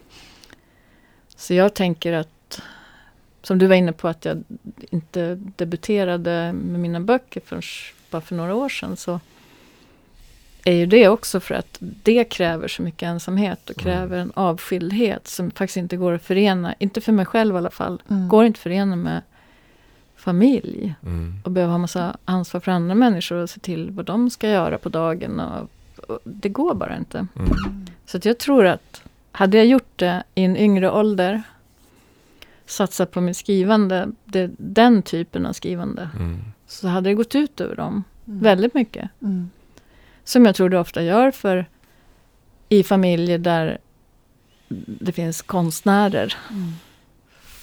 Så 1.35 1.53
jag 1.53 1.73
tänker 1.73 2.13
att, 2.13 2.61
som 3.43 3.57
du 3.57 3.67
var 3.67 3.75
inne 3.75 3.93
på 3.93 4.07
att 4.07 4.25
jag 4.25 4.43
inte 4.91 5.35
debuterade 5.35 6.53
med 6.53 6.79
mina 6.79 6.99
böcker 6.99 7.41
förrän 7.45 7.61
bara 8.09 8.21
för 8.21 8.35
några 8.35 8.55
år 8.55 8.69
sedan. 8.69 8.97
Så 8.97 9.19
är 10.63 10.73
ju 10.73 10.85
det 10.85 11.07
också 11.07 11.39
för 11.39 11.55
att 11.55 11.77
det 11.79 12.23
kräver 12.23 12.67
så 12.67 12.81
mycket 12.81 13.07
ensamhet 13.07 13.69
och 13.69 13.81
Mm. 13.81 13.93
kräver 13.93 14.17
en 14.17 14.31
avskildhet 14.35 15.27
som 15.27 15.51
faktiskt 15.51 15.77
inte 15.77 15.97
går 15.97 16.13
att 16.13 16.23
förena, 16.23 16.75
inte 16.79 17.01
för 17.01 17.11
mig 17.11 17.25
själv 17.25 17.55
i 17.55 17.57
alla 17.57 17.71
fall, 17.71 18.01
Mm. 18.09 18.27
går 18.29 18.45
inte 18.45 18.57
att 18.57 18.61
förena 18.63 18.95
med 18.95 19.21
familj. 20.21 20.95
Mm. 21.03 21.33
Och 21.45 21.51
behöva 21.51 21.71
ha 21.73 21.77
massa 21.77 22.17
ansvar 22.25 22.59
för 22.61 22.71
andra 22.71 22.95
människor 22.95 23.37
och 23.37 23.49
se 23.49 23.59
till 23.59 23.91
vad 23.91 24.05
de 24.05 24.29
ska 24.29 24.49
göra 24.49 24.77
på 24.77 24.89
dagen. 24.89 25.39
Och, 25.39 25.69
och 26.09 26.19
det 26.23 26.49
går 26.49 26.73
bara 26.75 26.97
inte. 26.97 27.27
Mm. 27.35 27.51
Så 28.05 28.17
att 28.17 28.25
jag 28.25 28.37
tror 28.37 28.65
att 28.65 29.03
hade 29.31 29.57
jag 29.57 29.65
gjort 29.65 29.91
det 29.99 30.23
i 30.35 30.43
en 30.43 30.57
yngre 30.57 30.91
ålder, 30.91 31.43
satsa 32.65 33.05
på 33.05 33.21
mitt 33.21 33.37
skrivande, 33.37 34.07
det, 34.25 34.51
den 34.57 35.01
typen 35.01 35.45
av 35.45 35.53
skrivande, 35.53 36.09
Mm. 36.15 36.39
så 36.67 36.87
hade 36.87 37.09
det 37.09 37.13
gått 37.13 37.35
ut 37.35 37.61
över 37.61 37.75
dem 37.75 38.03
Mm. 38.27 38.39
väldigt 38.43 38.73
mycket. 38.73 39.09
Mm. 39.21 39.49
Som 40.23 40.45
jag 40.45 40.55
tror 40.55 40.69
det 40.69 40.79
ofta 40.79 41.03
gör 41.03 41.31
för 41.31 41.65
i 42.69 42.83
familjer 42.83 43.37
där 43.37 43.77
det 44.99 45.11
finns 45.11 45.41
konstnärer. 45.41 46.35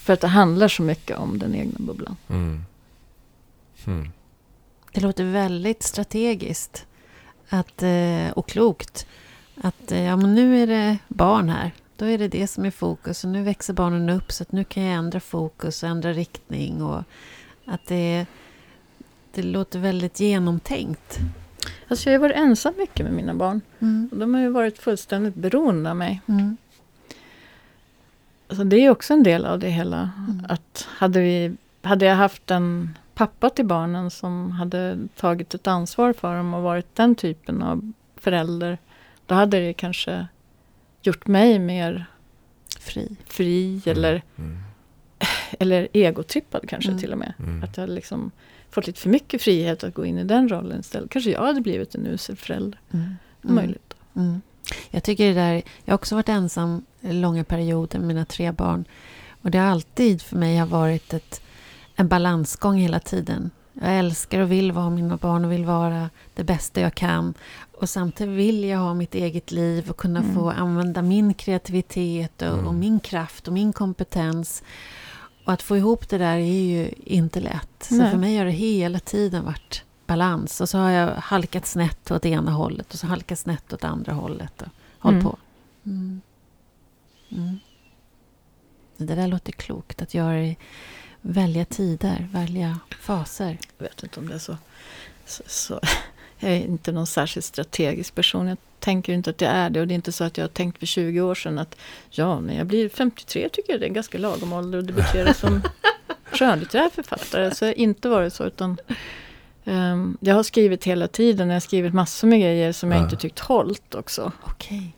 För 0.09 0.13
att 0.13 0.21
det 0.21 0.29
handlar 0.29 0.69
så 0.69 0.83
mycket 0.83 1.19
om 1.19 1.39
den 1.39 1.55
egna 1.55 1.77
bubblan. 1.79 2.17
Mm. 2.29 2.65
Mm. 3.87 4.09
Det 4.93 5.01
låter 5.01 5.25
väldigt 5.25 5.83
strategiskt 5.83 6.87
att, 7.49 7.83
eh, 7.83 8.31
och 8.35 8.49
klokt. 8.49 9.07
Att 9.55 9.93
eh, 9.93 10.03
ja, 10.03 10.17
men 10.17 10.35
nu 10.35 10.63
är 10.63 10.67
det 10.67 10.99
barn 11.09 11.49
här. 11.49 11.73
Då 11.97 12.05
är 12.05 12.19
det 12.19 12.29
det 12.29 12.47
som 12.47 12.65
är 12.65 12.71
fokus. 12.71 13.25
Och 13.25 13.31
nu 13.31 13.43
växer 13.43 13.75
barnen 13.75 14.09
upp 14.09 14.33
så 14.33 14.43
att 14.43 14.53
nu 14.53 14.65
kan 14.65 14.83
jag 14.83 14.95
ändra 14.95 15.21
fokus 15.21 15.83
och 15.83 15.89
ändra 15.89 16.13
riktning. 16.13 16.83
Och 16.83 17.03
att 17.65 17.87
det, 17.87 18.27
det 19.35 19.43
låter 19.43 19.79
väldigt 19.79 20.21
genomtänkt. 20.21 21.19
Alltså 21.89 22.11
jag 22.11 22.21
har 22.21 22.29
varit 22.29 22.37
ensam 22.37 22.75
mycket 22.79 23.07
med 23.07 23.15
mina 23.15 23.35
barn. 23.35 23.61
Mm. 23.79 24.09
Och 24.13 24.19
de 24.19 24.35
har 24.35 24.41
ju 24.41 24.49
varit 24.49 24.79
fullständigt 24.79 25.35
beroende 25.35 25.91
av 25.91 25.97
mig. 25.97 26.21
Mm. 26.29 26.57
Alltså 28.49 28.65
det 28.65 28.77
är 28.77 28.91
också 28.91 29.15
en 29.15 29.23
del 29.23 29.45
av 29.47 29.59
det 29.59 29.69
hela. 29.71 30.11
Mm. 30.29 30.47
Att 30.49 30.87
hade, 30.91 31.21
vi, 31.21 31.57
hade 31.83 32.05
jag 32.07 32.15
haft 32.17 32.51
en 32.51 32.99
pappa 33.15 33.51
till 33.51 33.67
barnen 33.67 34.11
som 34.11 34.51
hade 34.51 34.99
tagit 35.17 35.55
ett 35.55 35.67
ansvar 35.67 36.13
för 36.13 36.37
dem 36.37 36.55
och 36.55 36.63
varit 36.63 36.95
den 36.95 37.15
typen 37.15 37.63
av 37.63 37.93
förälder. 38.17 38.79
Då 39.27 39.35
hade 39.35 39.61
det 39.61 39.73
kanske 39.73 40.27
gjort 41.03 41.27
mig 41.27 41.59
mer 41.59 42.07
Fri. 42.81 43.17
fri 43.27 43.83
eller, 43.87 44.23
Mm. 44.39 44.59
eller 45.59 45.89
egotrippad 45.93 46.69
kanske 46.69 46.91
Mm. 46.91 47.01
till 47.01 47.13
och 47.13 47.19
med. 47.19 47.33
Mm. 47.39 47.63
Att 47.63 47.77
jag 47.77 47.89
liksom 47.89 48.31
fått 48.71 48.87
lite 48.87 49.01
för 49.01 49.09
mycket 49.11 49.43
frihet 49.43 49.85
att 49.85 49.95
gå 49.95 50.05
in 50.07 50.19
i 50.19 50.25
den 50.25 50.49
rollen 50.49 50.81
istället. 50.81 51.11
Kanske 51.11 51.31
jag 51.31 51.43
hade 51.47 51.61
blivit 51.61 51.95
en 51.95 52.07
usel 52.07 52.37
förälder. 52.37 52.81
Mm. 52.93 53.15
Möjligt. 53.43 53.95
Jag 54.91 55.03
tycker 55.03 55.27
det 55.29 55.35
där, 55.35 55.55
jag 55.85 55.93
har 55.93 55.95
också 55.95 56.15
varit 56.15 56.29
ensam 56.29 56.83
långa 57.01 57.45
perioder 57.45 57.99
med 57.99 58.09
mina 58.09 58.25
tre 58.25 58.53
barn. 58.53 58.85
Och 59.43 59.51
det 59.51 59.59
har 59.59 59.67
alltid 59.67 60.23
för 60.23 60.37
mig 60.37 60.57
har 60.57 60.67
varit 60.67 61.15
ett, 61.15 61.41
en 61.97 62.09
balansgång 62.09 62.79
hela 62.79 63.01
tiden. 63.01 63.51
Jag 63.73 63.99
älskar 63.99 64.41
och 64.41 64.53
vill 64.53 64.73
vara 64.73 64.91
mina 64.91 65.17
barn 65.17 65.45
och 65.45 65.53
vill 65.53 65.65
vara 65.65 66.11
det 66.35 66.45
bästa 66.45 66.81
jag 66.81 66.95
kan. 66.95 67.35
Och 67.79 67.89
samtidigt 67.89 68.35
vill 68.37 68.65
jag 68.65 68.79
ha 68.79 68.95
mitt 68.95 69.15
eget 69.15 69.53
liv 69.53 69.91
och 69.91 69.97
kunna 69.97 70.21
Mm. 70.21 70.35
få 70.35 70.51
använda 70.51 71.03
min 71.03 71.35
kreativitet 71.35 72.43
och, 72.43 72.49
Mm. 72.49 72.67
och 72.67 72.75
min 72.75 73.01
kraft 73.01 73.47
och 73.49 73.53
min 73.55 73.73
kompetens. 73.73 74.63
Och 75.45 75.53
att 75.53 75.63
få 75.63 75.77
ihop 75.77 76.09
det 76.09 76.19
där 76.19 76.37
är 76.37 76.63
ju 76.63 76.91
inte 77.05 77.41
lätt. 77.41 77.69
Så 77.83 77.95
Nej. 77.95 78.11
för 78.11 78.19
mig 78.19 78.37
har 78.37 78.45
det 78.45 78.51
hela 78.51 78.99
tiden 78.99 79.45
varit 79.45 79.83
balans. 80.09 80.61
Och 80.61 80.69
så 80.69 80.79
har 80.79 80.91
jag 80.91 81.15
halkat 81.15 81.67
snett 81.67 82.11
åt 82.11 82.27
ena 82.27 82.51
hållet 82.51 82.93
och 82.93 82.99
så 82.99 83.07
halkat 83.07 83.39
snett 83.39 83.73
åt 83.73 83.85
andra 83.85 84.13
hållet. 84.13 84.63
Och 84.63 84.69
hållit 84.99 85.21
Mm. 85.23 85.25
på. 85.33 85.39
Mm. 85.87 86.21
Mm. 87.31 87.59
Det 88.97 89.15
där 89.15 89.29
låter 89.29 89.53
klokt, 89.53 90.03
att 90.03 90.15
göra 90.15 90.37
det, 90.37 90.57
välja 91.21 91.65
tider, 91.65 92.29
välja 92.33 92.79
faser. 93.01 93.59
Jag 93.79 93.85
vet 93.89 94.03
inte 94.03 94.21
om 94.21 94.29
det 94.29 94.35
är 94.35 94.39
så, 94.39 94.57
så, 95.27 95.43
så. 95.47 95.81
Jag 96.41 96.51
är 96.53 96.57
inte 96.65 96.93
någon 96.93 97.07
särskilt 97.07 97.45
strategisk 97.47 98.15
person. 98.15 98.47
Jag 98.49 98.59
tänker 98.79 99.13
inte 99.13 99.31
att 99.31 99.41
jag 99.41 99.51
är 99.51 99.71
det. 99.71 99.81
Och 99.81 99.87
det 99.89 99.93
är 99.93 99.97
inte 99.97 100.13
så 100.13 100.25
att 100.25 100.37
jag 100.37 100.45
har 100.45 100.49
tänkt 100.49 100.79
för 100.79 100.87
20 100.87 101.21
år 101.21 101.35
sedan 101.35 101.59
att 101.59 101.77
ja, 102.11 102.41
när 102.41 102.57
jag 102.57 102.67
blir 102.67 102.89
53 102.89 103.49
tycker 103.49 103.73
jag 103.73 103.81
det 103.81 103.87
är 103.87 103.89
en 103.89 103.95
ganska 103.95 104.19
lagom 104.19 104.53
ålder 104.53 104.79
att 104.79 104.87
debutera 104.87 105.35
som 105.35 105.63
skönlitterär 106.33 106.89
författare. 106.91 107.55
Så 107.55 107.65
jag 107.65 107.69
har 107.71 107.79
inte 107.79 108.09
varit 108.09 108.35
så. 108.35 108.45
utan 108.45 108.77
Ehm, 109.69 110.17
jag 110.21 110.35
har 110.35 110.43
skrivit 110.43 110.85
hela 110.85 111.09
tiden. 111.09 111.49
Jag 111.49 111.55
har 111.55 111.61
skrivit 111.61 111.95
massor 111.95 112.29
med 112.29 112.41
grejer 112.41 112.73
som 112.73 112.91
jag 112.93 113.01
Ja. 113.01 113.05
inte 113.05 113.17
tyckt 113.17 113.39
hållt 113.39 113.95
också. 113.95 114.33
Okej. 114.43 114.97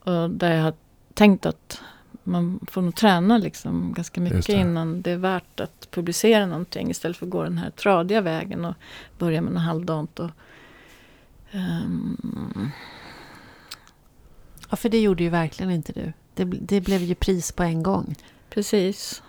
Och 0.00 0.30
där 0.30 0.54
jag 0.54 0.62
har 0.62 0.74
tänkt 1.14 1.46
att 1.46 1.80
man 2.24 2.60
får 2.70 2.82
nog 2.82 2.94
träna 2.96 3.38
liksom 3.38 3.92
ganska 3.96 4.20
mycket 4.20 4.46
det. 4.46 4.52
innan 4.52 5.02
det 5.02 5.10
är 5.10 5.16
värt 5.16 5.60
att 5.60 5.88
publicera 5.90 6.46
någonting. 6.46 6.90
Istället 6.90 7.16
för 7.16 7.26
att 7.26 7.30
gå 7.32 7.42
den 7.42 7.58
här 7.58 7.70
tradiga 7.70 8.20
vägen 8.20 8.64
och 8.64 8.74
börja 9.18 9.40
med 9.40 9.52
något 9.52 9.62
halvdant. 9.62 10.18
Och, 10.20 10.30
ehm, 11.50 12.70
Ja, 14.70 14.76
för 14.76 14.88
det 14.88 15.00
gjorde 15.00 15.22
ju 15.22 15.28
verkligen 15.30 15.70
inte 15.72 15.92
du. 15.92 16.12
Det, 16.34 16.44
det 16.44 16.80
blev 16.80 17.02
ju 17.02 17.14
pris 17.14 17.52
på 17.52 17.62
en 17.62 17.82
gång. 17.82 18.14
precis. 18.50 19.22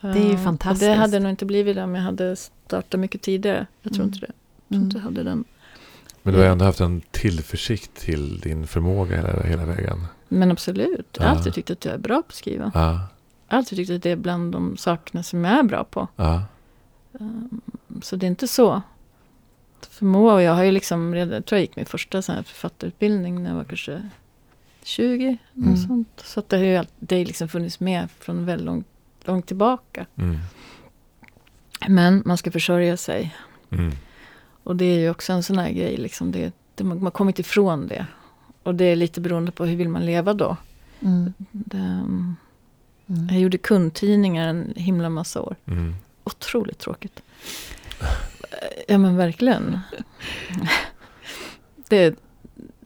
Det 0.00 0.08
är 0.08 0.24
ju 0.26 0.30
Ehm, 0.32 0.44
fantastiskt. 0.44 0.82
Och 0.82 0.88
det 0.88 1.00
hade 1.00 1.20
nog 1.20 1.30
inte 1.30 1.44
blivit 1.44 1.76
det 1.76 1.82
om 1.82 1.94
jag 1.94 2.02
hade 2.02 2.36
startat 2.36 3.00
mycket 3.00 3.22
tidigare. 3.22 3.66
Jag 3.82 3.92
tror 3.92 4.02
Mm. 4.04 4.14
inte 4.14 4.26
det. 4.26 4.32
Jag 4.68 4.76
tror 4.76 4.82
inte 4.84 4.96
jag 4.96 5.02
hade 5.04 5.22
den. 5.22 5.44
Men 6.22 6.34
du 6.34 6.40
har 6.40 6.46
ändå 6.46 6.64
haft 6.64 6.80
en 6.80 7.00
tillförsikt 7.10 7.94
till 7.94 8.38
din 8.40 8.66
förmåga 8.66 9.16
hela, 9.16 9.42
hela 9.42 9.64
vägen. 9.64 10.06
Men 10.28 10.50
absolut. 10.50 11.06
Jag 11.12 11.22
har 11.22 11.30
Ja. 11.30 11.36
alltid 11.38 11.54
tyckt 11.54 11.70
att 11.70 11.84
jag 11.84 11.94
är 11.94 11.98
bra 11.98 12.22
på 12.22 12.28
att 12.28 12.34
skriva. 12.34 12.70
Ja, 12.74 12.80
Jag 13.48 13.54
har 13.54 13.58
alltid 13.58 13.78
tyckt 13.78 13.90
att 13.90 14.02
det 14.02 14.10
är 14.10 14.16
bland 14.16 14.52
de 14.52 14.76
sakerna 14.76 15.22
som 15.22 15.44
jag 15.44 15.58
är 15.58 15.62
bra 15.62 15.84
på. 15.84 16.08
ja, 16.16 16.42
Um, 17.12 17.60
Så 18.02 18.16
det 18.16 18.26
är 18.26 18.28
inte 18.28 18.48
så. 18.48 18.82
För 19.90 20.04
Moa 20.04 20.34
och 20.34 20.42
jag 20.42 20.54
har 20.54 20.62
ju 20.64 20.70
liksom 20.72 21.14
redan, 21.14 21.34
jag 21.34 21.46
tror 21.46 21.56
jag 21.56 21.60
gick 21.60 21.76
min 21.76 21.86
första 21.86 22.22
sån 22.22 22.34
här 22.34 22.42
författarutbildning 22.42 23.42
när 23.42 23.50
jag 23.50 23.56
var 23.56 23.64
kanske 23.64 24.02
20. 24.82 25.36
Mm. 25.56 25.72
Och 25.72 25.78
sånt. 25.78 26.22
Så 26.24 26.40
att 26.40 26.48
det 26.48 26.56
har 26.56 26.64
ju 26.64 26.84
det 26.98 27.18
har 27.18 27.24
liksom 27.24 27.48
funnits 27.48 27.80
med 27.80 28.08
från 28.18 28.46
väldigt 28.46 28.66
långt, 28.66 28.86
långt 29.26 29.46
tillbaka. 29.46 30.06
mm, 30.16 30.38
Men 31.88 32.22
man 32.26 32.36
ska 32.36 32.50
försörja 32.50 32.96
sig. 32.96 33.34
mm, 33.70 33.92
Och 34.62 34.76
det 34.76 34.84
är 34.84 34.98
ju 34.98 35.10
också 35.10 35.32
en 35.32 35.42
sån 35.42 35.58
här 35.58 35.70
grej. 35.70 35.96
Liksom 35.96 36.32
det, 36.32 36.52
det, 36.74 36.84
man 36.84 37.02
har 37.02 37.10
kommit 37.10 37.38
ifrån 37.38 37.86
det. 37.88 38.06
Och 38.62 38.74
det 38.74 38.84
är 38.84 38.96
lite 38.96 39.20
beroende 39.20 39.52
på 39.52 39.64
hur 39.64 39.76
vill 39.76 39.88
man 39.88 40.06
leva 40.06 40.34
då. 40.34 40.56
Mm. 41.00 41.32
Det, 41.50 41.76
um, 41.78 42.36
Mm. 43.06 43.26
jag 43.28 43.38
gjorde 43.40 43.58
kundtidningar 43.58 44.48
en 44.48 44.72
himla 44.76 45.08
massa 45.08 45.40
år. 45.42 45.56
mm. 45.66 45.94
Otroligt 46.24 46.78
tråkigt. 46.78 47.22
Ja 48.88 48.98
men 48.98 49.16
verkligen. 49.16 49.78
Det 51.88 51.96
är 51.96 52.14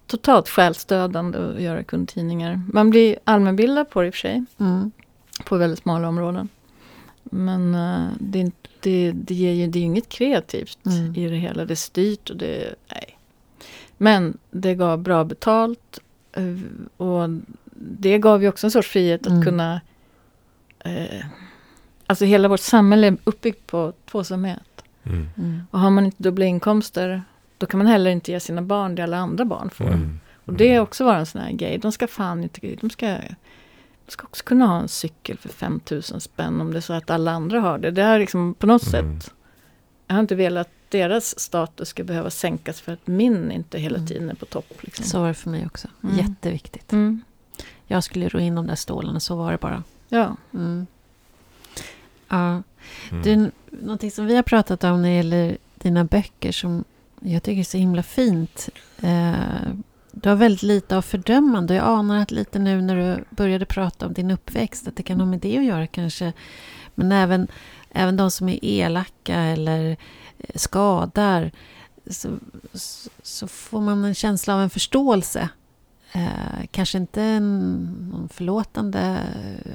totalt 0.06 0.48
själsdödande 0.48 1.38
att 1.38 1.60
göra 1.62 1.82
kundtidningar. 1.84 2.60
Man 2.72 2.90
blir 2.90 3.18
allmänbildad 3.24 3.90
på 3.90 4.00
det 4.00 4.06
i 4.06 4.10
och 4.10 4.14
för 4.14 4.18
sig. 4.20 4.44
Mm. 4.58 4.90
På 5.44 5.56
väldigt 5.56 5.78
smala 5.78 6.08
områden. 6.08 6.48
Men 7.22 7.74
eh, 7.74 8.06
det, 8.20 8.38
är 8.38 8.40
inte, 8.40 8.68
det, 8.80 9.12
det 9.12 9.34
ger 9.34 9.52
ju 9.52 9.66
det 9.66 9.78
är 9.78 9.80
ju 9.80 9.86
inget 9.86 10.08
kreativt 10.08 10.78
Mm. 10.86 11.14
i 11.16 11.28
det 11.28 11.36
hela. 11.36 11.64
Det 11.64 11.74
är 11.74 11.76
styrt 11.76 12.30
och 12.30 12.36
det... 12.36 12.74
Nej. 12.92 13.18
Men 13.96 14.38
det 14.50 14.74
gav 14.74 14.98
bra 14.98 15.24
betalt. 15.24 16.00
eh, 16.32 16.44
Och 16.96 17.28
det 17.76 18.18
gav 18.18 18.42
ju 18.42 18.48
också 18.48 18.66
en 18.66 18.70
sorts 18.70 18.88
frihet 18.88 19.20
att 19.20 19.26
Mm. 19.32 19.42
kunna... 19.44 19.80
Eh, 20.78 21.24
alltså 22.06 22.24
hela 22.24 22.48
vårt 22.48 22.60
samhälle 22.60 23.06
är 23.06 23.16
uppbyggt 23.24 23.66
på 23.66 23.92
tvåsamhet. 24.10 24.84
Mm. 25.02 25.28
Mm. 25.38 25.60
Och 25.70 25.80
har 25.80 25.90
man 25.90 26.04
inte 26.04 26.22
dubbla 26.22 26.44
inkomster 26.44 27.22
då 27.58 27.66
kan 27.66 27.78
man 27.78 27.86
heller 27.86 28.10
inte 28.10 28.32
ge 28.32 28.40
sina 28.40 28.62
barn 28.62 28.94
det 28.94 29.02
alla 29.02 29.16
andra 29.16 29.44
barn 29.44 29.70
får. 29.70 29.84
Mm. 29.86 30.20
Och 30.44 30.52
det 30.52 30.74
är 30.74 30.80
också 30.80 31.04
vara 31.04 31.18
en 31.18 31.26
sån 31.26 31.40
här 31.40 31.52
grej. 31.52 31.78
De 31.78 31.92
ska 31.92 32.06
fan 32.06 32.42
inte... 32.42 32.76
De 32.80 32.90
ska, 32.90 33.16
de 34.06 34.12
ska 34.12 34.24
också 34.24 34.44
kunna 34.44 34.66
ha 34.66 34.80
en 34.80 34.88
cykel 34.88 35.38
för 35.38 35.48
5000 35.48 36.20
spänn 36.20 36.60
om 36.60 36.70
det 36.72 36.78
är 36.78 36.80
så 36.80 36.92
att 36.92 37.10
alla 37.10 37.30
andra 37.30 37.60
har 37.60 37.78
det. 37.78 37.90
Det 37.90 38.02
är 38.02 38.18
liksom 38.18 38.54
på 38.54 38.66
något 38.66 38.92
Mm. 38.94 39.20
sätt... 39.20 39.34
Jag 40.06 40.14
har 40.14 40.20
inte 40.20 40.34
velat 40.34 40.66
att 40.66 40.72
deras 40.90 41.38
status 41.40 41.88
ska 41.88 42.04
behöva 42.04 42.30
sänkas 42.30 42.80
för 42.80 42.92
att 42.92 43.06
min 43.06 43.50
inte 43.52 43.78
hela 43.78 43.96
Mm. 43.96 44.08
tiden 44.08 44.30
är 44.30 44.34
på 44.34 44.46
topp. 44.46 44.72
Liksom. 44.80 45.04
Så 45.04 45.20
var 45.20 45.28
det 45.28 45.34
för 45.34 45.50
mig 45.50 45.66
också. 45.66 45.88
Mm. 46.02 46.16
Jätteviktigt. 46.18 46.92
Mm. 46.92 47.22
Jag 47.86 48.04
skulle 48.04 48.28
ro 48.28 48.38
in 48.40 48.54
de 48.54 48.66
där 48.66 48.74
stålarna, 48.74 49.20
så 49.20 49.36
var 49.36 49.52
det 49.52 49.58
bara. 49.58 49.82
Ja. 50.08 50.36
Mm. 50.54 50.86
Ja. 52.28 52.62
Mm. 53.10 53.22
Du, 53.22 53.50
någonting 53.82 54.10
som 54.10 54.26
vi 54.26 54.36
har 54.36 54.42
pratat 54.42 54.84
om 54.84 55.02
när 55.02 55.08
det 55.08 55.14
gäller 55.16 55.56
dina 55.74 56.04
böcker 56.04 56.52
som 56.52 56.84
jag 57.20 57.42
tycker 57.42 57.60
är 57.60 57.64
så 57.64 57.78
himla 57.78 58.02
fint. 58.02 58.68
Eh, 59.02 59.34
du 60.14 60.28
har 60.28 60.36
väldigt 60.36 60.62
lite 60.62 60.96
av 60.96 61.02
fördömande. 61.02 61.74
Jag 61.74 61.84
anar 61.84 62.18
att 62.18 62.30
lite 62.30 62.58
nu 62.58 62.82
när 62.82 62.96
du 62.96 63.24
började 63.30 63.66
prata 63.66 64.06
om 64.06 64.12
din 64.12 64.30
uppväxt 64.30 64.88
att 64.88 64.96
det 64.96 65.02
kan 65.02 65.20
ha 65.20 65.26
med 65.26 65.40
det 65.40 65.58
att 65.58 65.64
göra 65.64 65.86
kanske. 65.86 66.32
Men 66.94 67.12
även, 67.12 67.48
även 67.90 68.16
de 68.16 68.30
som 68.30 68.48
är 68.48 68.64
elaka 68.64 69.40
eller 69.40 69.96
eh, 70.38 70.54
skadar 70.54 71.50
så, 72.06 72.28
så, 72.72 73.10
så 73.22 73.46
får 73.46 73.80
man 73.80 74.04
en 74.04 74.14
känsla 74.14 74.54
av 74.54 74.60
en 74.60 74.70
förståelse. 74.70 75.48
Eh, 76.12 76.66
kanske 76.70 76.98
inte 76.98 77.22
en 77.22 77.78
någon 78.12 78.28
förlåtande 78.28 79.20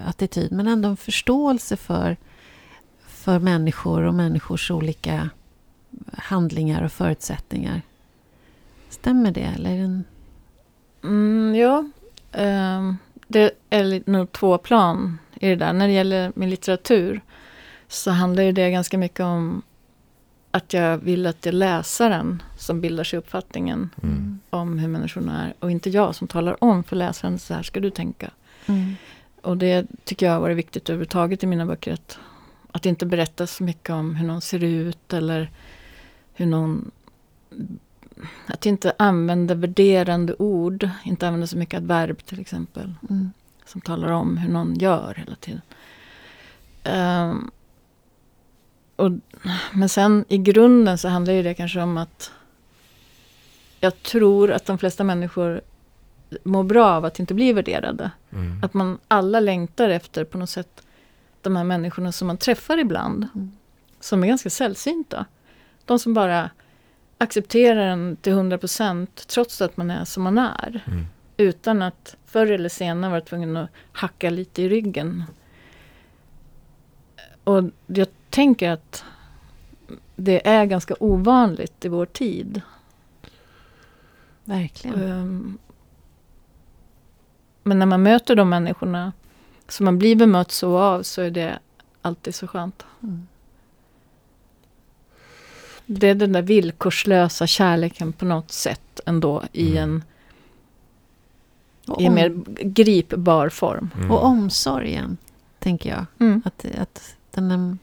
attityd 0.05 0.51
men 0.51 0.67
ändå 0.67 0.89
en 0.89 0.97
förståelse 0.97 1.77
för 1.77 2.17
för 3.07 3.39
människor 3.39 4.03
och 4.03 4.13
människors 4.13 4.71
olika 4.71 5.29
handlingar 6.13 6.83
och 6.83 6.91
förutsättningar. 6.91 7.81
Stämmer 8.89 9.31
det? 9.31 9.41
Eller 9.41 9.69
är 9.69 9.77
det 9.77 9.83
en... 9.83 10.03
Mm, 11.03 11.55
ja. 11.55 11.89
Ehm, 12.31 12.97
det 13.27 13.51
är 13.69 14.09
nog 14.09 14.31
två 14.31 14.57
plan 14.57 15.17
i 15.39 15.47
det 15.47 15.55
där. 15.55 15.73
När 15.73 15.87
det 15.87 15.93
gäller 15.93 16.31
min 16.35 16.49
litteratur 16.49 17.21
så 17.87 18.11
handlar 18.11 18.43
ju 18.43 18.51
det 18.51 18.71
ganska 18.71 18.97
mycket 18.97 19.19
om 19.19 19.61
att 20.51 20.73
jag 20.73 20.97
vill 20.97 21.25
att 21.27 21.41
det 21.41 21.49
är 21.49 21.53
läsaren 21.53 22.43
som 22.57 22.81
bildar 22.81 23.03
sig 23.03 23.19
uppfattningen 23.19 23.89
Mm. 24.03 24.39
om 24.49 24.79
hur 24.79 24.87
människorna 24.87 25.45
är 25.45 25.53
och 25.59 25.71
inte 25.71 25.89
jag 25.89 26.15
som 26.15 26.27
talar 26.27 26.63
om 26.63 26.83
för 26.83 26.95
läsaren 26.95 27.39
så 27.39 27.53
här 27.53 27.63
ska 27.63 27.79
du 27.79 27.89
tänka. 27.89 28.31
Mm. 28.65 28.95
Och 29.41 29.57
det 29.57 29.87
tycker 30.03 30.25
jag 30.25 30.33
har 30.33 30.39
varit 30.39 30.57
viktigt 30.57 30.89
överhuvudtaget 30.89 31.43
i 31.43 31.47
mina 31.47 31.65
böcker. 31.65 31.93
Att, 31.93 32.19
att 32.71 32.85
inte 32.85 33.05
berätta 33.05 33.47
så 33.47 33.63
mycket 33.63 33.89
om 33.89 34.15
hur 34.15 34.27
någon 34.27 34.41
ser 34.41 34.63
ut 34.63 35.13
eller 35.13 35.51
hur 36.33 36.45
någon... 36.45 36.91
Att 38.45 38.65
inte 38.65 38.93
använda 38.97 39.55
värderande 39.55 40.35
ord. 40.39 40.89
Inte 41.03 41.27
använda 41.27 41.47
så 41.47 41.57
mycket 41.57 41.77
adverb 41.77 42.25
till 42.25 42.39
exempel. 42.39 42.93
Mm. 43.09 43.31
Som 43.65 43.81
talar 43.81 44.11
om 44.11 44.37
hur 44.37 44.49
någon 44.53 44.75
gör 44.75 45.13
hela 45.17 45.35
tiden. 45.35 45.61
Ehm, 46.83 47.51
och, 48.95 49.11
men 49.73 49.89
sen 49.89 50.25
i 50.27 50.37
grunden 50.37 50.97
så 50.97 51.07
handlar 51.07 51.33
ju 51.33 51.43
det 51.43 51.53
kanske 51.53 51.81
om 51.81 51.97
att 51.97 52.31
jag 53.79 54.03
tror 54.03 54.51
att 54.51 54.65
de 54.65 54.77
flesta 54.77 55.03
människor 55.03 55.61
mår 56.43 56.63
bra 56.63 56.85
av 56.85 57.05
att 57.05 57.19
inte 57.19 57.33
bli 57.33 57.53
värderade. 57.53 58.11
Mm. 58.31 58.63
Att 58.63 58.73
man 58.73 58.97
alla 59.07 59.39
längtar 59.39 59.89
efter 59.89 60.23
på 60.23 60.37
något 60.37 60.49
sätt 60.49 60.83
de 61.41 61.55
här 61.55 61.63
människorna 61.63 62.11
som 62.11 62.27
man 62.27 62.37
träffar 62.37 62.77
ibland. 62.77 63.27
Mm. 63.35 63.51
Som 63.99 64.23
är 64.23 64.27
ganska 64.27 64.49
sällsynta. 64.49 65.25
De 65.85 65.99
som 65.99 66.13
bara 66.13 66.49
accepterar 67.19 67.87
en 67.87 68.15
till 68.21 68.33
100% 68.33 69.07
trots 69.27 69.61
att 69.61 69.77
man 69.77 69.91
är 69.91 70.05
som 70.05 70.23
man 70.23 70.37
är. 70.37 70.83
Mm. 70.87 71.05
Utan 71.37 71.81
att 71.81 72.15
förr 72.25 72.51
eller 72.51 72.69
senare 72.69 73.11
vara 73.11 73.21
tvungen 73.21 73.57
att 73.57 73.69
hacka 73.91 74.29
lite 74.29 74.61
i 74.61 74.69
ryggen. 74.69 75.23
Och 77.43 77.63
jag 77.87 78.07
tänker 78.29 78.69
att 78.69 79.03
det 80.15 80.47
är 80.47 80.65
ganska 80.65 80.95
ovanligt 80.99 81.85
i 81.85 81.87
vår 81.87 82.05
tid. 82.05 82.61
Verkligen. 84.43 85.03
Ehm, 85.03 85.57
Men 87.63 87.79
när 87.79 87.85
man 87.85 88.03
möter 88.03 88.35
de 88.35 88.49
människorna 88.49 89.13
som 89.67 89.85
man 89.85 89.99
blir 89.99 90.15
bemött 90.15 90.51
så 90.51 90.77
av 90.77 91.03
så 91.03 91.21
är 91.21 91.31
det 91.31 91.59
alltid 92.01 92.35
så 92.35 92.47
skönt. 92.47 92.85
Mm. 93.03 93.27
Det 95.91 96.07
är 96.07 96.15
den 96.15 96.31
där 96.31 96.41
villkorslösa 96.41 97.47
kärleken 97.47 98.13
på 98.13 98.25
något 98.25 98.51
sätt 98.51 98.99
ändå 99.05 99.43
i 99.51 99.77
Mm. 99.77 99.83
en, 99.83 100.03
i 101.99 102.05
en 102.05 102.13
mer 102.13 102.29
gripbar 102.63 103.49
form. 103.49 103.89
Mm. 103.97 104.11
och 104.11 104.23
omsorgen, 104.25 105.17
tänker 105.59 105.89
jag. 105.89 106.05
Mm. 106.19 106.41
Att, 106.45 106.65
att, 106.77 107.15
den 107.31 107.51
är, 107.51 107.77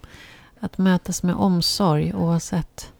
att 0.61 0.79
mötas 0.79 1.23
med 1.23 1.35
omsorg 1.35 2.15
oavsett 2.15 2.93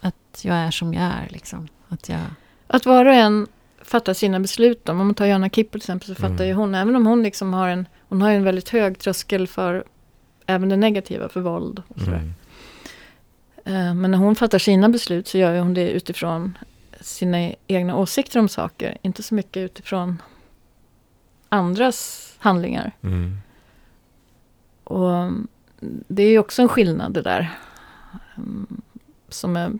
att 0.00 0.40
jag 0.44 0.56
är 0.56 0.70
som 0.70 0.94
jag 0.94 1.02
är. 1.02 1.28
Liksom. 1.30 1.68
Att 1.88 2.08
jag, 2.08 2.20
Att 2.66 2.86
var 2.86 3.04
och 3.04 3.14
en 3.14 3.46
fattar 3.82 4.14
sina 4.14 4.40
beslut. 4.40 4.88
Om 4.88 4.96
man 4.96 5.14
tar 5.14 5.26
Joanna 5.26 5.48
Kipp 5.48 5.70
till 5.70 5.76
exempel 5.78 6.06
så 6.08 6.14
fattar 6.14 6.34
Mm. 6.34 6.46
ju 6.46 6.54
hon, 6.54 6.74
även 6.74 6.96
om 6.96 7.06
hon 7.06 7.22
liksom 7.22 7.52
har 7.52 7.68
en, 7.68 7.86
hon 8.08 8.22
har 8.22 8.30
ju 8.30 8.36
en 8.36 8.44
väldigt 8.44 8.68
hög 8.68 8.98
tröskel 8.98 9.46
för 9.46 9.84
även 10.46 10.68
det 10.68 10.76
negativa, 10.76 11.28
för 11.28 11.40
våld. 11.40 11.82
Och 11.88 11.98
sådär. 12.00 12.12
Mm. 12.16 12.34
Eh, 13.64 13.94
Men 13.94 14.10
när 14.10 14.18
hon 14.18 14.34
fattar 14.34 14.58
sina 14.58 14.88
beslut 14.88 15.28
så 15.28 15.38
gör 15.38 15.58
hon 15.58 15.74
det 15.74 15.90
utifrån 15.90 16.58
sina 17.00 17.52
egna 17.66 17.96
åsikter 17.96 18.40
om 18.40 18.48
saker. 18.48 18.98
Inte 19.02 19.22
så 19.22 19.34
mycket 19.34 19.60
utifrån 19.60 20.22
andras 21.48 22.30
handlingar. 22.38 22.92
Mm. 23.02 23.38
Och 24.84 25.16
mm, 25.16 25.48
det 26.08 26.22
är 26.22 26.30
ju 26.30 26.38
också 26.38 26.62
en 26.62 26.68
skillnad 26.68 27.12
det 27.12 27.22
där. 27.22 27.58
Mm, 28.36 28.82
som 29.28 29.56
är, 29.56 29.72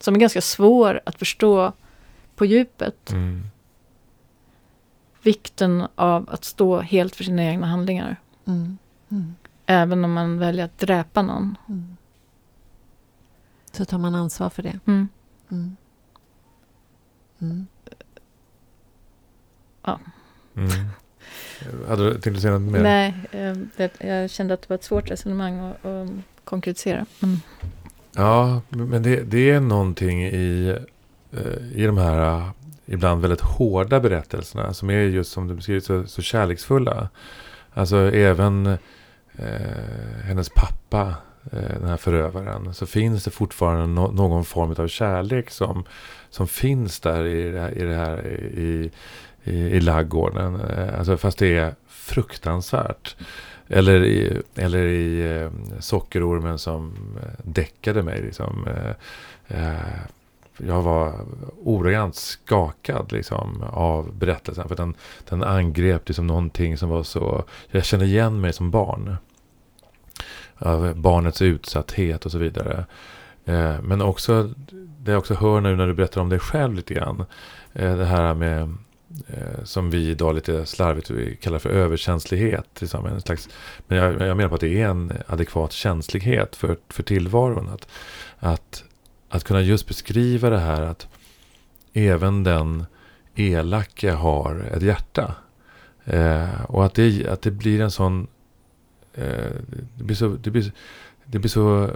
som 0.00 0.14
är 0.14 0.18
ganska 0.18 0.40
svår 0.40 1.00
att 1.06 1.18
förstå 1.18 1.72
på 2.36 2.44
djupet. 2.44 3.10
Mm. 3.12 3.42
Vikten 5.22 5.86
av 5.94 6.30
att 6.30 6.44
stå 6.44 6.80
helt 6.80 7.16
för 7.16 7.24
sina 7.24 7.44
egna 7.44 7.66
handlingar. 7.66 8.16
Mm. 8.46 8.78
Mm. 9.10 9.34
Även 9.66 10.04
om 10.04 10.12
man 10.12 10.38
väljer 10.38 10.64
att 10.64 10.78
dräpa 10.78 11.22
någon. 11.22 11.56
Så 13.76 13.84
tar 13.84 13.98
man 13.98 14.14
ansvar 14.14 14.50
för 14.50 14.62
det. 14.62 14.78
Mm. 14.86 15.08
Mm. 15.50 15.76
Mm. 17.40 17.66
Mm. 20.56 20.70
Hade 21.88 22.10
du 22.10 22.20
tänkt 22.20 22.40
säga 22.40 22.58
något 22.58 22.72
mer? 22.72 22.82
Nej, 22.82 23.14
eh, 23.30 23.56
det, 23.76 24.00
jag 24.00 24.30
kände 24.30 24.54
att 24.54 24.62
det 24.62 24.68
var 24.68 24.74
ett 24.74 24.84
svårt 24.84 25.10
resonemang 25.10 25.58
att, 25.58 25.84
att 25.86 26.10
konkretisera. 26.44 27.06
Mm. 27.22 27.36
Ja, 28.12 28.60
men 28.68 29.02
det, 29.02 29.22
det 29.22 29.50
är 29.50 29.60
någonting 29.60 30.24
i, 30.24 30.78
eh, 31.32 31.80
i 31.80 31.86
de 31.86 31.98
här 31.98 32.38
eh, 32.38 32.50
ibland 32.86 33.20
väldigt 33.20 33.40
hårda 33.40 34.00
berättelserna 34.00 34.74
som 34.74 34.90
är 34.90 35.00
just 35.00 35.32
som 35.32 35.48
du 35.48 35.54
beskriver 35.54 35.80
så, 35.80 36.06
så 36.06 36.22
kärleksfulla. 36.22 37.08
Alltså 37.74 37.96
även 37.96 38.66
eh, 39.36 40.24
hennes 40.24 40.48
pappa, 40.48 41.14
Eh, 41.52 41.78
den 41.80 41.88
här 41.88 41.96
förövaren, 41.96 42.74
så 42.74 42.86
finns 42.86 43.24
det 43.24 43.30
fortfarande 43.30 43.86
no 43.86 44.10
någon 44.12 44.44
form 44.44 44.74
av 44.78 44.88
kärlek 44.88 45.50
som, 45.50 45.84
som 46.30 46.48
finns 46.48 47.00
där 47.00 47.24
i 47.26 47.50
det 47.50 47.60
här, 47.60 47.78
i, 47.78 47.82
det 47.82 47.94
här, 47.94 48.26
i, 48.26 48.90
i, 49.44 49.56
i 49.56 49.80
laggården. 49.80 50.60
Eh, 50.60 50.98
alltså 50.98 51.16
fast 51.16 51.38
det 51.38 51.58
är 51.58 51.74
fruktansvärt. 51.88 53.16
Eller 53.68 54.04
i, 54.04 54.42
eller 54.54 54.86
i 54.86 55.36
eh, 55.36 55.50
Sockerormen 55.80 56.58
som 56.58 56.94
däckade 57.42 58.02
mig. 58.02 58.22
Liksom. 58.22 58.68
Jag 60.56 60.82
var 60.82 61.14
ordagrant 61.64 62.14
skakad 62.14 63.12
liksom, 63.12 63.64
av 63.70 64.14
berättelsen. 64.14 64.68
För 64.68 64.76
den, 64.76 64.94
den 65.28 65.42
angrep 65.42 66.08
liksom 66.08 66.26
någonting 66.26 66.78
som 66.78 66.88
var 66.88 67.02
så... 67.02 67.44
Jag 67.70 67.84
kände 67.84 68.06
igen 68.06 68.40
mig 68.40 68.52
som 68.52 68.70
barn. 68.70 69.16
Av 70.58 70.94
barnets 70.94 71.42
utsatthet 71.42 72.26
och 72.26 72.32
så 72.32 72.38
vidare. 72.38 72.84
Eh, 73.44 73.82
men 73.82 74.02
också, 74.02 74.50
det 74.98 75.10
jag 75.10 75.18
också 75.18 75.34
hör 75.34 75.60
nu 75.60 75.76
när 75.76 75.86
du 75.86 75.94
berättar 75.94 76.20
om 76.20 76.28
dig 76.28 76.38
själv 76.38 76.74
lite 76.74 76.94
grann. 76.94 77.24
Eh, 77.72 77.96
det 77.96 78.04
här 78.04 78.34
med, 78.34 78.62
eh, 79.26 79.64
som 79.64 79.90
vi 79.90 80.08
idag 80.08 80.34
lite 80.34 80.66
slarvigt 80.66 81.40
kallar 81.42 81.58
för 81.58 81.70
överkänslighet. 81.70 82.80
Liksom, 82.80 83.06
en 83.06 83.20
slags, 83.20 83.48
men 83.86 83.98
jag, 83.98 84.20
jag 84.28 84.36
menar 84.36 84.48
på 84.48 84.54
att 84.54 84.60
det 84.60 84.82
är 84.82 84.88
en 84.88 85.12
adekvat 85.26 85.72
känslighet 85.72 86.56
för, 86.56 86.76
för 86.88 87.02
tillvaron. 87.02 87.68
Att, 87.68 87.88
att, 88.38 88.84
att 89.28 89.44
kunna 89.44 89.60
just 89.60 89.88
beskriva 89.88 90.50
det 90.50 90.58
här 90.58 90.82
att 90.82 91.08
även 91.92 92.44
den 92.44 92.86
elake 93.34 94.10
har 94.10 94.64
ett 94.72 94.82
hjärta. 94.82 95.34
Eh, 96.04 96.64
och 96.64 96.84
att 96.84 96.94
det, 96.94 97.28
att 97.28 97.42
det 97.42 97.50
blir 97.50 97.80
en 97.80 97.90
sån... 97.90 98.26
Eh, 99.14 99.52
det 99.94 100.04
blir 100.04 100.16
så... 100.16 100.28
Det 100.28 100.50
blir, 100.50 100.72
det 101.24 101.38
blir 101.38 101.48
så... 101.48 101.84
Eh, 101.84 101.90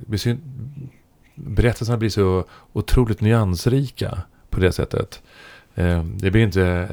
det 0.00 0.08
blir 0.08 0.18
så 0.18 0.36
berättelserna 1.34 1.98
blir 1.98 2.10
så 2.10 2.44
otroligt 2.72 3.20
nyansrika 3.20 4.18
på 4.50 4.60
det 4.60 4.72
sättet. 4.72 5.22
Eh, 5.74 6.04
det 6.04 6.30
blir 6.30 6.42
inte... 6.42 6.88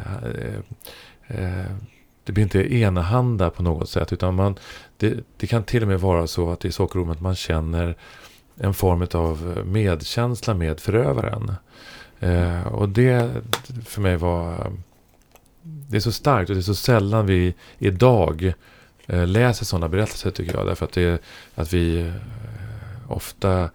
Det 2.26 2.32
blir 2.32 2.44
inte 2.44 2.76
enahanda 2.76 3.50
på 3.50 3.64
något 3.64 3.90
sätt. 3.90 4.14
Utan 4.14 4.36
man, 4.36 4.56
det, 4.98 5.18
det 5.38 5.48
kan 5.48 5.64
till 5.64 5.82
och 5.82 5.88
med 5.88 6.00
vara 6.00 6.28
så 6.28 6.52
att 6.52 6.66
i 6.66 6.72
sockerrummet 6.72 7.22
man 7.22 7.36
känner 7.36 7.96
en 8.58 8.74
form 8.74 9.08
av 9.14 9.64
medkänsla 9.66 10.54
med 10.54 10.80
förövaren. 10.80 11.52
Eh, 12.20 12.68
och 12.68 12.90
det 12.90 13.32
för 13.86 14.02
mig 14.02 14.18
var... 14.18 14.72
Det 15.62 15.98
är 15.98 16.02
så 16.02 16.12
starkt 16.12 16.50
och 16.50 16.56
det 16.56 16.60
är 16.60 16.64
så 16.64 16.76
sällan 16.76 17.26
vi 17.26 17.54
idag 17.78 18.54
läser 19.08 19.66
sådana 19.66 19.90
berättelser 19.90 20.32
tycker 20.32 20.54
jag. 20.58 20.66
Därför 20.68 20.86
att, 20.86 20.92
det, 20.94 21.22
att 21.56 21.74
vi 21.74 22.00
eh, 22.00 22.14
ofta 23.12 23.70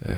eh, 0.00 0.16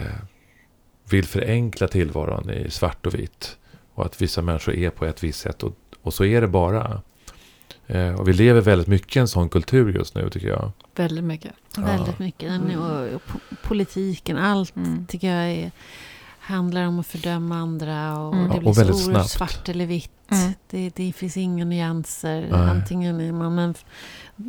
vill 1.10 1.24
förenkla 1.24 1.88
tillvaron 1.88 2.50
i 2.50 2.70
svart 2.70 3.06
och 3.06 3.14
vitt. 3.14 3.56
Och 3.94 4.06
att 4.06 4.22
vissa 4.22 4.42
människor 4.42 4.74
är 4.74 4.90
på 4.90 5.04
ett 5.06 5.24
visst 5.24 5.40
sätt 5.40 5.62
och, 5.62 5.76
och 6.02 6.14
så 6.14 6.24
är 6.24 6.40
det 6.40 6.48
bara. 6.48 7.02
Eh, 7.86 8.14
och 8.20 8.28
vi 8.28 8.32
lever 8.32 8.60
väldigt 8.60 8.88
mycket 8.88 9.16
i 9.16 9.18
en 9.18 9.28
sån 9.28 9.48
kultur 9.48 9.92
just 9.94 10.14
nu 10.14 10.30
tycker 10.30 10.48
jag. 10.48 10.70
Väldigt 10.94 11.24
mycket. 11.24 11.52
Ja. 11.76 11.82
Väldigt 11.82 12.18
mycket. 12.18 12.52
Och, 12.60 13.14
och 13.14 13.22
po- 13.28 13.56
politiken, 13.62 14.36
allt 14.36 14.76
Mm. 14.76 15.06
tycker 15.06 15.32
jag 15.34 15.50
är, 15.50 15.70
handlar 16.46 16.86
om 16.86 16.98
att 17.00 17.06
fördöma 17.06 17.56
andra. 17.56 18.18
Och 18.18 18.34
Mm. 18.34 18.48
det 18.50 18.58
blir 18.58 18.68
och 18.68 18.78
väldigt 18.78 18.96
oerhört 18.96 19.26
snabbt. 19.30 19.52
svart 19.54 19.68
eller 19.68 19.86
vitt. 19.86 20.10
Mm. 20.30 20.52
Det, 20.70 20.90
det 20.96 21.12
finns 21.12 21.36
inga 21.36 21.64
nyanser. 21.64 22.46
Nej. 22.50 22.60
Antingen 22.70 23.20
är 23.20 23.32
man 23.32 23.58
en 23.58 23.74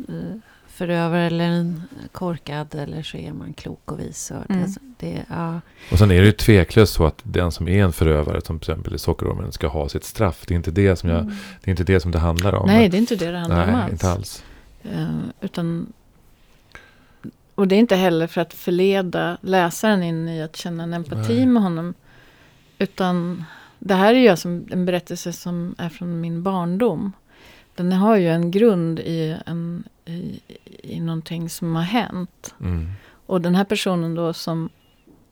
eh, 0.08 0.38
förövare 0.68 1.26
eller 1.26 1.44
en 1.44 1.82
korkad 2.12 2.74
eller 2.74 3.02
så 3.02 3.16
är 3.16 3.32
man 3.32 3.52
klok 3.52 3.92
och 3.92 4.00
vis. 4.00 4.30
Och 4.30 4.50
Mm. 4.50 4.70
det, 4.98 5.06
det, 5.06 5.24
ja. 5.28 5.60
Och 5.92 5.98
sen 5.98 6.10
är 6.10 6.20
det 6.20 6.26
ju 6.26 6.32
tveklöst 6.32 6.92
så 6.94 7.06
att 7.06 7.18
den 7.22 7.52
som 7.52 7.68
är 7.68 7.84
en 7.84 7.92
förövare, 7.92 8.40
som 8.40 8.58
till 8.60 8.70
exempel 8.72 8.94
i 8.94 8.98
Sockerormen, 8.98 9.52
ska 9.52 9.68
ha 9.68 9.88
sitt 9.88 10.04
straff. 10.04 10.44
Det 10.48 10.54
är 10.54 10.56
inte 10.56 10.70
det 10.70 10.96
som, 10.96 11.10
jag, 11.10 11.18
Mm. 11.20 11.34
det, 11.64 11.68
är 11.68 11.70
inte 11.70 11.84
det, 11.84 12.00
som 12.00 12.10
det 12.10 12.18
handlar 12.18 12.54
om. 12.54 12.66
Nej, 12.66 12.88
det 12.88 12.96
är 12.96 12.98
inte 12.98 13.16
det 13.16 13.30
det 13.30 13.38
handlar 13.38 13.66
om 13.66 13.72
Nej, 13.72 13.82
alls. 13.82 13.92
inte 13.92 14.10
alls. 14.10 14.42
Eh, 14.82 15.18
utan, 15.40 15.92
och 17.58 17.68
det 17.68 17.74
är 17.74 17.78
inte 17.78 17.96
heller 17.96 18.26
för 18.26 18.40
att 18.40 18.54
förleda 18.54 19.38
läsaren 19.40 20.02
in 20.02 20.28
i 20.28 20.42
att 20.42 20.56
känna 20.56 20.82
en 20.82 20.94
empati 20.94 21.36
Nej. 21.36 21.46
med 21.46 21.62
honom. 21.62 21.94
Utan 22.78 23.44
det 23.78 23.94
här 23.94 24.14
är 24.14 24.30
ju 24.30 24.36
som 24.36 24.66
en 24.70 24.86
berättelse 24.86 25.32
som 25.32 25.74
är 25.78 25.88
från 25.88 26.20
min 26.20 26.42
barndom. 26.42 27.12
Den 27.74 27.92
har 27.92 28.16
ju 28.16 28.28
en 28.28 28.50
grund 28.50 29.00
i, 29.00 29.36
en, 29.46 29.84
i, 30.04 30.40
i 30.82 31.00
någonting 31.00 31.50
som 31.50 31.76
har 31.76 31.82
hänt. 31.82 32.54
Mm. 32.60 32.92
Och 33.26 33.40
den 33.40 33.54
här 33.54 33.64
personen 33.64 34.14
då 34.14 34.32
som 34.32 34.68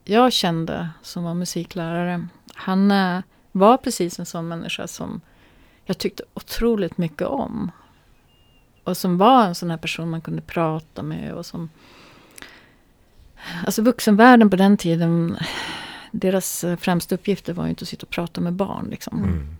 jag 0.04 0.32
kände 0.32 0.88
som 1.02 1.24
var 1.24 1.34
musiklärare. 1.34 2.28
Han 2.54 2.90
eh, 2.90 3.20
var 3.52 3.76
precis 3.76 4.18
en 4.18 4.26
sån 4.26 4.48
människa 4.48 4.86
som 4.86 5.20
jag 5.84 5.98
tyckte 5.98 6.22
otroligt 6.34 6.98
mycket 6.98 7.26
om. 7.26 7.70
Och 8.84 8.96
som 8.96 9.18
var 9.18 9.44
en 9.44 9.54
sån 9.54 9.70
här 9.70 9.78
person 9.78 10.10
man 10.10 10.20
kunde 10.20 10.42
prata 10.42 11.02
med 11.02 11.34
och 11.34 11.46
som... 11.46 11.70
Alltså 13.66 13.82
vuxenvärlden 13.82 14.50
på 14.50 14.56
den 14.56 14.76
tiden, 14.76 15.36
deras 16.10 16.64
eh, 16.64 16.76
främsta 16.76 17.14
uppgifter 17.14 17.52
var 17.52 17.64
ju 17.64 17.70
inte 17.70 17.82
att 17.82 17.88
sitta 17.88 18.06
och 18.06 18.10
prata 18.10 18.40
med 18.40 18.52
barn. 18.52 18.88
Liksom. 18.90 19.24
Mm. 19.24 19.56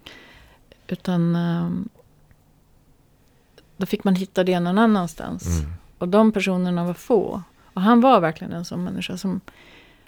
Utan 0.87 1.37
ehm, 1.37 1.89
då 3.77 3.87
fick 3.87 4.05
man 4.05 4.15
hitta 4.15 4.45
det 4.45 4.61
någon 4.61 4.79
annanstans. 4.79 5.47
Mm. 5.47 5.73
Och 5.99 6.09
de 6.09 6.33
personerna 6.33 6.85
var 6.85 6.95
få. 6.95 7.43
Och 7.75 7.83
han 7.83 8.01
var 8.01 8.21
verkligen 8.21 8.53
en 8.53 8.65
sån 8.65 8.85
människa 8.85 9.17
som 9.17 9.41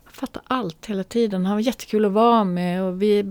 fattade 0.06 0.44
allt 0.48 0.86
hela 0.86 1.04
tiden. 1.04 1.46
Han 1.46 1.56
var 1.56 1.60
jättekul 1.60 2.04
att 2.04 2.12
vara 2.12 2.44
med 2.44 2.82
och 2.82 3.02
vi 3.02 3.26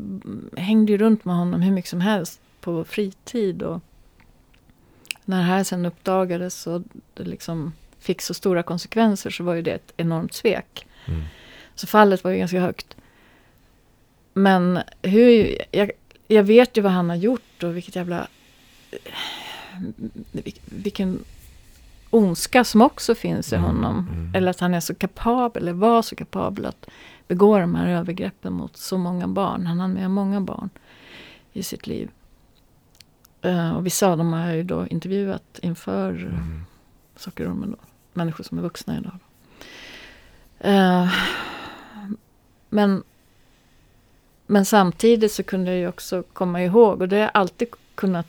hängde 0.58 0.92
ju 0.92 0.98
runt 0.98 1.26
med 1.26 1.36
honom 1.36 1.62
hur 1.62 1.72
mycket 1.72 1.90
som 1.90 2.02
helst 2.02 2.40
på 2.62 2.72
vår 2.72 2.84
fritid. 2.84 3.62
Och 3.64 3.82
när 5.26 5.38
det 5.38 5.44
här 5.44 5.64
sen 5.64 5.86
uppdagades 5.86 6.68
och 6.68 6.82
det 7.14 7.24
liksom 7.24 7.74
fick 8.00 8.22
så 8.22 8.34
stora 8.34 8.64
konsekvenser 8.64 9.30
så 9.30 9.44
var 9.44 9.54
ju 9.54 9.62
det 9.62 9.72
ett 9.72 9.94
enormt 9.98 10.34
svek. 10.34 10.88
Mm. 11.06 11.22
Så 11.76 11.88
fallet 11.88 12.24
var 12.24 12.32
ju 12.32 12.38
ganska 12.38 12.60
högt. 12.60 12.96
Men 14.34 14.80
hur, 15.02 15.58
jag, 15.72 15.92
jag 16.28 16.44
vet 16.44 16.78
ju 16.78 16.82
vad 16.82 16.92
han 16.92 17.10
har 17.10 17.16
gjort 17.16 17.64
och 17.64 17.76
vilket 17.78 17.96
jävla... 17.96 18.28
vil- 20.32 20.60
Vilken 20.66 21.20
ondska 22.10 22.64
som 22.64 22.82
också 22.82 23.16
finns 23.16 23.54
i 23.54 23.56
Mm, 23.56 23.68
honom. 23.68 24.08
mm. 24.14 24.36
Eller 24.36 24.50
att 24.52 24.60
han 24.60 24.74
är 24.74 24.80
så 24.80 24.96
kapabel, 24.96 25.64
eller 25.64 25.74
var 25.74 26.02
så 26.02 26.16
kapabel 26.16 26.66
att 26.66 26.86
begå 27.28 27.60
de 27.60 27.76
här 27.76 27.88
övergreppen 27.88 28.54
mot 28.54 28.78
så 28.78 28.98
många 28.98 29.28
barn. 29.28 29.66
Han 29.68 29.80
hann 29.80 29.94
med 29.94 30.12
många 30.12 30.42
barn 30.42 30.70
i 31.54 31.64
sitt 31.64 31.88
liv. 31.88 32.10
Eh, 33.42 33.72
och 33.72 33.86
vissa 33.86 34.08
av 34.08 34.18
dem 34.18 34.34
har 34.34 34.48
jag 34.48 34.56
ju 34.56 34.64
då 34.64 34.88
intervjuat 34.88 35.60
inför 35.62 36.10
Mm. 36.10 36.66
Sockerormen 37.18 37.72
då. 37.72 37.78
Människor 38.14 38.44
som 38.44 38.58
är 38.58 38.62
vuxna 38.62 38.98
idag. 38.98 39.20
Eh, 40.60 41.14
men, 42.70 43.04
men 44.48 44.66
samtidigt 44.66 45.32
så 45.32 45.44
kunde 45.44 45.72
jag 45.72 45.80
ju 45.80 45.88
också 45.88 46.24
komma 46.34 46.64
ihåg, 46.64 47.02
och 47.02 47.08
det 47.08 47.16
har 47.16 47.22
jag 47.22 47.32
alltid 47.34 47.68
kunnat 47.96 48.28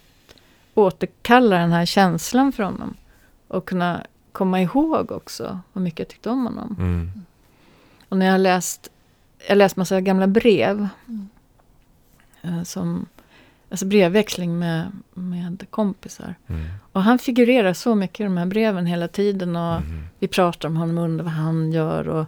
återkalla 0.75 1.59
den 1.59 1.73
här 1.73 1.87
känslan 1.87 2.53
för 2.53 2.63
honom. 2.63 2.97
Och 3.49 3.69
kunna 3.69 4.07
komma 4.33 4.63
ihåg 4.63 5.13
också 5.13 5.61
hur 5.73 5.81
mycket 5.81 5.99
jag 5.99 6.09
tyckte 6.09 6.31
om 6.31 6.45
honom. 6.47 6.77
Mm. 6.79 7.11
Och 8.09 8.17
när 8.17 8.27
jag 8.27 8.33
har 8.33 8.39
läst, 8.39 8.91
jag 9.49 9.59
läst 9.59 9.77
massa 9.77 10.01
gamla 10.01 10.27
brev. 10.27 10.89
Mm. 11.07 11.29
eh, 12.43 12.63
som, 12.63 13.07
alltså 13.71 13.87
brevväxling 13.87 14.59
med, 14.59 14.91
med 15.15 15.67
kompisar. 15.71 16.35
Mm. 16.47 16.67
Och 16.93 17.03
han 17.03 17.19
figurerar 17.19 17.73
så 17.73 17.95
mycket 17.95 18.21
i 18.21 18.25
de 18.25 18.37
här 18.37 18.47
breven 18.47 18.87
hela 18.87 19.09
tiden. 19.09 19.57
Och 19.57 19.77
Mm. 19.77 20.03
vi 20.19 20.29
pratar 20.29 20.69
om 20.69 20.77
honom 20.77 20.99
och 20.99 21.05
undrar 21.05 21.25
vad 21.25 21.33
han 21.35 21.73
gör. 21.73 22.09
Och, 22.09 22.27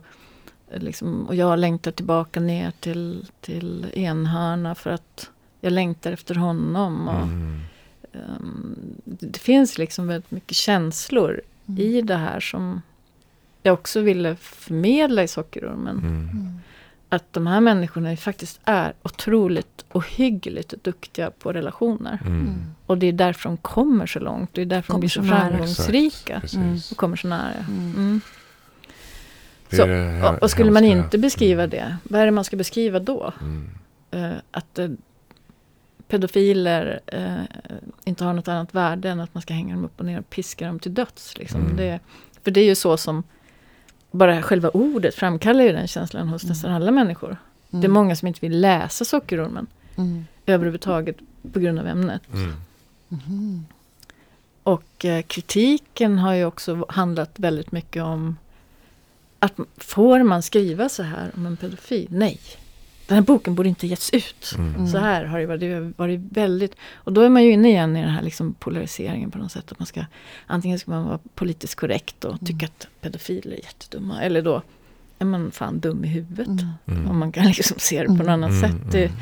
liksom, 0.74 1.26
och 1.26 1.34
jag 1.34 1.58
längtar 1.58 1.90
tillbaka 1.90 2.40
ner 2.40 2.72
till, 2.80 3.26
till 3.40 3.86
Enhörna 3.94 4.74
för 4.74 4.90
att 4.90 5.30
jag 5.60 5.72
längtar 5.72 6.12
efter 6.12 6.34
honom. 6.34 7.08
Och, 7.08 7.22
Mm. 7.22 7.60
ehm, 8.12 8.76
det 9.04 9.38
finns 9.38 9.78
liksom 9.78 10.06
väldigt 10.06 10.30
mycket 10.30 10.56
känslor 10.56 11.40
Mm. 11.68 11.80
i 11.82 12.02
det 12.02 12.16
här 12.16 12.40
som 12.40 12.82
jag 13.62 13.72
också 13.74 14.00
ville 14.00 14.36
förmedla 14.36 15.22
i 15.22 15.28
Sockerormen. 15.28 15.98
Mm. 15.98 16.58
Att 17.12 17.32
de 17.32 17.46
här 17.46 17.60
människorna 17.60 18.16
faktiskt 18.16 18.60
är 18.64 18.92
otroligt 19.02 19.84
ohyggligt 19.92 20.74
duktiga 20.82 21.30
på 21.30 21.52
relationer. 21.52 22.18
Mm. 22.26 22.40
Mm. 22.40 22.74
Och 22.86 22.98
det 22.98 23.06
är 23.06 23.12
därför 23.12 23.48
de 23.48 23.56
kommer 23.56 24.06
så 24.06 24.18
långt. 24.18 24.50
Det 24.52 24.62
är 24.62 24.66
därför 24.66 24.92
Kommer 24.92 24.96
de 24.96 25.00
blir 25.00 25.08
så 25.08 25.22
framgångsrika. 25.22 26.42
Mm. 26.54 26.78
Och 26.90 26.96
kommer 26.96 27.16
så 27.16 27.28
nära. 27.28 27.64
Mm. 27.68 27.94
Mm. 27.96 28.20
Så, 29.72 29.82
Och, 30.28 30.42
och 30.42 30.50
skulle 30.50 30.70
man 30.70 30.84
inte 30.84 31.18
beskriva 31.18 31.66
det, 31.66 31.96
vad 32.02 32.20
är 32.20 32.26
det 32.26 32.32
man 32.32 32.44
ska 32.44 32.56
beskriva 32.56 32.98
då? 32.98 33.32
Mm. 33.40 33.70
Eh, 34.10 34.38
att 34.50 34.78
eh, 34.78 34.88
pedofiler 36.08 37.00
eh, 37.06 37.42
inte 38.04 38.24
har 38.24 38.32
något 38.32 38.48
annat 38.48 38.74
värde 38.74 39.08
än 39.08 39.20
att 39.20 39.34
man 39.34 39.42
ska 39.42 39.54
hänga 39.54 39.74
dem 39.74 39.84
upp 39.84 40.00
och 40.00 40.06
ner 40.06 40.18
och 40.18 40.30
piska 40.30 40.66
dem 40.66 40.78
till 40.78 40.94
döds. 40.94 41.38
Liksom. 41.38 41.60
Mm. 41.60 41.76
Det, 41.76 42.00
för 42.44 42.50
det 42.50 42.60
är 42.60 42.64
ju 42.64 42.74
så 42.74 42.96
som 42.96 43.22
bara 44.10 44.42
själva 44.42 44.68
ordet 44.68 45.14
framkallar 45.14 45.64
ju 45.64 45.72
den 45.72 45.88
känslan 45.88 46.28
hos 46.28 46.42
Mm. 46.44 46.48
nästan 46.52 46.72
alla 46.72 46.90
människor. 46.90 47.36
Det 47.70 47.84
är 47.86 47.88
många 47.88 48.16
som 48.16 48.28
inte 48.28 48.40
vill 48.40 48.60
läsa 48.60 49.04
Sockerormen 49.04 49.66
Mm. 49.96 50.24
överhuvudtaget 50.46 51.16
på 51.52 51.60
grund 51.60 51.78
av 51.78 51.86
ämnet. 51.86 52.22
Mm. 52.32 52.54
Mhm. 53.08 53.64
Och 54.62 55.04
eh, 55.04 55.22
kritiken 55.22 56.18
har 56.18 56.34
ju 56.34 56.44
också 56.44 56.84
handlat 56.88 57.30
väldigt 57.36 57.72
mycket 57.72 58.02
om 58.02 58.36
att 59.38 59.52
får 59.76 60.22
man 60.22 60.42
skriva 60.42 60.88
så 60.88 61.02
här 61.02 61.30
om 61.36 61.46
en 61.46 61.56
pedofil? 61.56 62.06
Nej. 62.10 62.40
Den 63.10 63.14
här 63.16 63.22
boken 63.22 63.54
borde 63.54 63.68
inte 63.68 63.86
getts 63.86 64.10
ut. 64.10 64.52
Mm. 64.58 64.74
Mm. 64.74 64.86
Så 64.88 64.98
här 64.98 65.24
har 65.24 65.38
det 65.38 65.46
varit, 65.46 65.60
det 65.60 65.72
har 65.74 65.92
varit 65.96 66.20
väldigt... 66.32 66.74
Och 66.94 67.12
då 67.12 67.20
är 67.20 67.28
man 67.28 67.44
ju 67.44 67.50
inne 67.52 67.68
igen 67.68 67.96
i 67.96 68.00
den 68.00 68.10
här 68.10 68.22
liksom 68.22 68.54
polariseringen 68.54 69.30
på 69.30 69.38
något 69.38 69.52
sätt. 69.52 69.72
Att 69.72 69.78
man 69.78 69.86
ska, 69.86 70.04
antingen 70.46 70.78
ska 70.78 70.90
man 70.90 71.04
vara 71.04 71.18
politiskt 71.34 71.74
korrekt 71.74 72.24
och 72.24 72.40
tycka 72.40 72.66
Mm. 72.66 72.70
att 72.78 72.86
pedofiler 73.00 73.52
är 73.56 73.60
jättedumma. 73.64 74.22
Eller 74.22 74.42
då 74.42 74.62
är 75.18 75.24
man 75.24 75.50
fan 75.50 75.80
dum 75.80 76.04
i 76.04 76.08
huvudet. 76.08 76.46
Mm. 76.46 76.68
Mm. 76.86 77.10
Om 77.10 77.18
man 77.18 77.32
kan 77.32 77.46
liksom 77.46 77.78
se 77.78 78.00
det 78.00 78.06
på 78.06 78.12
något 78.12 78.20
Mm. 78.20 78.42
annat 78.44 78.60
sätt. 78.60 78.92
Det, 78.92 79.04
mm, 79.04 79.18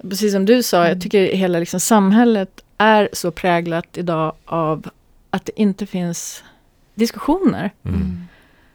mm. 0.00 0.10
Precis 0.10 0.32
som 0.32 0.44
du 0.46 0.62
sa, 0.62 0.76
Mm. 0.78 0.88
jag 0.88 1.00
tycker 1.02 1.36
hela 1.36 1.58
liksom 1.58 1.80
samhället 1.80 2.60
är 2.78 3.08
så 3.12 3.30
präglat 3.30 3.98
idag 3.98 4.32
av 4.44 4.90
att 5.30 5.44
det 5.46 5.60
inte 5.60 5.86
finns 5.86 6.44
diskussioner. 6.94 7.70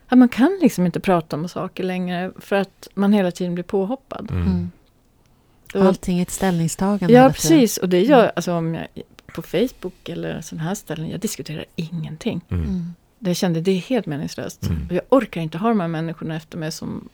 Att 0.08 0.18
man 0.18 0.28
kan 0.28 0.58
liksom 0.62 0.86
inte 0.86 1.00
prata 1.00 1.36
om 1.36 1.48
saker 1.48 1.84
längre 1.84 2.32
för 2.38 2.56
att 2.56 2.88
man 2.94 3.12
hela 3.12 3.30
tiden 3.30 3.54
blir 3.54 3.64
påhoppad. 3.64 4.30
Mm. 4.30 4.42
Mm. 5.74 5.86
Allting 5.86 6.18
är 6.18 6.22
ett 6.22 6.30
ställningstagande. 6.30 7.14
ja, 7.14 7.30
precis. 7.30 7.76
Och 7.76 7.88
det 7.88 8.00
gör, 8.00 8.20
Mm. 8.22 8.30
alltså 8.36 8.52
om 8.52 8.74
jag 8.74 8.86
på 9.34 9.42
Facebook 9.42 10.08
eller 10.08 10.40
sådana 10.40 10.64
här 10.68 10.74
ställen, 10.74 11.10
jag 11.10 11.20
diskuterar 11.20 11.64
ingenting. 11.76 12.40
Mm. 12.48 12.64
Mm. 12.64 12.94
Det 13.18 13.30
jag 13.30 13.36
kände, 13.36 13.60
det 13.60 13.70
är 13.70 13.78
helt 13.80 14.06
meningslöst. 14.06 14.66
Mm. 14.66 14.86
Och 14.86 14.92
jag 14.94 15.02
orkar 15.08 15.40
inte 15.40 15.58
ha 15.58 15.68
de 15.68 15.80
här 15.80 15.88
människorna 15.88 16.36
efter 16.36 16.58
mig 16.58 16.72
som 16.72 17.08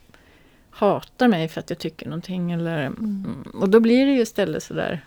hatar 0.70 1.28
mig 1.28 1.48
för 1.48 1.60
att 1.60 1.70
jag 1.70 1.78
tycker 1.78 2.06
någonting. 2.06 2.52
Eller, 2.52 2.86
Mm. 2.86 3.44
Och 3.54 3.68
då 3.68 3.80
blir 3.80 4.06
det 4.06 4.12
ju 4.12 4.20
istället 4.20 4.62
sådär, 4.62 5.04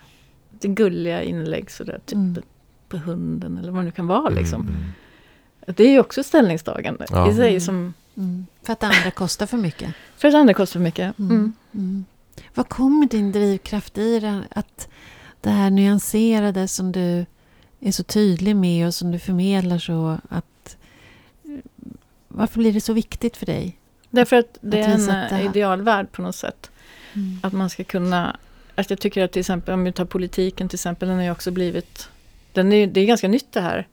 det 0.60 0.68
gulliga 0.68 1.24
inlägg 1.24 1.72
sådär, 1.72 2.00
typ 2.06 2.16
Mm. 2.16 2.42
på 2.90 2.98
hunden 2.98 3.58
eller 3.58 3.72
vad 3.72 3.82
det 3.82 3.86
nu 3.86 3.92
kan 3.92 4.08
vara. 4.08 4.30
Liksom. 4.30 4.70
Det 5.66 5.84
är 5.84 5.90
ju 5.92 6.00
också 6.00 6.24
ställningstagande 6.24 7.06
Ja. 7.10 7.32
i 7.32 7.36
sig. 7.36 7.50
Mm. 7.50 7.62
Som, 7.62 7.94
Mm. 8.18 8.46
För 8.64 8.74
att 8.74 8.84
andra 8.84 9.12
kostar 9.12 9.46
för 9.46 9.58
mycket. 9.58 9.94
för 10.18 10.28
att 10.28 10.34
andra 10.34 10.54
kostar 10.54 10.80
för 10.80 10.84
mycket. 10.84 11.20
Mm. 11.20 11.32
Mm. 11.32 11.54
Mm. 11.74 12.06
Vad 12.54 12.70
kommer 12.70 13.08
din 13.08 13.32
drivkraft 13.32 13.98
i 13.98 14.20
det? 14.20 14.44
Att 14.50 14.88
det 15.42 15.50
här 15.50 15.70
nyanserade 15.70 16.68
som 16.68 16.92
du 16.92 17.26
är 17.80 17.92
så 17.92 18.04
tydlig 18.04 18.56
med 18.56 18.88
och 18.88 18.94
som 18.94 19.12
du 19.12 19.20
förmedlar 19.20 19.78
så 19.78 20.18
att 20.30 20.78
varför 22.28 22.60
blir 22.60 22.74
det 22.74 22.82
så 22.82 22.94
viktigt 22.94 23.38
för 23.38 23.46
dig? 23.46 23.78
Därför 24.10 24.36
att 24.36 24.58
det 24.62 24.82
Att 24.82 24.90
är 24.90 24.94
en 24.94 25.30
det 25.30 25.46
idealvärld 25.46 26.12
på 26.12 26.22
något 26.22 26.36
sätt. 26.36 26.72
Mm. 27.14 27.40
Att 27.44 27.54
man 27.54 27.70
ska 27.70 27.84
kunna, 27.84 28.38
att 28.76 28.90
jag 28.90 29.00
tycker 29.00 29.24
att 29.24 29.32
till 29.32 29.40
exempel 29.40 29.74
om 29.74 29.84
vi 29.84 29.92
tar 29.92 30.06
politiken 30.06 30.70
till 30.70 30.78
exempel, 30.78 31.08
den 31.08 31.18
har 31.18 31.24
ju 31.24 31.32
också 31.32 31.52
blivit, 31.52 32.10
den 32.54 32.74
är, 32.74 32.88
det 32.88 33.02
är 33.02 33.06
ganska 33.06 33.28
nytt 33.28 33.52
det 33.52 33.62
här. 33.62 33.88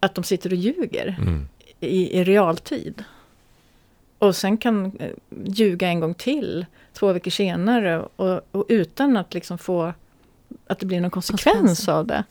Att 0.00 0.14
de 0.14 0.24
sitter 0.24 0.50
och 0.50 0.56
ljuger 0.56 1.16
Mm. 1.20 1.48
i, 1.80 2.18
i 2.20 2.24
realtid. 2.24 3.04
Och 4.18 4.36
sen 4.36 4.56
kan 4.56 4.96
eh, 4.98 5.10
ljuga 5.44 5.88
en 5.88 6.00
gång 6.00 6.14
till 6.14 6.66
två 6.92 7.12
veckor 7.12 7.30
senare 7.30 8.00
och, 8.16 8.40
och 8.50 8.64
utan 8.68 9.16
att 9.16 9.34
liksom 9.34 9.58
få 9.58 9.92
att 10.66 10.78
det 10.78 10.86
blir 10.86 11.00
någon 11.00 11.10
konsekvens 11.10 11.88
av 11.88 12.06
det. 12.06 12.24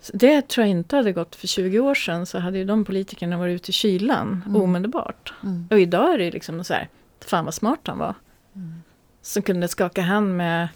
Så 0.00 0.16
det 0.16 0.48
tror 0.48 0.62
jag 0.66 0.70
inte 0.70 0.96
hade 0.96 1.12
gått 1.12 1.36
för 1.36 1.46
20 1.46 1.78
år 1.80 1.94
sedan 1.94 2.26
så 2.26 2.38
hade 2.38 2.58
ju 2.58 2.64
de 2.64 2.84
politikerna 2.84 3.38
varit 3.38 3.54
ute 3.54 3.70
i 3.70 3.72
kylan 3.72 4.42
Mm. 4.46 4.62
omedelbart. 4.62 5.32
Mm. 5.42 5.68
Och 5.70 5.80
idag 5.80 6.14
är 6.14 6.18
det 6.18 6.30
liksom 6.30 6.64
så 6.64 6.74
här, 6.74 6.88
fan 7.20 7.44
vad 7.44 7.54
smart 7.54 7.80
han 7.84 7.98
var. 7.98 8.14
Mm. 8.54 8.82
Som 9.22 9.42
kunde 9.42 9.68
skaka 9.68 10.02
hand 10.02 10.36
med 10.36 10.68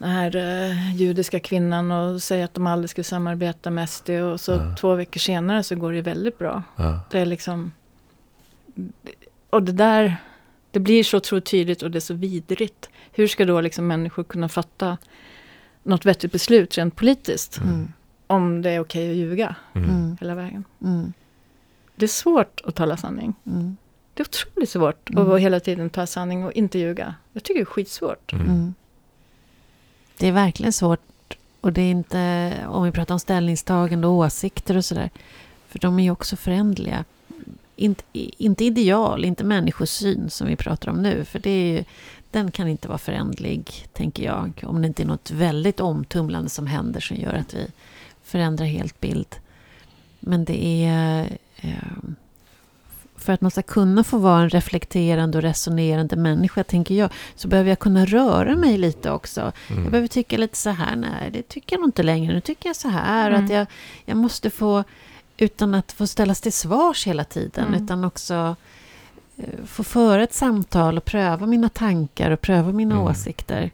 den 0.00 0.10
här 0.10 0.36
eh, 0.36 0.96
judiska 0.96 1.40
kvinnan 1.40 1.92
och 1.92 2.22
säga 2.22 2.44
att 2.44 2.54
de 2.54 2.66
aldrig 2.66 2.90
skulle 2.90 3.04
samarbeta 3.04 3.70
med 3.70 3.88
SD. 3.90 4.10
Och 4.10 4.40
så 4.40 4.52
Ja. 4.52 4.76
två 4.80 4.94
veckor 4.94 5.18
senare 5.20 5.62
så 5.62 5.74
går 5.76 5.92
det 5.92 6.02
väldigt 6.02 6.38
bra. 6.38 6.62
Ja. 6.76 7.00
Det 7.10 7.18
är 7.18 7.26
liksom... 7.26 7.72
Och 9.50 9.62
det 9.62 9.72
där, 9.72 10.16
det 10.70 10.80
blir 10.80 11.04
så 11.04 11.20
tydligt 11.20 11.82
och 11.82 11.90
det 11.90 11.98
är 11.98 12.00
så 12.00 12.14
vidrigt. 12.14 12.88
Hur 13.12 13.26
ska 13.26 13.44
då 13.44 13.60
liksom 13.60 13.86
människor 13.86 14.24
kunna 14.24 14.48
fatta 14.48 14.98
något 15.82 16.06
vettigt 16.06 16.32
beslut 16.32 16.78
rent 16.78 16.96
politiskt? 16.96 17.58
Mm. 17.58 17.92
Om 18.26 18.62
det 18.62 18.70
är 18.70 18.80
okej 18.80 19.10
att 19.10 19.16
ljuga 19.16 19.54
Mm. 19.74 19.90
Mm. 19.90 20.16
hela 20.20 20.34
vägen. 20.34 20.64
Mm. 20.82 21.12
Det 21.96 22.04
är 22.04 22.08
svårt 22.08 22.60
att 22.64 22.74
tala 22.74 22.96
sanning. 22.96 23.34
Mm. 23.46 23.76
Det 24.14 24.22
är 24.22 24.26
otroligt 24.26 24.70
svårt 24.70 25.10
Mm. 25.10 25.30
att 25.32 25.40
hela 25.40 25.60
tiden 25.60 25.90
ta 25.90 26.06
sanning 26.06 26.44
och 26.44 26.52
inte 26.52 26.78
ljuga. 26.78 27.14
Jag 27.32 27.42
tycker 27.44 27.60
det 27.60 27.62
är 27.62 27.64
skitsvårt. 27.64 28.32
Det 30.20 30.28
är 30.28 30.32
verkligen 30.32 30.72
svårt. 30.72 31.36
Och 31.60 31.72
det 31.72 31.82
är 31.82 31.90
inte, 31.90 32.52
om 32.68 32.84
vi 32.84 32.92
pratar 32.92 33.14
om 33.14 33.20
ställningstagande 33.20 34.06
och 34.06 34.14
åsikter 34.14 34.76
och 34.76 34.84
sådär. 34.84 35.10
För 35.68 35.78
de 35.78 35.98
är 35.98 36.02
ju 36.02 36.10
också 36.10 36.36
förändliga. 36.36 37.04
Inte, 37.76 38.02
inte 38.12 38.64
ideal, 38.64 39.24
inte 39.24 39.44
människosyn 39.44 40.30
som 40.30 40.46
vi 40.46 40.56
pratar 40.56 40.90
om 40.90 41.02
nu. 41.02 41.24
För 41.24 41.38
det 41.38 41.50
är 41.50 41.72
ju, 41.72 41.84
den 42.30 42.50
kan 42.50 42.68
inte 42.68 42.88
vara 42.88 42.98
förändlig, 42.98 43.88
tänker 43.92 44.24
jag. 44.24 44.64
Om 44.66 44.82
det 44.82 44.86
inte 44.86 45.02
är 45.02 45.06
något 45.06 45.30
väldigt 45.30 45.80
omtumlande 45.80 46.50
som 46.50 46.66
händer 46.66 47.00
som 47.00 47.16
gör 47.16 47.34
att 47.34 47.54
vi 47.54 47.66
förändrar 48.22 48.66
helt 48.66 49.00
bild. 49.00 49.36
Men 50.20 50.44
det 50.44 50.84
är... 50.84 51.28
Eh, 51.56 51.98
för 53.20 53.32
att 53.32 53.40
man 53.40 53.50
ska 53.50 53.62
kunna 53.62 54.04
få 54.04 54.18
vara 54.18 54.42
en 54.42 54.50
reflekterande 54.50 55.38
och 55.38 55.42
resonerande 55.42 56.16
människa, 56.16 56.64
tänker 56.64 56.94
jag, 56.94 57.10
så 57.36 57.48
behöver 57.48 57.68
jag 57.70 57.78
kunna 57.78 58.04
röra 58.06 58.56
mig 58.56 58.78
lite 58.78 59.10
också. 59.10 59.52
Mm. 59.70 59.82
Jag 59.82 59.90
behöver 59.90 60.08
tycka 60.08 60.36
lite 60.38 60.56
så 60.56 60.70
här, 60.70 60.96
nej 60.96 61.30
det 61.32 61.42
tycker 61.48 61.76
jag 61.76 61.80
nog 61.80 61.88
inte 61.88 62.02
längre, 62.02 62.32
nu 62.34 62.40
tycker 62.40 62.68
jag 62.68 62.76
så 62.76 62.88
här. 62.88 63.30
Mm. 63.30 63.44
Att 63.44 63.50
jag, 63.50 63.66
jag 64.04 64.16
måste 64.16 64.50
få, 64.50 64.84
utan 65.36 65.74
att 65.74 65.92
få 65.92 66.06
ställas 66.06 66.40
till 66.40 66.52
svars 66.52 67.06
hela 67.06 67.24
tiden, 67.24 67.66
Mm. 67.68 67.84
utan 67.84 68.04
också 68.04 68.56
eh, 69.36 69.44
få 69.66 69.84
föra 69.84 70.22
ett 70.22 70.34
samtal 70.34 70.96
och 70.98 71.04
pröva 71.04 71.46
mina 71.46 71.68
tankar 71.68 72.30
och 72.30 72.40
pröva 72.40 72.72
mina 72.72 72.94
Mm. 72.94 73.06
åsikter. 73.06 73.70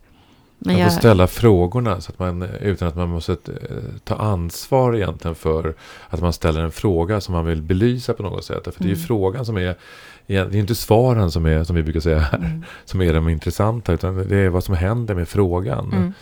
Men 0.67 0.77
Man 0.79 0.91
får 0.91 0.99
ställa 0.99 1.27
frågorna 1.27 2.01
så 2.01 2.12
att 2.12 2.19
man, 2.19 2.43
utan 2.61 2.89
att 2.89 2.97
man 2.97 3.09
måste 3.09 3.33
eh, 3.33 3.39
ta 4.05 4.14
ansvar 4.14 4.95
egentligen 4.97 5.35
för 5.35 5.75
att 6.09 6.21
man 6.21 6.33
ställer 6.33 6.61
en 6.61 6.73
fråga 6.73 7.21
som 7.21 7.33
man 7.35 7.47
vill 7.47 7.62
belysa 7.62 8.12
på 8.12 8.23
något 8.23 8.45
sätt. 8.45 8.64
För 8.64 8.73
det 8.79 8.85
är 8.85 8.89
ju 8.89 8.95
Mm. 8.95 9.07
frågan 9.07 9.45
som 9.47 9.57
är, 9.57 9.77
det 10.27 10.37
är 10.37 10.57
inte 10.57 10.75
svaren 10.75 11.31
som 11.31 11.47
är, 11.47 11.64
som 11.64 11.77
vi 11.77 11.83
brukar 11.83 12.01
säga 12.01 12.19
här, 12.19 12.39
Mm. 12.39 12.64
som 12.85 13.03
är 13.03 13.14
de 13.14 13.29
intressanta. 13.29 13.93
Utan 13.93 14.29
det 14.29 14.37
är 14.37 14.49
vad 14.49 14.64
som 14.64 14.75
händer 14.75 15.14
med 15.14 15.29
frågan. 15.29 15.93
Mm. 15.93 16.12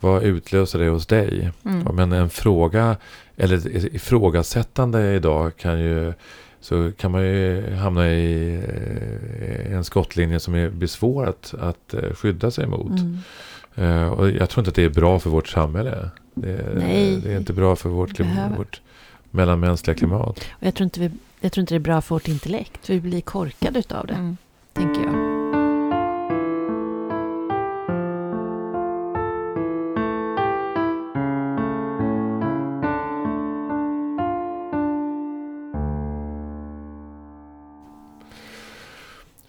Vad 0.00 0.22
utlöser 0.22 0.78
det 0.78 0.88
hos 0.88 1.06
dig? 1.06 1.50
Mm. 1.64 1.96
Men 1.96 2.12
en 2.12 2.30
fråga, 2.30 2.96
eller 3.36 3.76
ifrågasättande 3.94 5.14
idag 5.14 5.56
kan 5.56 5.80
ju 5.80 6.12
så 6.60 6.92
kan 6.98 7.10
man 7.10 7.22
ju 7.22 7.74
hamna 7.74 8.10
i 8.10 8.54
eh, 9.40 9.74
en 9.76 9.84
skottlinje 9.84 10.40
som 10.40 10.54
är, 10.54 10.70
blir 10.70 10.88
svår 10.88 11.26
att, 11.28 11.54
att 11.60 11.94
eh, 11.94 12.10
skydda 12.14 12.50
sig 12.50 12.66
mot. 12.66 13.00
Eh, 13.76 14.06
och 14.08 14.30
jag 14.30 14.50
tror 14.50 14.60
inte 14.60 14.68
att 14.68 14.74
det 14.74 14.84
är 14.84 14.88
bra 14.88 15.18
för 15.18 15.30
vårt 15.30 15.48
samhälle. 15.48 16.10
Det, 16.34 16.74
Nej. 16.78 17.20
det 17.24 17.32
är 17.32 17.36
inte 17.38 17.52
bra 17.52 17.76
för 17.76 17.88
vårt, 17.88 18.20
vårt 18.58 18.80
mellanmänskliga 19.30 19.96
klimat. 19.96 20.38
Och 20.50 20.66
jag, 20.66 20.74
tror 20.74 20.84
inte 20.84 21.00
vi, 21.00 21.10
jag 21.40 21.52
tror 21.52 21.60
inte 21.62 21.74
det 21.74 21.78
är 21.78 21.80
bra 21.80 22.00
för 22.00 22.14
vårt 22.14 22.28
intellekt. 22.28 22.90
Vi 22.90 23.00
blir 23.00 23.20
korkade 23.20 23.78
utav 23.78 24.06
det, 24.06 24.14
Mm. 24.14 24.36
tänker 24.72 25.00
jag. 25.02 25.33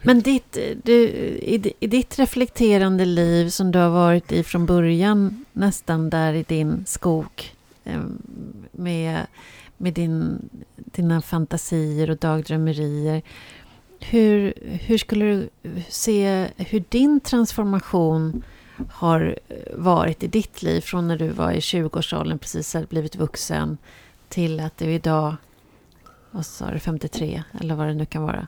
Men 0.05 0.21
ditt, 0.21 0.57
du, 0.83 0.93
i, 0.93 1.73
i 1.79 1.87
ditt 1.87 2.19
reflekterande 2.19 3.05
liv 3.05 3.49
som 3.49 3.71
du 3.71 3.79
har 3.79 3.89
varit 3.89 4.31
i 4.31 4.43
från 4.43 4.65
början, 4.65 5.45
nästan 5.53 6.09
där 6.09 6.33
i 6.33 6.43
din 6.43 6.83
skog, 6.87 7.55
eh, 7.83 8.01
med, 8.71 9.25
med 9.77 9.93
din, 9.93 10.49
dina 10.75 11.21
fantasier 11.21 12.09
och 12.09 12.17
dagdrömmerier. 12.17 13.21
Hur, 13.99 14.53
hur 14.61 14.97
skulle 14.97 15.25
du 15.25 15.49
se 15.89 16.47
hur 16.57 16.83
din 16.89 17.19
transformation 17.19 18.43
har 18.89 19.39
varit 19.73 20.23
i 20.23 20.27
ditt 20.27 20.63
liv 20.63 20.81
från 20.81 21.07
när 21.07 21.17
du 21.17 21.29
var 21.29 21.51
i 21.51 21.59
20-årsåldern, 21.59 22.39
precis 22.39 22.73
hade 22.73 22.87
blivit 22.87 23.15
vuxen, 23.15 23.77
till 24.29 24.59
att 24.59 24.77
du 24.77 24.85
idag, 24.85 25.35
vad 26.31 26.45
sa 26.45 26.71
du, 26.71 26.79
53 26.79 27.43
eller 27.59 27.75
vad 27.75 27.87
det 27.87 27.93
nu 27.93 28.05
kan 28.05 28.23
vara? 28.23 28.47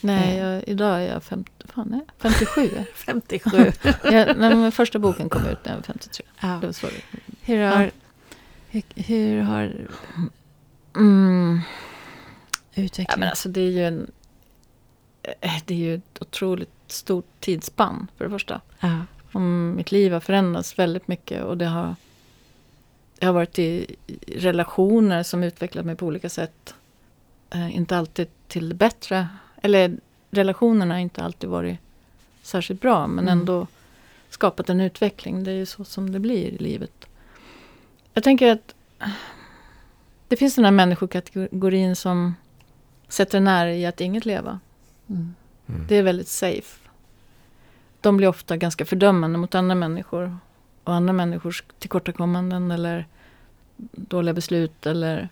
Nej, 0.00 0.36
jag, 0.38 0.64
idag 0.68 0.96
är 1.02 1.12
jag 1.12 1.22
50, 1.22 1.52
fan, 1.64 1.88
nej, 1.90 2.00
57. 2.18 2.70
57. 2.94 3.72
jag, 4.04 4.12
när 4.38 4.50
den 4.50 4.72
första 4.72 4.98
boken 4.98 5.28
kom 5.28 5.46
ut 5.46 5.58
när 5.64 5.72
jag 5.72 5.76
var 5.76 5.82
53. 5.82 6.26
Ja. 6.40 6.58
Det 6.60 6.66
var 6.82 6.90
Hur 7.42 7.58
har, 7.66 7.82
Ja. 7.82 7.90
hur, 8.68 8.82
hur 8.94 9.40
har 9.42 9.72
Mm. 10.96 11.60
Ja, 12.74 12.82
utvecklingen... 12.82 13.20
men 13.20 13.28
alltså 13.28 13.48
det 13.48 13.60
är 13.60 13.70
ju 13.70 13.84
en... 13.86 14.10
eh, 15.40 15.52
Det 15.64 15.74
är 15.74 15.78
ju 15.78 15.94
ett 15.94 16.18
otroligt 16.22 16.70
stort 16.86 17.40
tidsspann 17.40 18.10
för 18.16 18.24
det 18.24 18.30
första. 18.30 18.60
ja. 18.80 19.00
Om 19.32 19.74
mitt 19.76 19.92
liv 19.92 20.12
har 20.12 20.20
förändrats 20.20 20.78
väldigt 20.78 21.08
mycket 21.08 21.42
och 21.44 21.56
det 21.58 21.66
har... 21.66 21.94
Jag 23.18 23.28
har 23.28 23.32
varit 23.32 23.58
i 23.58 23.96
relationer 24.26 25.22
som 25.22 25.42
utvecklat 25.44 25.86
mig 25.86 25.96
på 25.96 26.06
olika 26.06 26.28
sätt. 26.28 26.74
Eh, 27.50 27.76
inte 27.76 27.96
alltid 27.96 28.28
till 28.48 28.68
det 28.68 28.74
bättre. 28.74 29.28
Eller 29.62 29.96
relationerna 30.30 30.94
har 30.94 30.98
inte 31.00 31.22
alltid 31.24 31.50
varit 31.50 31.78
särskilt 32.42 32.80
bra 32.80 33.06
men 33.06 33.24
Mm. 33.28 33.38
ändå 33.38 33.66
skapat 34.30 34.70
en 34.70 34.80
utveckling. 34.80 35.44
Det 35.44 35.50
är 35.50 35.54
ju 35.54 35.66
så 35.66 35.84
som 35.84 36.12
det 36.12 36.18
blir 36.18 36.46
i 36.48 36.58
livet. 36.58 37.04
Jag 38.14 38.24
tänker 38.24 38.52
att 38.52 38.74
det 40.28 40.36
finns 40.36 40.54
den 40.54 40.64
här 40.64 40.72
människokategorin 40.72 41.96
som 41.96 42.34
sätter 43.08 43.38
en 43.38 43.48
ära 43.48 43.74
i 43.74 43.86
att 43.86 44.00
inget 44.00 44.26
leva. 44.26 44.60
Mm. 45.08 45.34
Mm. 45.66 45.86
Det 45.88 45.96
är 45.96 46.02
väldigt 46.02 46.28
safe. 46.28 46.78
De 48.00 48.16
blir 48.16 48.28
ofta 48.28 48.56
ganska 48.56 48.84
fördömande 48.84 49.38
mot 49.38 49.54
andra 49.54 49.74
människor. 49.74 50.36
Och 50.84 50.94
andra 50.94 51.12
människors 51.12 51.64
tillkortakommanden 51.78 52.70
eller 52.70 53.06
dåliga 53.92 54.34
beslut 54.34 54.86
eller... 54.86 55.28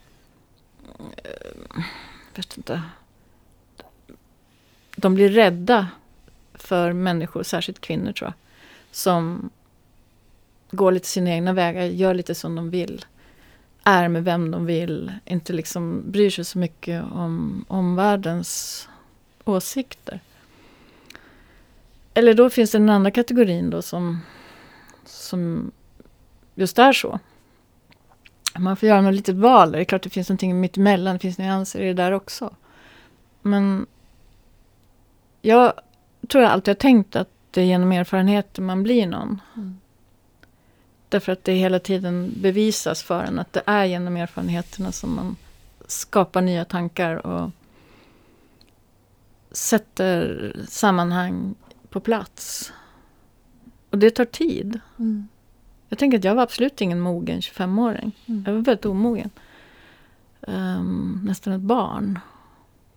eh, 0.98 1.82
vet 2.34 2.56
inte. 2.56 2.82
De 4.96 5.14
blir 5.14 5.28
rädda 5.28 5.88
för 6.54 6.92
människor, 6.92 7.42
särskilt 7.42 7.80
kvinnor 7.80 8.12
tror 8.12 8.26
jag. 8.26 8.34
Som 8.90 9.50
går 10.70 10.92
lite 10.92 11.08
sina 11.08 11.30
egna 11.30 11.52
vägar, 11.52 11.82
gör 11.82 12.14
lite 12.14 12.34
som 12.34 12.54
de 12.54 12.70
vill. 12.70 13.04
Är 13.84 14.08
med 14.08 14.24
vem 14.24 14.50
de 14.50 14.66
vill, 14.66 15.12
inte 15.24 15.52
liksom 15.52 16.10
bryr 16.10 16.30
sig 16.30 16.44
så 16.44 16.58
mycket 16.58 17.04
om 17.12 17.64
omvärldens 17.68 18.88
åsikter. 19.44 20.20
Eller 22.14 22.34
då 22.34 22.50
finns 22.50 22.70
det 22.70 22.78
den 22.78 22.90
andra 22.90 23.10
kategorin 23.10 23.70
då 23.70 23.82
som, 23.82 24.20
som 25.04 25.70
just 26.54 26.78
är 26.78 26.92
så. 26.92 27.18
Man 28.58 28.76
får 28.76 28.88
göra 28.88 29.00
något 29.00 29.14
litet 29.14 29.36
val. 29.36 29.72
Det 29.72 29.78
är 29.78 29.84
klart 29.84 30.02
det 30.02 30.10
finns 30.10 30.28
någonting 30.28 30.60
mitt 30.60 30.76
emellan. 30.76 31.14
Det 31.14 31.18
finns 31.18 31.38
nyanser 31.38 31.80
i 31.80 31.86
det 31.86 31.94
där 31.94 32.12
också. 32.12 32.54
Men 33.42 33.86
jag 35.46 35.72
tror 36.28 36.44
jag 36.44 36.52
alltid 36.52 36.74
har 36.74 36.80
tänkt 36.80 37.16
att 37.16 37.28
det 37.50 37.60
är 37.60 37.64
genom 37.64 37.92
erfarenheter 37.92 38.62
man 38.62 38.82
blir 38.82 39.06
någon. 39.06 39.40
Mm. 39.56 39.78
Därför 41.08 41.32
att 41.32 41.44
det 41.44 41.52
hela 41.52 41.78
tiden 41.78 42.32
bevisas 42.36 43.02
för 43.02 43.24
en 43.24 43.38
att 43.38 43.52
det 43.52 43.62
är 43.66 43.84
genom 43.84 44.16
erfarenheterna 44.16 44.92
som 44.92 45.14
man 45.14 45.36
skapar 45.86 46.42
nya 46.42 46.64
tankar 46.64 47.26
och 47.26 47.50
sätter 49.50 50.56
sammanhang 50.68 51.54
på 51.88 52.00
plats. 52.00 52.72
Och 53.90 53.98
det 53.98 54.10
tar 54.10 54.24
tid. 54.24 54.80
Mm. 54.98 55.28
Jag 55.88 55.98
tänker 55.98 56.18
att 56.18 56.24
jag 56.24 56.34
var 56.34 56.42
absolut 56.42 56.80
ingen 56.80 57.00
mogen 57.00 57.40
25-åring. 57.40 58.12
Mm. 58.26 58.44
Jag 58.46 58.52
var 58.52 58.60
väldigt 58.60 58.86
omogen. 58.86 59.30
Ehm, 60.46 61.20
nästan 61.24 61.52
ett 61.52 61.60
barn 61.60 62.18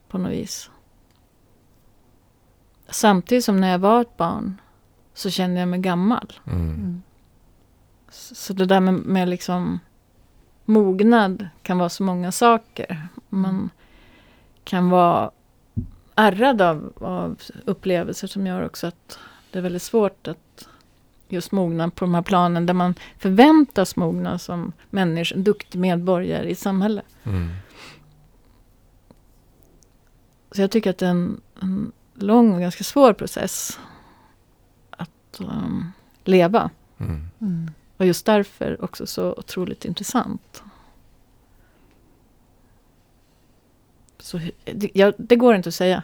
på 0.07 0.17
något 0.17 0.31
vis. 0.31 0.69
Samtidigt 2.91 3.45
som 3.45 3.61
när 3.61 3.71
jag 3.71 3.79
var 3.79 4.01
ett 4.01 4.17
barn 4.17 4.61
så 5.13 5.29
kände 5.29 5.59
jag 5.59 5.69
mig 5.69 5.79
gammal. 5.79 6.33
Mm. 6.45 6.69
Mm. 6.69 7.01
Så 8.09 8.53
det 8.53 8.65
där 8.65 8.79
med, 8.79 8.93
med 8.93 9.29
liksom 9.29 9.79
mognad 10.65 11.47
kan 11.61 11.77
vara 11.77 11.89
så 11.89 12.03
många 12.03 12.31
saker. 12.31 13.07
Man 13.29 13.69
kan 14.63 14.89
vara 14.89 15.31
ärrad 16.15 16.61
av, 16.61 16.93
av 16.97 17.41
upplevelser 17.65 18.27
som 18.27 18.47
gör 18.47 18.65
också 18.65 18.87
att 18.87 19.19
det 19.51 19.59
är 19.59 19.63
väldigt 19.63 19.81
svårt 19.81 20.27
att 20.27 20.67
just 21.27 21.51
mogna 21.51 21.89
på 21.89 22.05
de 22.05 22.13
här 22.13 22.21
planen 22.21 22.65
där 22.65 22.73
man 22.73 22.95
förväntas 23.17 23.95
mogna 23.95 24.39
som 24.39 24.73
människa, 24.89 25.35
duktig 25.35 25.79
medborgare 25.79 26.49
i 26.49 26.51
ett 26.51 26.59
samhälle. 26.59 27.01
Mm. 27.23 27.49
Så 30.51 30.61
jag 30.61 30.71
tycker 30.71 30.89
att 30.89 30.97
det 30.97 31.05
är 31.05 31.09
en, 31.09 31.41
en 31.61 31.91
lång 32.23 32.53
och 32.53 32.59
ganska 32.59 32.83
svår 32.83 33.13
process 33.13 33.79
att 34.89 35.39
um, 35.39 35.91
leva. 36.23 36.69
Mm. 36.97 37.29
Mm. 37.41 37.71
Och 37.97 38.05
just 38.05 38.25
därför 38.25 38.83
också 38.83 39.07
så 39.07 39.33
otroligt 39.33 39.85
intressant. 39.85 40.63
Så, 44.19 44.39
det, 44.65 44.89
ja, 44.93 45.13
det 45.17 45.35
går 45.35 45.55
inte 45.55 45.69
att 45.69 45.75
säga. 45.75 46.03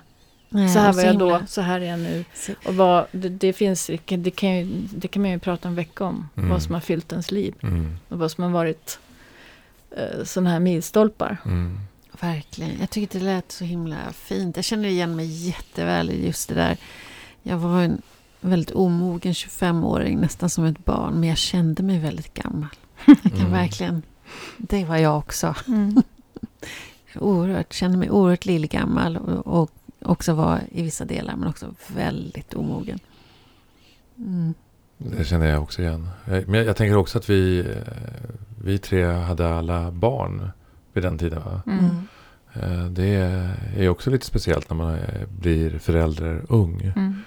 Nej, 0.50 0.70
så 0.70 0.80
här 0.80 0.94
var 0.94 1.04
jag 1.04 1.18
då, 1.18 1.42
så 1.48 1.62
här 1.62 1.82
är 1.82 1.86
jag 1.86 2.00
nu. 2.00 2.26
Och 2.66 2.76
vad, 2.76 3.06
det, 3.12 3.30
det, 3.30 3.54
finns, 3.54 3.88
det, 4.08 4.32
kan- 4.32 4.58
ju, 4.58 4.66
det 4.96 5.08
kan 5.08 5.22
man 5.22 5.32
ju 5.32 5.40
prata 5.40 5.68
en 5.68 5.76
vecka 5.76 6.06
om. 6.06 6.30
Mm. 6.36 6.50
Vad 6.50 6.64
som 6.64 6.74
har 6.74 6.82
fyllt 6.82 7.12
ens 7.12 7.32
liv. 7.32 7.56
Mm. 7.62 7.98
Och 8.10 8.20
vad 8.20 8.32
som 8.32 8.44
har 8.44 8.52
varit 8.52 9.00
eh, 9.92 10.24
sådana 10.24 10.50
här 10.50 10.60
milstolpar. 10.60 11.38
Verkligen. 12.22 12.80
Jag 12.80 12.90
tycker 12.90 13.20
det 13.20 13.26
lät 13.26 13.52
så 13.52 13.64
himla 13.66 13.98
fint. 14.14 14.56
Jag 14.56 14.66
känner 14.66 14.90
igen 14.90 15.16
mig 15.16 15.26
jätteväl 15.48 16.10
i 16.10 16.26
just 16.26 16.50
det 16.50 16.56
där. 16.56 16.78
Jag 17.44 17.58
var 17.58 17.82
en 17.82 18.02
väldigt 18.42 18.72
omogen 18.72 19.34
25-åring, 19.34 20.20
nästan 20.20 20.50
som 20.50 20.66
ett 20.66 20.86
barn. 20.86 21.14
Men 21.20 21.30
jag 21.30 21.38
kände 21.38 21.84
mig 21.84 22.00
väldigt 22.00 22.34
gammal. 22.34 22.70
Jag 23.06 23.22
kan 23.22 23.32
Mm. 23.40 23.52
verkligen... 23.52 24.02
Det 24.58 24.86
var 24.86 24.98
jag 24.98 25.18
också. 25.18 25.56
Mm. 25.68 26.02
Oerhört, 27.20 27.74
kände 27.74 27.98
mig 27.98 28.12
oerhört 28.12 28.46
lillgammal 28.46 29.18
och, 29.18 29.62
och 29.62 29.72
också 30.02 30.34
var 30.34 30.60
i 30.72 30.82
vissa 30.84 31.06
delar, 31.06 31.36
men 31.36 31.50
också 31.50 31.74
väldigt 31.88 32.54
omogen. 32.54 33.00
Mm. 34.18 34.54
Det 34.98 35.26
känner 35.26 35.46
jag 35.46 35.64
också 35.64 35.82
igen. 35.82 36.10
Jag- 36.26 36.48
Men 36.48 36.54
jag, 36.60 36.66
jag 36.68 36.76
tänker 36.76 36.96
också 36.98 37.18
att 37.18 37.30
vi, 37.30 37.60
eh, 37.60 37.66
vi 38.64 38.78
tre 38.78 39.06
hade 39.06 39.56
alla 39.56 39.92
barn 39.92 40.50
vid 40.96 41.04
den 41.04 41.18
tiden. 41.18 41.42
Va? 41.46 41.62
Mm. 41.68 41.80
Mm. 41.86 42.82
Eh, 42.82 42.86
Det 42.90 43.08
är 43.78 43.90
också 43.90 44.10
lite 44.10 44.26
speciellt 44.26 44.70
när 44.70 44.78
man 44.78 44.98
blir 45.40 45.80
förälder 45.80 46.42
ung. 46.50 46.92
Mm. 46.96 47.22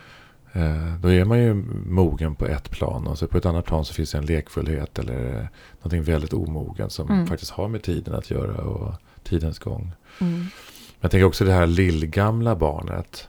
Eh, 0.53 0.95
Då 1.01 1.13
är 1.13 1.25
man 1.25 1.39
ju 1.39 1.55
mogen 1.87 2.35
på 2.35 2.47
ett 2.47 2.71
plan 2.71 3.07
och 3.07 3.19
så 3.19 3.27
på 3.27 3.39
ett 3.39 3.47
annat 3.47 3.65
plan 3.65 3.85
så 3.85 3.95
finns 3.95 4.11
det 4.13 4.19
en 4.19 4.27
lekfullhet 4.27 4.99
eller 4.99 5.49
någonting 5.79 6.03
väldigt 6.03 6.33
omogen 6.33 6.91
som 6.91 7.09
Mm. 7.11 7.27
faktiskt 7.27 7.51
har 7.51 7.69
med 7.69 7.83
tiden 7.83 8.15
att 8.15 8.31
göra 8.31 8.63
och 8.63 8.95
tidens 9.23 9.59
gång. 9.59 9.93
Mm. 10.21 10.33
Men 10.41 10.49
jag 11.01 11.11
tänker 11.11 11.25
också 11.27 11.45
det 11.45 11.53
här 11.53 11.67
lillgamla 11.67 12.57
barnet. 12.57 13.29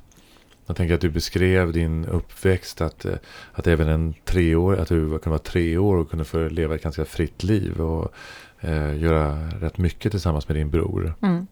Jag 0.66 0.76
tänker 0.76 0.96
att 0.96 1.02
du 1.02 1.10
beskrev 1.10 1.72
din 1.74 2.06
uppväxt 2.06 2.82
att, 2.82 3.06
eh, 3.06 3.14
att 3.54 3.68
även 3.68 3.88
en 3.90 4.14
treår, 4.26 4.76
att 4.78 4.88
du 4.88 5.10
kunde 5.10 5.30
vara 5.30 5.40
tre 5.40 5.78
år 5.78 5.96
och 5.98 6.10
kunde 6.10 6.26
få 6.26 6.48
leva 6.50 6.76
ett 6.76 6.84
ganska 6.84 7.06
fritt 7.06 7.44
liv 7.44 7.82
och 7.82 8.14
eh, 8.62 8.98
göra 8.98 9.50
rätt 9.62 9.78
mycket 9.78 10.12
tillsammans 10.12 10.48
med 10.48 10.58
din 10.58 10.70
bror. 10.70 11.14
Mm. 11.22 11.48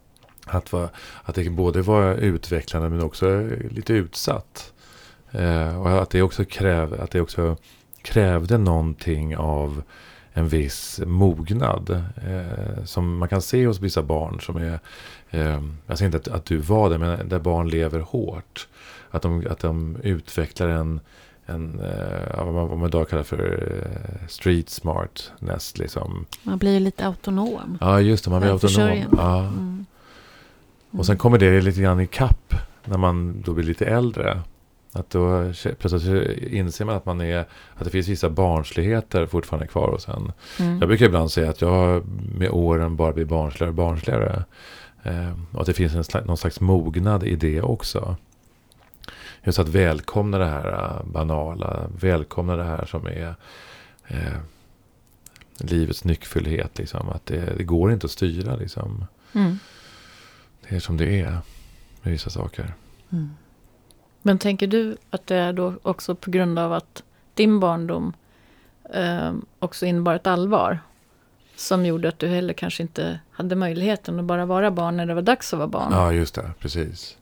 Att, 0.45 0.74
va, 0.74 0.89
att 1.24 1.36
det 1.36 1.49
både 1.49 1.82
var 1.82 2.14
utvecklande 2.14 2.89
men 2.89 3.01
också 3.01 3.49
lite 3.70 3.93
utsatt. 3.93 4.74
Eh, 5.32 5.82
och 5.82 6.01
att 6.01 6.10
det, 6.10 6.22
också 6.22 6.45
kräv, 6.45 7.01
att 7.01 7.12
det 7.12 7.22
också 7.22 7.58
krävde 8.01 8.58
någonting 8.58 9.38
av 9.38 9.84
en 10.34 10.47
viss 10.47 11.01
mognad. 11.05 11.89
Eh, 12.28 12.84
som 12.84 13.18
man 13.18 13.30
kan 13.30 13.41
se 13.41 13.68
hos 13.68 13.80
vissa 13.80 14.03
barn 14.03 14.41
som 14.41 14.58
är, 14.58 14.80
eh, 15.30 15.62
jag 15.88 15.97
säger 15.97 16.05
inte 16.05 16.18
att, 16.18 16.28
att 16.38 16.45
du 16.45 16.58
var 16.58 16.89
det, 16.89 16.97
men 16.97 17.30
där 17.30 17.39
barn 17.39 17.70
lever 17.70 17.99
hårt. 17.99 18.68
Att 19.10 19.22
de, 19.22 19.47
att 19.49 19.60
de 19.60 19.97
utvecklar 20.03 20.68
en, 20.68 20.99
en 21.48 21.80
eh, 21.80 22.45
vad 22.45 22.54
man, 22.54 22.68
vad 22.68 22.78
man 22.78 22.88
idag 22.88 23.10
kallar 23.10 23.24
för 23.24 23.70
eh, 23.74 24.28
street 24.28 24.70
smartness. 24.70 25.78
Liksom. 25.78 26.26
Man 26.43 26.58
blir 26.58 26.74
ju 26.74 26.80
lite 26.80 27.08
autonom. 27.08 27.78
Ja, 27.82 28.02
just 28.02 28.24
det, 28.24 28.30
man 28.30 28.41
blir 28.41 28.52
autonom. 28.52 29.04
Ja. 29.18 29.39
Mm. 29.39 29.86
Och 30.91 31.06
sen 31.06 31.18
kommer 31.18 31.38
det 31.38 31.62
lite 31.62 31.82
grann 31.82 32.00
i 32.00 32.08
kapp 32.08 32.54
när 32.86 32.98
man 32.98 33.41
då 33.41 33.54
blir 33.54 33.66
lite 33.66 33.86
äldre. 33.86 34.41
Att 34.91 35.10
då 35.10 35.52
plötsligt 35.80 36.43
inser 36.43 36.86
man 36.86 36.95
att, 36.95 37.06
man 37.06 37.22
är, 37.22 37.45
att 37.76 37.84
det 37.84 37.89
finns 37.89 38.08
vissa 38.08 38.30
barnsligheter 38.30 39.26
fortfarande 39.26 39.68
kvar 39.68 39.91
hos 39.91 40.08
en. 40.08 40.32
Mm. 40.60 40.80
Jag 40.80 40.88
brukar 40.88 41.06
ibland 41.06 41.32
säga 41.32 41.50
att 41.50 41.62
jag 41.62 42.04
med 42.38 42.50
åren 42.50 42.95
bara 42.95 43.14
blir 43.14 43.26
barnsligare 43.26 43.70
och 43.70 43.76
barnsligare. 43.76 44.43
Eh, 45.04 45.32
och 45.52 45.62
att 45.62 45.68
det 45.68 45.74
finns 45.74 45.95
en 45.95 46.04
slags, 46.04 46.28
någon 46.28 46.38
slags 46.38 46.60
mognad 46.60 47.24
i 47.24 47.36
det 47.36 47.62
också. 47.62 48.16
Just 49.48 49.60
att 49.60 49.70
välkomna 49.70 50.38
det 50.38 50.45
här 50.45 50.68
uh, 50.68 51.12
banala, 51.12 51.88
välkomna 52.00 52.56
det 52.56 52.64
här 52.64 52.86
som 52.86 53.08
är 53.08 53.36
eh, 54.08 54.38
livets 55.58 56.04
nyckfullhet. 56.04 56.78
Liksom. 56.78 57.10
Att 57.10 57.26
det, 57.26 57.58
det, 57.58 57.64
går 57.64 57.91
inte 57.91 58.06
att 58.06 58.12
styra. 58.12 58.56
Liksom. 58.56 59.06
Mm. 59.34 59.60
Det 60.62 60.76
är 60.76 60.80
som 60.80 60.98
det 60.98 61.20
är 61.20 61.32
med 62.02 62.12
vissa 62.12 62.30
saker. 62.30 62.74
Mm. 63.10 63.30
Men 64.22 64.39
tänker 64.39 64.68
du 64.68 64.98
att 65.10 65.28
det 65.28 65.36
är 65.36 65.54
då 65.54 65.74
också 65.82 66.16
på 66.16 66.32
grund 66.32 66.60
av 66.60 66.74
att 66.74 67.04
din 67.34 67.60
barndom 67.60 68.14
eh, 68.93 69.34
också 69.60 69.86
innebar 69.86 70.16
ett 70.16 70.28
allvar? 70.28 70.80
Som 71.56 71.86
gjorde 71.86 72.10
att 72.10 72.20
du 72.20 72.28
heller 72.28 72.54
kanske 72.54 72.84
inte 72.84 73.20
hade 73.32 73.56
möjligheten 73.56 74.20
att 74.20 74.26
bara 74.26 74.45
vara 74.45 74.72
barn 74.72 74.98
när 74.98 75.06
det 75.06 75.14
var 75.14 75.22
dags 75.22 75.54
att 75.54 75.58
vara 75.58 75.68
barn. 75.70 75.91
Ja, 75.91 76.14
just 76.14 76.36
det. 76.36 76.52
Precis. 76.60 77.18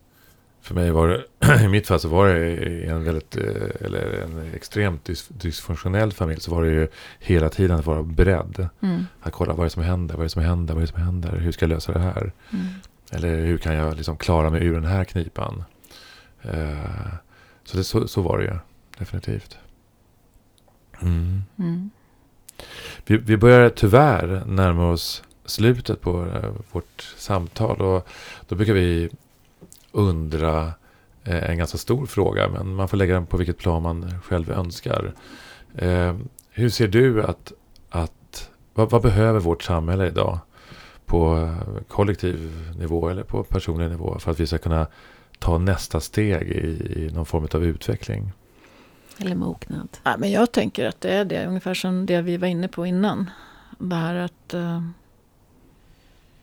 För 0.66 0.76
mig 0.76 0.92
var 0.92 1.08
det, 1.08 1.64
i 1.64 1.68
mitt 1.68 1.88
fall 1.88 2.00
så 2.00 2.08
var 2.08 2.28
det 2.28 2.56
en 2.86 3.04
väldigt, 3.04 3.38
eh, 3.38 3.86
eller 3.86 4.22
en 4.24 4.54
extremt 4.54 5.06
dys, 5.06 5.28
dysfunktionell 5.28 6.12
familj. 6.12 6.42
Så 6.42 6.52
var 6.52 6.64
det 6.64 6.72
ju 6.72 6.88
hela 7.20 7.50
tiden 7.50 7.80
att 7.80 7.86
vara 7.86 8.04
beredd. 8.04 8.70
Mm. 8.82 9.06
Att 9.22 9.34
kolla 9.34 9.54
vad 9.54 9.60
är 9.60 9.64
det 9.64 9.70
som 9.70 9.84
händer, 9.84 10.16
vad 10.16 10.22
är 10.22 10.26
det 10.26 10.30
som 10.30 10.42
händer, 10.42 10.74
vad 10.74 10.84
är 10.84 10.88
det 10.88 10.94
som 10.94 11.02
händer, 11.02 11.38
hur 11.38 11.52
ska 11.52 11.64
jag 11.66 11.70
lösa 11.70 11.92
det 11.92 12.00
här? 12.00 12.32
Mm. 12.54 12.66
Eller 13.12 13.46
hur 13.46 13.58
kan 13.58 13.74
jag 13.76 13.96
liksom 13.96 14.18
klara 14.18 14.50
mig 14.50 14.66
ur 14.66 14.74
den 14.74 14.86
här 14.86 15.04
knipan? 15.04 15.64
Uh, 16.46 17.14
så, 17.64 17.78
det, 17.78 17.84
så, 17.84 18.08
så 18.08 18.22
var 18.22 18.38
det 18.38 18.44
ju, 18.44 18.58
definitivt. 18.98 19.58
Mm. 21.02 21.44
Mm. 21.60 21.90
Vi, 23.06 23.18
vi 23.18 23.38
börjar 23.38 23.70
tyvärr 23.70 24.44
närma 24.46 24.92
oss 24.92 25.24
slutet 25.46 26.02
på 26.02 26.22
uh, 26.22 26.52
vårt 26.72 27.02
samtal. 27.18 27.82
Och 27.82 28.08
då 28.48 28.56
brukar 28.56 28.74
vi 28.74 29.10
undra 29.96 30.66
uh, 31.28 31.50
en 31.50 31.58
ganska 31.58 31.78
stor 31.78 32.06
fråga. 32.06 32.50
Men 32.50 32.76
man 32.76 32.88
får 32.88 32.98
lägga 32.98 33.14
den 33.14 33.26
på 33.26 33.38
vilket 33.38 33.58
plan 33.58 33.84
man 33.84 34.22
själv 34.22 34.52
önskar. 34.52 35.14
hur 36.50 36.70
ser 36.70 36.88
du 36.88 37.24
att, 37.24 37.52
att 37.90 38.50
vad, 38.74 38.90
vad, 38.90 39.02
behöver 39.02 39.40
vårt 39.40 39.64
samhälle 39.64 40.08
idag? 40.08 40.40
På 41.06 41.50
kollektiv 41.88 42.52
nivå 42.80 43.10
eller 43.10 43.24
på 43.24 43.44
personlig 43.44 43.90
nivå. 43.90 44.20
För 44.20 44.32
att 44.32 44.40
vi 44.40 44.48
ska 44.48 44.58
kunna 44.58 44.88
ta 45.40 45.58
nästa 45.58 46.00
steg 46.00 46.48
i, 46.48 47.04
i 47.04 47.12
någon 47.14 47.26
form 47.26 47.48
av 47.54 47.64
utveckling. 47.64 48.32
Eller 49.18 49.36
mognad. 49.36 49.88
Ja, 50.04 50.16
men 50.18 50.32
jag 50.32 50.52
tänker 50.52 50.86
att 50.86 51.02
det 51.02 51.14
är 51.14 51.26
det, 51.26 51.46
ungefär 51.46 51.74
som 51.74 52.06
det 52.06 52.22
vi 52.22 52.38
var 52.38 52.48
inne 52.48 52.68
på 52.68 52.86
innan. 52.86 53.30
Det 53.78 53.96
här 53.96 54.16
att, 54.16 54.54
uh, 54.54 54.90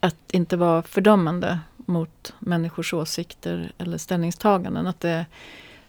att 0.01 0.17
inte 0.31 0.57
vara 0.57 0.83
fördömande 0.83 1.59
mot 1.87 2.35
människors 2.39 2.95
åsikter 2.95 3.73
eller 3.79 3.99
ställningstaganden. 3.99 4.87
Att 4.87 5.01
det, 5.01 5.27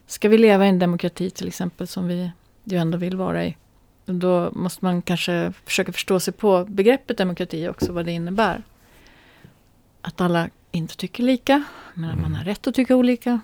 ska 0.08 0.30
vi 0.30 0.38
leva 0.38 0.66
i 0.66 0.70
en 0.70 0.80
demokrati 0.80 1.30
till 1.30 1.48
exempel 1.48 1.88
som 1.88 2.08
vi 2.08 2.32
ju 2.64 2.78
ändå 2.78 2.98
vill 2.98 3.18
vara 3.18 3.46
i. 3.46 3.58
Då 4.06 4.52
måste 4.52 4.86
man 4.86 5.02
kanske 5.02 5.54
försöka 5.66 5.92
förstå 5.92 6.20
sig 6.20 6.34
på 6.34 6.66
begreppet 6.66 7.18
demokrati 7.18 7.68
också, 7.68 7.92
vad 7.94 8.06
det 8.06 8.12
innebär. 8.12 8.64
Att 10.02 10.22
alla 10.22 10.50
inte 10.72 10.98
tycker 10.98 11.24
lika. 11.24 11.64
Men 11.94 12.10
att 12.10 12.22
man 12.22 12.36
har 12.36 12.44
rätt 12.44 12.68
att 12.68 12.76
tycka 12.76 12.96
olika. 12.96 13.40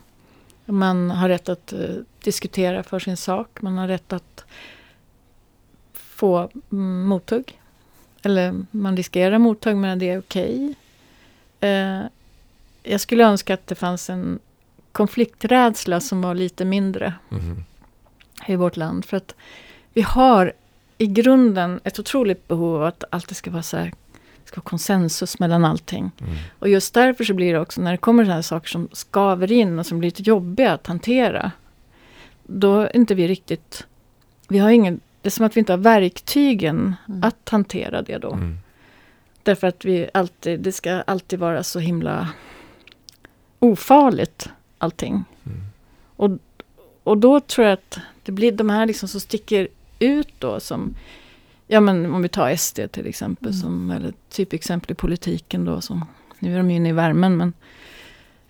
Man 0.65 1.11
har 1.11 1.29
rätt 1.29 1.49
att 1.49 1.73
uh, 1.73 2.01
diskutera 2.23 2.83
för 2.83 2.99
sin 2.99 3.17
sak. 3.17 3.61
Man 3.61 3.77
har 3.77 3.87
rätt 3.87 4.13
att 4.13 4.45
få 5.93 6.49
mm, 6.71 7.07
mothugg. 7.07 7.59
Eller 8.23 8.65
man 8.71 8.97
riskerar 8.97 9.37
mothugg 9.37 9.77
men 9.77 9.99
det 9.99 10.09
är 10.09 10.19
okej. 10.19 10.75
Okay. 11.59 11.71
Uh, 11.71 12.05
jag 12.83 13.01
skulle 13.01 13.23
önska 13.23 13.53
att 13.53 13.67
det 13.67 13.75
fanns 13.75 14.09
en 14.09 14.39
konflikträdsla 14.91 15.99
som 15.99 16.21
var 16.21 16.35
lite 16.35 16.65
mindre 16.65 17.13
mm. 17.31 17.63
i 18.47 18.55
vårt 18.55 18.77
land. 18.77 19.05
För 19.05 19.17
att 19.17 19.35
vi 19.93 20.01
har 20.01 20.53
i 20.97 21.07
grunden 21.07 21.79
ett 21.83 21.99
otroligt 21.99 22.47
behov 22.47 22.75
av 22.75 22.83
att 22.83 23.03
allt 23.09 23.35
ska 23.35 23.51
vara 23.51 23.63
så 23.63 23.77
här 23.77 23.93
ska 24.49 24.55
vara 24.55 24.69
konsensus 24.69 25.39
mellan 25.39 25.65
allting. 25.65 26.11
Mm. 26.21 26.35
Och 26.59 26.69
just 26.69 26.93
därför 26.93 27.23
så 27.23 27.33
blir 27.33 27.53
det 27.53 27.59
också 27.59 27.81
när 27.81 27.91
det 27.91 27.97
kommer 27.97 28.25
sådana 28.25 28.43
saker 28.43 28.69
som 28.69 28.89
skaver 28.91 29.51
in 29.51 29.79
och 29.79 29.85
som 29.85 29.99
blir 29.99 30.07
lite 30.07 30.23
jobbiga 30.23 30.73
att 30.73 30.87
hantera. 30.87 31.51
Då 32.43 32.79
är 32.79 32.95
inte 32.95 33.15
vi 33.15 33.27
riktigt... 33.27 33.85
Vi 34.47 34.57
har 34.57 34.69
ingen, 34.69 34.99
det 35.21 35.29
är 35.29 35.31
som 35.31 35.45
att 35.45 35.55
vi 35.55 35.59
inte 35.59 35.73
har 35.73 35.77
verktygen 35.77 36.95
mm. 37.07 37.23
att 37.23 37.49
hantera 37.49 38.01
det 38.01 38.17
då. 38.17 38.31
Mm. 38.33 38.57
Därför 39.43 39.67
att 39.67 39.85
vi 39.85 40.09
alltid, 40.13 40.59
det 40.59 40.71
ska 40.71 40.91
alltid 40.91 41.39
vara 41.39 41.63
så 41.63 41.79
himla 41.79 42.29
ofarligt 43.59 44.49
allting. 44.77 45.23
Mm. 45.45 45.57
Och, 46.15 46.29
och 47.03 47.17
då 47.17 47.39
tror 47.39 47.67
jag 47.67 47.73
att 47.73 47.99
det 48.23 48.31
blir 48.31 48.51
de 48.51 48.69
här 48.69 48.85
liksom 48.85 49.09
som 49.09 49.19
sticker 49.19 49.67
ut 49.99 50.33
då 50.39 50.59
som 50.59 50.95
Ja 51.71 51.79
men 51.79 52.13
om 52.13 52.21
vi 52.21 52.29
tar 52.29 52.55
SD 52.55 52.79
till 52.91 53.07
exempel 53.07 53.47
Mm. 53.47 53.61
som 53.61 53.91
eller 53.91 54.13
typexempel 54.29 54.91
i 54.91 54.95
politiken 54.95 55.65
då 55.65 55.81
som 55.81 56.05
nu 56.39 56.53
är 56.53 56.57
de 56.57 56.71
ju 56.71 56.77
inne 56.77 56.89
i 56.89 56.91
värmen 56.91 57.37
men 57.37 57.53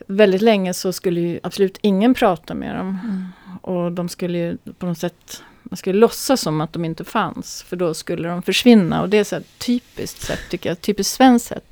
väldigt 0.07 0.41
länge 0.41 0.74
så 0.74 0.93
skulle 0.93 1.20
ju 1.22 1.39
absolut 1.43 1.78
ingen 1.82 2.14
prata 2.14 2.53
med 2.53 2.76
dem. 2.76 2.97
Mm. 3.03 3.26
Och 3.62 3.91
de 3.91 4.10
skulle 4.10 4.38
ju 4.38 4.57
på 4.78 4.86
något 4.86 4.97
sätt 4.97 5.43
man 5.64 5.78
skulle 5.78 5.99
låtsas 5.99 6.41
som 6.41 6.62
att 6.62 6.74
de 6.74 6.86
inte 6.86 7.03
fanns 7.03 7.64
för 7.64 7.76
då 7.76 7.93
skulle 7.93 8.30
de 8.30 8.41
försvinna 8.43 9.01
och 9.01 9.10
det 9.10 9.18
är 9.18 9.24
så 9.24 9.41
typiskt 9.57 10.22
sätt 10.22 10.39
tycker 10.49 10.70
jag, 10.70 10.82
typiskt 10.82 11.14
svenskt 11.14 11.47
sätt 11.47 11.68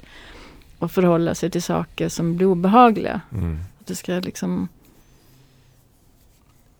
att 0.80 0.92
förhålla 0.92 1.36
sig 1.36 1.50
till 1.50 1.64
saker 1.64 2.10
som 2.10 2.36
blir 2.38 2.48
obehagliga. 2.48 3.22
Mm. 3.32 3.60
Att 3.80 3.88
det 3.88 3.96
ska 3.96 4.14
liksom 4.14 4.68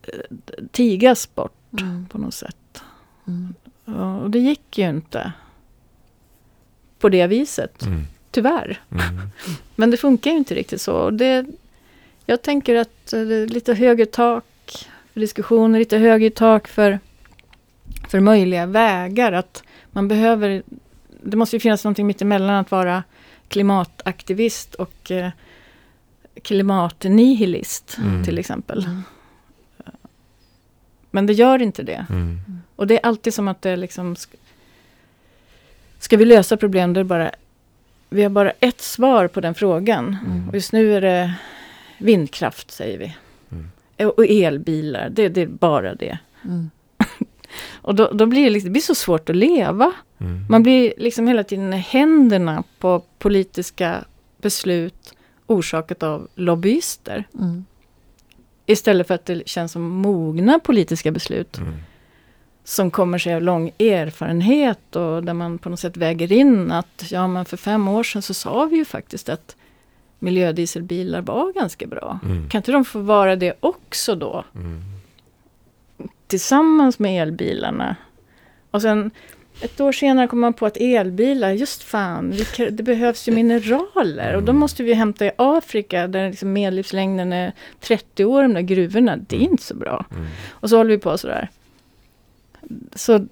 eh, 0.04 0.36
tigas 0.72 1.36
bort 1.36 1.52
Mm. 1.82 2.06
på 2.10 2.18
något 2.18 2.34
sätt. 2.34 2.84
Mm. 3.28 3.54
Och 4.22 4.30
det 4.32 4.40
gick 4.40 4.78
ju 4.78 4.90
inte 4.90 5.32
på 7.00 7.10
det 7.10 7.28
viset, 7.28 7.84
Mm. 7.86 8.04
tyvärr. 8.32 8.82
Mm. 8.92 9.04
Men 9.76 9.92
det 9.92 9.98
funkar 9.98 10.32
ju 10.32 10.38
inte 10.38 10.56
riktigt 10.56 10.82
så. 10.82 10.94
Och 10.94 11.14
det, 11.14 11.46
jag 12.26 12.42
tänker 12.42 12.76
att 12.76 13.06
det 13.10 13.18
är 13.36 13.48
lite 13.48 13.74
högre 13.74 14.06
tak 14.06 14.46
för 15.14 15.20
diskussioner, 15.20 15.80
lite 15.80 15.98
högre 15.98 16.30
tak 16.30 16.68
för, 16.68 17.00
för 18.10 18.20
möjliga 18.20 18.66
vägar. 18.66 19.32
Att 19.32 19.64
man 19.92 20.08
behöver, 20.08 20.64
det 21.24 21.38
måste 21.38 21.56
ju 21.56 21.60
finnas 21.60 21.84
någonting 21.84 22.08
mittemellan 22.08 22.56
att 22.56 22.72
vara 22.72 23.04
klimataktivist 23.50 24.76
och 24.76 25.12
eh, 25.12 25.30
klimatnihilist 26.44 27.98
Mm. 27.98 28.24
till 28.24 28.38
exempel. 28.38 28.86
Mm. 28.86 29.04
Men 31.12 31.26
det 31.26 31.34
gör 31.34 31.62
inte 31.62 31.84
det. 31.84 32.06
Mm. 32.10 32.40
Och 32.76 32.88
det 32.88 32.96
är 33.00 33.06
alltid 33.06 33.34
som 33.34 33.48
att 33.48 33.62
det 33.62 33.70
är 33.70 33.78
liksom... 33.78 34.16
sk- 34.16 34.36
Ska 36.00 36.18
vi 36.18 36.26
lösa 36.26 36.58
problem, 36.58 36.94
då 36.94 37.00
är 37.00 37.04
det 37.04 37.08
bara... 37.08 37.32
Vi 38.10 38.24
har 38.24 38.30
bara 38.30 38.52
ett 38.60 38.82
svar 38.82 39.28
på 39.28 39.42
den 39.42 39.56
frågan. 39.56 40.18
Mm. 40.26 40.50
Och 40.50 40.56
just 40.56 40.74
nu 40.74 40.94
är 40.96 41.02
det 41.02 41.34
vindkraft, 41.98 42.72
säger 42.72 42.98
vi. 42.98 43.16
Mm. 43.52 44.10
Och 44.16 44.26
elbilar, 44.26 45.10
det, 45.10 45.30
det 45.30 45.42
är 45.42 45.48
bara 45.48 45.96
det. 45.96 46.18
Mm. 46.44 46.70
Och 47.82 47.96
då, 47.96 48.10
då 48.14 48.26
blir 48.26 48.44
det, 48.44 48.50
liksom, 48.50 48.68
det 48.68 48.72
blir 48.72 48.82
så 48.82 48.96
svårt 48.96 49.30
att 49.30 49.36
leva. 49.36 49.94
Mm. 50.18 50.46
Man 50.50 50.64
blir 50.64 50.94
liksom 50.98 51.28
hela 51.28 51.44
tiden 51.44 51.74
händerna 51.74 52.64
på 52.80 53.04
politiska 53.20 54.04
beslut 54.42 55.14
orsakat 55.48 56.04
av 56.04 56.28
lobbyister. 56.36 57.24
Mm. 57.34 57.66
Istället 58.66 59.08
för 59.08 59.14
att 59.16 59.26
det 59.26 59.48
känns 59.48 59.72
som 59.72 59.82
mogna 59.82 60.60
politiska 60.60 61.12
beslut. 61.12 61.58
Mm. 61.58 61.74
som 62.64 62.92
kommer 62.92 63.18
sig 63.18 63.36
av 63.36 63.42
lång 63.42 63.72
erfarenhet 63.80 64.96
och 64.96 65.24
där 65.24 65.34
man 65.34 65.58
på 65.58 65.70
något 65.70 65.80
sätt 65.80 65.98
väger 65.98 66.32
in 66.32 66.72
att 66.72 67.04
ja 67.10 67.28
men 67.28 67.46
för 67.46 67.58
fem 67.58 67.88
år 67.88 68.04
sedan 68.04 68.22
så 68.22 68.34
sa 68.34 68.66
vi 68.66 68.78
ju 68.78 68.86
faktiskt 68.86 69.30
att 69.30 69.56
miljödieselbilar 70.20 71.22
var 71.22 71.54
ganska 71.54 71.88
bra. 71.88 72.20
Mm. 72.24 72.50
Kan 72.50 72.60
inte 72.60 72.72
de 72.72 72.86
få 72.86 73.00
vara 73.00 73.36
det 73.36 73.54
också 73.60 74.16
då? 74.16 74.44
Mm. 74.56 74.82
Tillsammans 76.28 77.00
med 77.00 77.22
elbilarna. 77.22 77.96
Och 78.72 78.82
sen 78.82 79.12
ett 79.62 79.82
år 79.82 79.92
senare 79.92 80.28
kom 80.28 80.40
man 80.40 80.54
på 80.54 80.66
att 80.66 80.78
elbilar, 80.78 81.52
just 81.52 81.84
fan, 81.84 82.34
det 82.72 82.84
behövs 82.84 83.28
ju 83.28 83.32
mineraler. 83.32 84.34
Och 84.36 84.44
då 84.44 84.50
Mm. 84.52 84.60
måste 84.60 84.84
vi 84.84 84.94
hämta 84.94 85.26
i 85.26 85.32
Afrika 85.38 86.08
där 86.08 86.30
liksom 86.30 86.54
medellivslängden 86.54 87.34
är 87.34 87.52
30 87.80 88.26
år, 88.26 88.42
de 88.44 88.54
där 88.54 88.62
gruvorna. 88.62 89.18
Det 89.18 89.36
är 89.36 89.40
inte 89.40 89.64
så 89.64 89.76
bra. 89.76 90.06
Mm. 90.12 90.28
Och 90.50 90.70
så 90.70 90.78
håller 90.78 90.90
vi 90.92 90.98
på 90.98 91.18
sådär. 91.18 91.50
Så... 92.96 93.26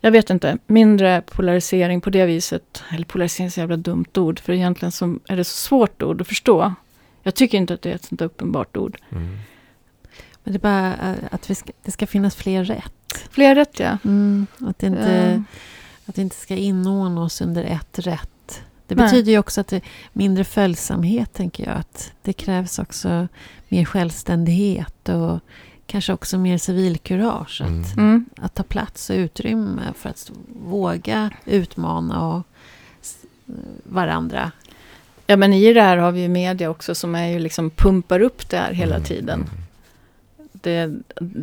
jag 0.00 0.10
vet 0.10 0.30
inte, 0.30 0.58
mindre 0.66 1.22
polarisering 1.26 2.00
på 2.00 2.10
det 2.10 2.26
viset. 2.26 2.82
Eller 2.94 3.04
polarisering 3.04 3.46
är 3.46 3.50
så 3.50 3.60
jävla 3.60 3.76
dumt 3.76 4.04
ord, 4.16 4.40
för 4.40 4.52
egentligen 4.52 4.92
så 4.92 5.18
är 5.28 5.36
det 5.36 5.44
så 5.44 5.56
svårt 5.56 6.02
ord 6.02 6.20
att 6.20 6.28
förstå. 6.28 6.74
Jag 7.22 7.34
tycker 7.34 7.58
inte 7.58 7.74
att 7.74 7.82
det 7.82 7.90
är 7.90 7.94
ett 7.94 8.04
sånt 8.04 8.22
uppenbart 8.22 8.76
ord. 8.76 8.98
Mm. 9.12 9.36
Men 10.44 10.52
det 10.52 10.56
är 10.56 10.60
bara 10.60 10.92
eh, 11.10 11.14
att 11.30 11.50
vi 11.50 11.54
ska, 11.54 11.72
det 11.82 11.90
ska 11.90 12.06
finnas 12.06 12.34
fler 12.36 12.64
rätt. 12.64 13.28
Fler 13.30 13.54
rätt 13.54 13.80
ja. 13.80 13.98
Mm, 14.04 14.46
att, 14.60 14.78
det 14.78 14.86
inte, 14.86 15.12
Eh, 15.12 15.40
att 16.06 16.18
vi 16.18 16.22
inte 16.22 16.36
ska 16.36 16.56
inordna 16.56 17.20
oss 17.22 17.40
under 17.40 17.64
ett 17.64 17.98
rätt. 17.98 18.62
Det 18.86 18.94
Nej. 18.94 19.04
betyder 19.04 19.32
ju 19.32 19.38
också 19.38 19.60
att 19.60 19.66
det 19.68 19.80
mindre 20.12 20.44
följsamhet, 20.44 21.32
tänker 21.32 21.66
jag. 21.66 21.76
Att 21.76 22.12
det 22.22 22.32
krävs 22.32 22.78
också 22.78 23.28
mer 23.68 23.84
självständighet 23.84 25.08
och 25.08 25.40
kanske 25.86 26.12
också 26.12 26.38
mer 26.38 26.58
civilkurage. 26.58 27.60
Att, 27.62 27.68
Mm. 27.68 27.88
Mm. 27.96 28.24
att 28.36 28.54
ta 28.54 28.62
plats 28.62 29.10
och 29.10 29.16
utrymme 29.16 29.82
för 29.96 30.08
att 30.10 30.30
våga 30.64 31.30
utmana 31.44 32.28
och 32.28 32.42
varandra. 33.84 34.50
Ja 35.26 35.36
men 35.36 35.52
i 35.52 35.72
det 35.72 35.82
här 35.82 35.96
har 35.96 36.12
vi 36.12 36.20
ju 36.20 36.28
media 36.28 36.70
också 36.70 36.94
som 36.94 37.14
är 37.14 37.26
ju 37.26 37.38
liksom 37.38 37.70
pumpar 37.70 38.20
upp 38.20 38.48
det 38.50 38.56
här 38.56 38.72
hela 38.72 38.94
Mm. 38.94 39.06
tiden. 39.06 39.44
Det, 40.64 40.94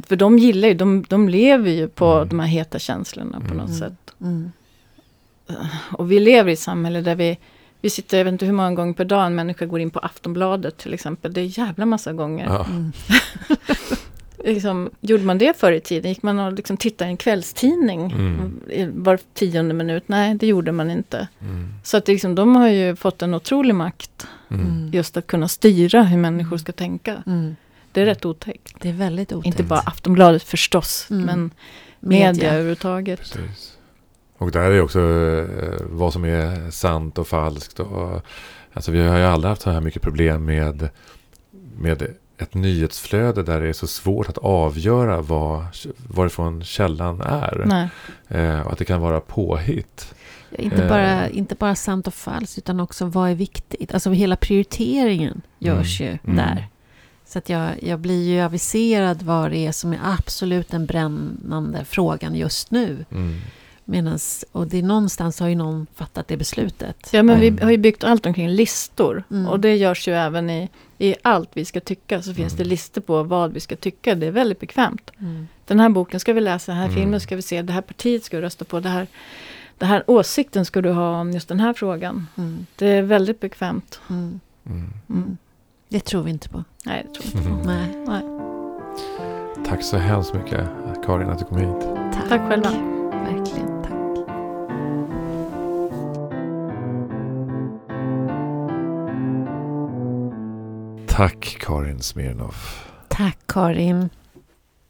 för 0.08 0.16
de 0.16 0.38
gillar 0.40 0.68
ju, 0.68 0.74
de, 0.74 1.06
de 1.10 1.30
lever 1.30 1.72
ju 1.72 1.88
på 1.88 2.06
Mm. 2.14 2.30
de 2.30 2.40
här 2.40 2.48
heta 2.48 2.80
känslorna 2.80 3.40
på 3.40 3.54
något 3.54 3.68
Mm. 3.70 3.80
sätt. 3.80 4.14
Mm. 4.22 4.52
Och 5.92 6.12
vi 6.12 6.20
lever 6.20 6.50
i 6.50 6.54
ett 6.54 6.60
samhälle 6.60 7.02
där 7.02 7.16
vi, 7.16 7.38
vi 7.82 7.90
sitter, 7.90 8.18
jag 8.18 8.26
vet 8.26 8.32
inte 8.32 8.46
hur 8.46 8.54
många 8.54 8.72
gånger 8.74 8.94
per 8.94 9.06
dag 9.06 9.26
en 9.26 9.36
människa 9.36 9.66
går 9.66 9.80
in 9.80 9.90
på 9.92 10.00
Aftonbladet 10.00 10.78
till 10.78 10.94
exempel. 10.94 11.34
Det 11.34 11.42
är 11.42 11.60
jävla 11.60 11.86
massa 11.86 12.14
gånger. 12.14 12.46
Ja. 12.46 12.66
Mm. 12.70 12.92
Liksom, 14.46 14.90
gjorde 15.02 15.24
man 15.24 15.38
det 15.38 15.58
förr 15.60 15.72
i 15.72 15.80
tiden? 15.82 16.10
Gick 16.12 16.24
man 16.24 16.40
och 16.40 16.54
liksom 16.54 16.78
tittade 16.78 17.08
i 17.10 17.12
en 17.12 17.18
kvällstidning 17.18 18.12
Mm. 18.12 19.04
var 19.04 19.20
tionde 19.34 19.74
minut? 19.74 20.04
Nej, 20.08 20.36
det 20.36 20.48
gjorde 20.48 20.72
man 20.72 20.92
inte. 20.92 21.28
Mm. 21.42 21.74
Så 21.84 21.98
att 21.98 22.06
det 22.06 22.12
liksom, 22.12 22.36
de 22.36 22.56
har 22.56 22.68
ju 22.68 22.96
fått 22.96 23.22
en 23.22 23.34
otrolig 23.34 23.76
makt. 23.76 24.28
Mm. 24.50 24.66
Mm. 24.66 24.90
Just 24.94 25.18
att 25.18 25.28
kunna 25.28 25.48
styra 25.48 26.04
hur 26.04 26.18
människor 26.18 26.58
ska 26.58 26.72
tänka. 26.72 27.24
Mm. 27.94 28.06
Det 28.06 28.12
är 28.12 28.16
rätt 28.16 28.26
otäckt. 28.26 28.76
Det 28.82 28.90
är 28.90 28.94
väldigt 28.94 29.34
otäckt. 29.34 29.46
Inte 29.48 29.64
bara 29.64 29.80
Aftonbladet 29.80 30.44
förstås, 30.44 31.08
Mm. 31.10 31.26
men 31.26 31.52
media 32.00 32.52
överhuvudtaget. 32.52 33.20
Precis. 33.20 33.78
Och 34.38 34.52
där 34.52 34.72
är 34.72 34.82
också 34.82 35.00
eh, 35.00 35.76
vad 35.90 36.14
som 36.14 36.26
är 36.26 36.72
sant 36.72 37.18
och 37.18 37.28
falskt. 37.28 37.80
Och, 37.80 38.22
alltså 38.74 38.92
vi 38.92 39.02
har 39.08 39.18
ju 39.18 39.24
aldrig 39.24 39.50
haft 39.50 39.62
så 39.62 39.70
här 39.72 39.82
mycket 39.82 40.02
problem 40.02 40.46
med, 40.46 40.90
med 41.78 42.02
ett 42.38 42.54
nyhetsflöde 42.54 43.44
där 43.44 43.62
det 43.62 43.70
är 43.70 43.74
så 43.74 43.88
svårt 43.88 44.30
att 44.30 44.38
avgöra 44.38 45.22
vad, 45.22 45.66
varifrån 46.08 46.64
källan 46.64 47.22
är. 47.22 47.64
Nej. 47.66 47.90
Eh, 48.28 48.62
och 48.62 48.72
att 48.72 48.78
det 48.78 48.86
kan 48.86 49.02
vara 49.02 49.20
påhitt. 49.22 50.14
Inte 50.58 50.84
Eh. 50.84 50.90
bara, 50.90 51.30
inte 51.30 51.56
bara 51.56 51.76
sant 51.76 52.08
och 52.08 52.14
falskt, 52.14 52.58
utan 52.58 52.80
också 52.80 53.06
vad 53.06 53.30
är 53.30 53.36
viktigt. 53.36 53.94
Alltså 53.94 54.12
hela 54.12 54.36
prioriteringen 54.36 55.42
görs 55.60 56.02
ju 56.02 56.08
Mm. 56.24 56.36
där. 56.36 56.68
Så 57.34 57.38
att 57.40 57.50
jag, 57.50 57.84
jag 57.84 58.00
blir 58.00 58.30
ju 58.30 58.40
aviserad 58.42 59.22
vad 59.22 59.52
det 59.52 59.58
är 59.68 59.72
som 59.72 59.94
är 59.94 60.00
absolut 60.04 60.70
den 60.70 60.86
brännande 60.86 61.86
frågan 61.86 62.36
just 62.36 62.72
nu. 62.72 63.06
Mm. 63.12 63.40
Medans, 63.86 64.46
och 64.52 64.68
det 64.68 64.78
är 64.78 64.84
någonstans 64.84 65.40
har 65.40 65.48
ju 65.48 65.56
någon 65.56 65.88
fattat 65.96 66.28
det 66.28 66.38
beslutet. 66.38 67.10
Ja, 67.14 67.24
men 67.24 67.36
Mm. 67.42 67.56
vi 67.56 67.64
har 67.64 67.72
ju 67.72 67.78
byggt 67.78 68.04
allt 68.04 68.26
omkring 68.26 68.50
listor. 68.50 69.24
Mm. 69.32 69.48
Och 69.48 69.60
det 69.60 69.76
görs 69.76 70.08
ju 70.08 70.14
även 70.14 70.50
i, 70.50 70.70
i 70.98 71.16
allt 71.22 71.50
vi 71.54 71.66
ska 71.66 71.80
tycka. 71.80 72.22
Så 72.22 72.34
finns 72.34 72.54
Mm. 72.54 72.64
det 72.64 72.70
listor 72.70 73.02
på 73.02 73.24
vad 73.24 73.54
vi 73.54 73.60
ska 73.60 73.76
tycka. 73.76 74.16
Det 74.16 74.26
är 74.28 74.32
väldigt 74.32 74.60
bekvämt. 74.60 75.12
Mm. 75.20 75.48
Den 75.66 75.80
här 75.80 75.90
boken 75.90 76.20
ska 76.20 76.34
vi 76.34 76.42
läsa, 76.42 76.72
den 76.72 76.80
här 76.80 76.88
Mm. 76.88 76.96
filmen 76.98 77.20
ska 77.20 77.36
vi 77.36 77.42
se, 77.42 77.62
det 77.62 77.74
här 77.74 77.82
partiet 77.82 78.24
ska 78.24 78.38
vi 78.38 78.44
rösta 78.44 78.66
på. 78.66 78.80
Det 78.80 78.90
här, 78.90 79.08
det 79.78 79.86
här 79.86 80.04
åsikten 80.08 80.66
ska 80.66 80.82
du 80.82 80.92
ha 80.92 81.20
om 81.22 81.32
just 81.32 81.48
den 81.48 81.60
här 81.60 81.74
frågan. 81.74 82.28
Mm. 82.38 82.66
Det 82.76 82.88
är 82.88 83.02
väldigt 83.02 83.40
bekvämt. 83.40 84.00
Mm. 85.92 86.00
Mm. 86.00 86.00
Mm. 86.00 86.00
Det 86.00 86.00
tror 86.00 86.24
vi 86.24 86.32
inte 86.32 86.50
på. 86.50 86.64
Nej, 86.86 87.08
det 87.08 87.14
tror 87.20 87.26
jag 87.34 87.54
inte 87.54 87.54
Mm. 87.54 87.62
på. 87.62 87.68
Nej. 87.72 88.22
Nej. 89.56 89.66
Tack 89.66 89.84
så 89.84 89.98
hemskt 89.98 90.34
mycket 90.34 90.68
Karin 91.06 91.30
att 91.30 91.40
du 91.40 91.46
kom 91.46 91.58
hit. 91.58 91.82
Tack. 92.14 92.30
Tack 92.30 92.42
själva. 92.50 92.70
Verkligen, 93.12 93.84
tack. 93.84 93.92
Tack 101.08 101.58
Karin 101.60 102.00
Smirnoff. 102.02 102.92
Tack 103.08 103.38
Karin. 103.48 104.10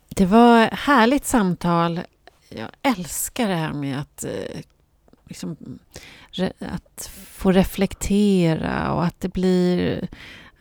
Det 0.09 0.25
var 0.25 0.63
ett 0.63 0.73
härligt 0.79 1.25
samtal. 1.25 2.01
Jag 2.49 2.67
älskar 2.81 3.47
det 3.47 3.55
här 3.55 3.73
med 3.73 3.99
att, 3.99 4.23
eh, 4.23 4.61
liksom, 5.27 5.57
re, 6.31 6.51
att 6.59 7.09
få 7.25 7.51
reflektera 7.51 8.93
och 8.93 9.05
att 9.05 9.19
det 9.21 9.33
blir 9.33 10.07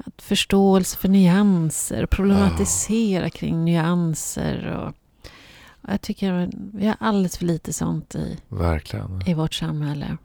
att 0.04 0.22
förståelse 0.22 0.96
för 0.98 1.08
nyanser 1.08 2.06
problematisera 2.06 3.30
kring 3.30 3.64
nyanser. 3.64 4.66
Och, 4.66 4.88
och 5.82 5.90
jag 5.92 6.00
tycker 6.00 6.50
vi 6.74 6.86
har 6.86 6.96
alldeles 7.00 7.38
för 7.38 7.44
lite 7.44 7.72
sånt 7.72 8.14
i, 8.14 8.38
Verkligen. 8.48 9.22
i 9.26 9.34
vårt 9.34 9.54
samhälle. 9.54 10.16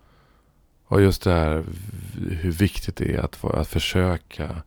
Och 0.87 1.01
just 1.01 1.21
det 1.23 1.31
här 1.33 1.63
hur 2.29 2.51
viktigt 2.51 2.95
det 2.95 3.13
är 3.15 3.19
att, 3.19 3.43
att 3.45 3.67
försöka 3.67 4.61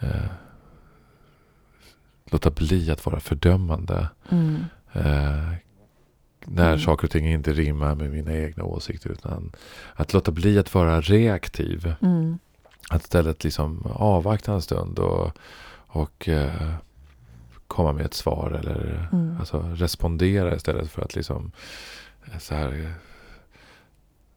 eh, 0.00 0.30
låta 2.30 2.50
bli 2.50 2.90
att 2.90 3.06
vara 3.06 3.20
fördömande. 3.20 4.08
Mm. 4.30 4.64
Eh, 4.92 5.52
när 6.50 6.68
Mm. 6.68 6.78
saker 6.80 7.04
och 7.06 7.10
ting 7.10 7.26
inte 7.32 7.52
rimmar 7.52 7.94
med 7.94 8.10
mina 8.10 8.32
egna 8.34 8.64
åsikter. 8.64 9.10
Utan 9.10 9.52
att 9.94 10.12
låta 10.12 10.30
bli 10.30 10.58
att 10.58 10.74
vara 10.74 11.00
reaktiv. 11.00 11.94
Mm. 12.02 12.38
Att 12.90 13.02
istället 13.02 13.44
liksom 13.44 13.86
avvakta 13.94 14.52
en 14.52 14.62
stund 14.62 14.98
och, 14.98 15.32
och 15.86 16.28
eh, 16.28 16.74
komma 17.66 17.92
med 17.92 18.06
ett 18.06 18.14
svar. 18.14 18.50
Eller 18.50 19.08
Mm. 19.12 19.36
alltså 19.40 19.58
respondera 19.74 20.56
istället 20.56 20.90
för 20.90 21.02
att 21.02 21.14
liksom 21.14 21.52
eh, 22.32 22.38
så 22.38 22.54
här. 22.54 22.94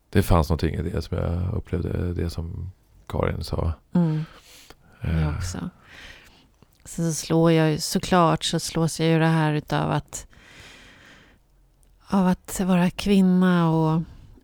Det 0.09 0.23
fanns 0.23 0.49
någonting 0.49 0.75
i 0.75 0.81
det 0.81 1.01
som 1.01 1.17
jag 1.17 1.53
upplevde. 1.53 2.13
Det 2.13 2.29
som 2.29 2.71
Karin 3.07 3.43
sa. 3.43 3.73
Mm. 3.93 4.23
Eh, 5.01 5.21
Jag 5.21 5.35
också. 5.35 5.69
Sen 6.85 7.13
så 7.13 7.25
slår 7.25 7.51
jag 7.51 7.71
ju, 7.71 7.77
såklart 7.79 8.43
så 8.43 8.59
slås 8.59 8.99
jag 8.99 9.09
ju 9.09 9.19
det 9.19 9.25
här 9.27 9.53
utav 9.53 9.91
att 9.91 10.27
av 12.07 12.27
att 12.27 12.59
vara 12.59 12.89
kvinna 12.89 13.69
och 13.69 14.01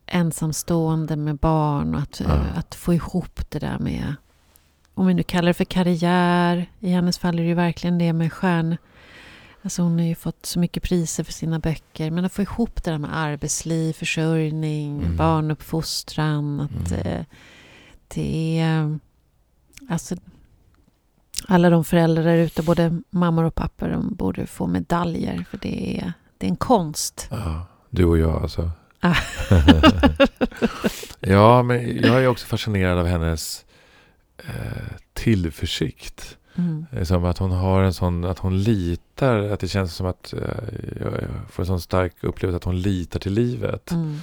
ensamstående 0.07 1.15
med 1.15 1.35
barn 1.37 1.95
och 1.95 2.01
att, 2.01 2.19
Ja. 2.19 2.33
att 2.55 2.75
få 2.75 2.93
ihop 2.93 3.39
det 3.49 3.59
där 3.59 3.79
med 3.79 4.15
om 4.93 5.05
vi 5.07 5.13
nu 5.13 5.23
kallar 5.23 5.47
det 5.47 5.53
för 5.53 5.65
karriär. 5.65 6.65
I 6.79 6.89
hennes 6.89 7.17
fall 7.17 7.39
är 7.39 7.43
det 7.43 7.47
ju 7.49 7.53
verkligen 7.53 7.97
det 7.97 8.13
med 8.13 8.33
stjärn... 8.33 8.77
Alltså 9.63 9.81
hon 9.81 9.99
har 9.99 10.05
ju 10.05 10.15
fått 10.15 10.45
så 10.45 10.59
mycket 10.59 10.83
priser 10.83 11.23
för 11.23 11.33
sina 11.33 11.59
böcker. 11.59 12.11
Men 12.11 12.25
att 12.25 12.33
få 12.33 12.41
ihop 12.41 12.83
det 12.83 12.91
där 12.91 12.97
med 12.97 13.17
arbetsliv, 13.17 13.93
försörjning, 13.93 14.99
Mm. 15.03 15.17
barnuppfostran. 15.17 16.59
Att 16.61 16.91
Mm. 16.91 17.07
eh, 17.07 17.25
det 18.07 18.59
är... 18.59 18.99
Alltså 19.89 20.15
alla 21.47 21.69
de 21.69 21.83
föräldrar 21.83 22.23
där 22.23 22.37
ute, 22.37 22.63
både 22.63 23.01
mammor 23.09 23.43
och 23.43 23.55
pappor, 23.55 23.89
de 23.89 24.15
borde 24.15 24.45
få 24.47 24.67
medaljer. 24.67 25.45
För 25.49 25.57
det 25.57 25.97
är, 25.99 26.13
det 26.37 26.45
är 26.45 26.49
en 26.49 26.55
konst. 26.55 27.27
Ja, 27.31 27.65
du 27.89 28.05
och 28.05 28.17
jag 28.17 28.41
alltså. 28.41 28.71
Ja, 31.19 31.63
men 31.63 31.97
jag 32.01 32.23
är 32.23 32.27
också 32.27 32.45
fascinerad 32.47 32.97
av 32.97 33.05
hennes 33.07 33.65
eh, 34.37 34.53
tillförsikt. 35.13 36.37
Mm. 36.55 36.85
Är 36.91 37.03
som 37.03 37.25
att 37.25 37.37
hon 37.37 37.51
har 37.51 37.81
en 37.83 37.93
sån, 37.93 38.25
att 38.25 38.39
hon 38.39 38.61
litar, 38.63 39.37
att 39.39 39.59
det 39.59 39.67
känns 39.67 39.95
som 39.95 40.05
att 40.07 40.33
eh, 40.33 40.39
jag, 41.01 41.13
jag 41.13 41.29
får 41.51 41.63
en 41.63 41.67
sån 41.67 41.81
stark 41.81 42.13
upplevelse 42.23 42.57
att 42.57 42.63
hon 42.63 42.81
litar 42.81 43.19
till 43.19 43.33
livet. 43.33 43.91
Mm. 43.91 44.19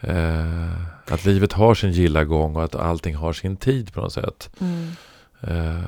Eh, 0.00 0.72
att 1.12 1.24
livet 1.24 1.52
har 1.52 1.74
sin 1.74 1.92
gilla 1.92 2.24
gång 2.24 2.56
och 2.56 2.64
att 2.64 2.74
allting 2.74 3.14
har 3.16 3.32
sin 3.32 3.56
tid 3.56 3.92
på 3.92 4.00
något 4.00 4.12
sätt. 4.12 4.50
Mm. 4.60 4.90
Eh, 5.40 5.82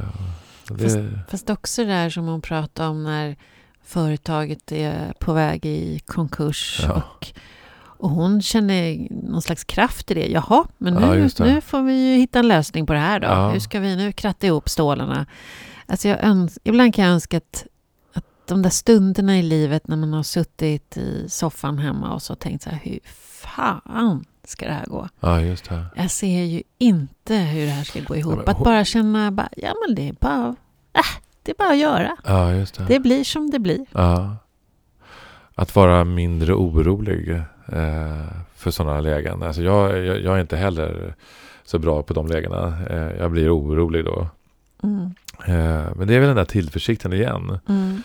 det, 0.69 0.85
Fast- 0.85 1.31
Fast 1.31 1.51
också 1.51 1.85
det 1.85 1.91
där 1.91 2.11
som 2.11 2.27
hon 2.27 2.41
pratade 2.41 2.89
om 2.89 3.05
när 3.05 3.37
företaget 3.85 4.73
är 4.73 5.13
på 5.19 5.33
väg 5.33 5.67
i 5.67 6.01
konkurs. 6.07 6.81
Ja. 6.85 6.93
Och, 6.93 7.27
och 8.01 8.11
hon 8.11 8.43
känner 8.43 9.09
någon 9.11 9.43
slags 9.43 9.65
kraft 9.65 10.11
i 10.11 10.15
det. 10.15 10.27
Jaha, 10.27 10.65
men 10.79 10.95
Ja, 10.95 11.15
nu, 11.15 11.29
det. 11.29 11.45
nu 11.45 11.61
får 11.61 11.83
vi 11.83 12.11
ju 12.13 12.17
hitta 12.17 12.39
en 12.39 12.49
lösning 12.49 12.87
på 12.87 12.93
det 12.93 12.99
här 12.99 13.21
då. 13.21 13.27
Ja. 13.27 13.51
Hur 13.51 13.61
ska 13.61 13.81
vi 13.81 13.97
nu 13.97 14.13
kratta 14.13 14.47
ihop 14.47 14.69
stålarna? 14.69 15.27
Alltså 15.87 16.09
jag 16.09 16.19
öns- 16.25 16.59
ibland 16.65 16.95
kan 16.95 17.05
jag 17.05 17.13
önska 17.15 17.37
att, 17.37 17.67
att 18.15 18.25
de 18.47 18.63
där 18.63 18.71
stunderna 18.71 19.39
i 19.39 19.43
livet 19.43 19.89
när 19.89 19.97
man 19.97 20.13
har 20.13 20.23
suttit 20.23 20.97
i 20.97 21.25
soffan 21.29 21.79
hemma 21.79 22.15
och 22.15 22.23
så 22.23 22.35
tänkt 22.35 22.63
så 22.63 22.71
här, 22.71 22.79
hur 22.83 22.99
fan 23.05 24.25
ska 24.45 24.67
det 24.67 24.73
här 24.73 24.87
gå? 24.87 25.09
ja, 25.21 25.41
just 25.41 25.69
det. 25.69 25.87
Jag 25.97 26.11
ser 26.11 26.43
ju 26.45 26.63
inte 26.79 27.35
hur 27.37 27.65
det 27.67 27.71
här 27.73 27.85
ska 27.85 28.01
gå 28.01 28.17
ihop. 28.17 28.49
att 28.49 28.57
hon- 28.57 28.65
bara 28.65 28.85
känna, 28.85 29.31
bara, 29.33 29.49
ja 29.57 29.75
men 29.87 29.95
det 29.95 30.09
är 30.09 30.13
bara, 30.21 30.49
äh, 30.93 31.03
det 31.43 31.51
är 31.51 31.57
bara 31.59 31.71
att 31.71 31.79
göra. 31.79 32.17
Ja, 32.25 32.53
just 32.55 32.75
det. 32.75 32.85
Det 32.89 33.01
blir 33.01 33.25
som 33.25 33.51
det 33.51 33.59
blir. 33.59 33.87
Ja. 33.93 34.37
Att 35.55 35.75
vara 35.77 36.05
mindre 36.05 36.55
orolig. 36.55 37.43
Eh, 37.73 38.27
för 38.57 38.71
sådana 38.71 39.01
lägen. 39.01 39.43
Alltså 39.43 39.63
jag, 39.63 40.05
jag, 40.05 40.21
jag, 40.21 40.37
är 40.37 40.41
inte 40.41 40.57
heller 40.57 41.15
så 41.65 41.79
bra 41.79 42.03
på 42.03 42.15
de 42.15 42.27
lägena. 42.27 42.79
Eh, 42.91 43.17
jag 43.19 43.31
blir 43.31 43.59
orolig 43.59 44.05
då. 44.05 44.29
Mm. 44.83 45.15
Eh, 45.47 45.97
men 45.97 46.09
det 46.09 46.15
är 46.15 46.19
väl 46.19 46.29
den 46.29 46.37
där 46.37 46.45
tillförsikten 46.45 47.13
igen. 47.13 47.59
Mm. 47.69 48.03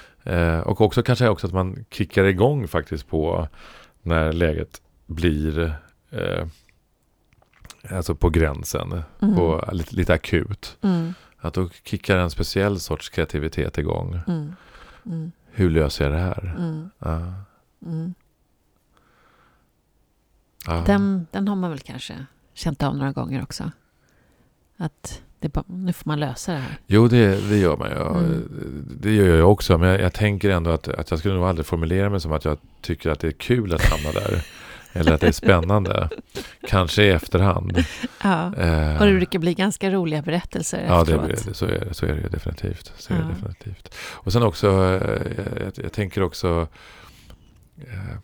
Och 0.64 0.82
också 0.82 1.04
kanske 1.04 1.30
också 1.30 1.48
att 1.48 1.54
man 1.54 1.86
kickar 1.92 2.24
igång 2.24 2.68
faktiskt 2.68 3.08
på 3.08 3.48
när 4.02 4.34
läget 4.34 4.82
blir 5.06 5.76
eh, 6.12 6.48
alltså 7.90 8.16
på 8.16 8.30
gränsen, 8.30 9.04
mm. 9.22 9.36
på, 9.36 9.70
lite, 9.72 9.96
lite 9.96 10.14
akut. 10.14 10.78
Mm. 10.82 11.14
Att 11.38 11.54
då 11.54 11.70
kickar 11.84 12.18
en 12.18 12.30
speciell 12.30 12.80
sorts 12.80 13.10
kreativitet 13.10 13.78
igång. 13.78 14.20
Mm. 14.28 14.56
mm. 15.06 15.32
Hur 15.52 15.70
löser 15.70 16.06
jag 16.06 16.14
det 16.14 16.20
här? 16.20 16.56
Ja. 17.00 17.34
Ja. 20.66 20.84
Den, 20.86 21.28
den 21.32 21.48
har 21.48 21.56
man 21.56 21.70
väl 21.70 21.80
kanske 21.80 22.26
känt 22.54 22.84
av 22.84 22.98
några 22.98 23.12
gånger 23.12 23.44
också. 23.44 23.72
Att 24.78 25.22
bara, 25.50 25.64
nu 25.68 25.94
får 25.94 26.10
man 26.10 26.20
lösa 26.20 26.52
det 26.52 26.58
här. 26.58 26.78
Jo, 26.88 27.08
det, 27.08 27.50
det 27.50 27.58
gör 27.58 27.78
man 27.78 27.90
ju. 27.90 27.96
Mm. 27.96 28.98
Det 29.02 29.12
gör 29.12 29.38
jag 29.38 29.52
också. 29.52 29.78
Men 29.78 29.90
jag, 29.90 30.02
jag, 30.02 30.14
tänker 30.14 30.50
ändå 30.50 30.72
att, 30.72 30.88
att 30.88 31.10
jag 31.12 31.20
skulle 31.20 31.36
nog 31.36 31.44
aldrig 31.44 31.66
formulera 31.66 32.10
mig 32.10 32.20
som 32.20 32.32
att 32.32 32.46
jag 32.46 32.58
tycker 32.82 33.10
att 33.10 33.20
det 33.20 33.28
är 33.28 33.32
kul 33.32 33.74
att 33.74 33.86
hamna 33.86 34.12
där. 34.12 34.46
Eller 34.94 35.14
att 35.14 35.22
det 35.22 35.28
är 35.28 35.32
spännande. 35.32 36.10
Kanske 36.68 37.04
i 37.04 37.10
efterhand. 37.10 37.84
Ja, 38.24 38.56
eh, 38.56 39.02
och 39.02 39.06
det 39.06 39.14
brukar 39.14 39.40
bli 39.40 39.54
ganska 39.54 39.92
roliga 39.92 40.22
berättelser 40.22 40.86
ja, 40.88 41.02
efteråt. 41.02 41.44
Ja, 41.48 41.54
så, 41.54 41.66
är 41.66 41.80
det, 41.80 41.94
så 41.94 42.06
är 42.06 42.14
det 42.14 42.30
definitivt. 42.30 42.94
Så 42.98 43.14
ja. 43.14 43.18
är 43.18 43.22
det 43.22 43.28
definitivt. 43.30 43.96
Och 43.98 44.34
sen 44.34 44.44
också, 44.44 44.68
eh, 44.68 45.22
jag, 45.60 45.72
jag, 45.76 45.92
tänker 45.92 46.24
också 46.24 46.68
eh, 47.78 48.18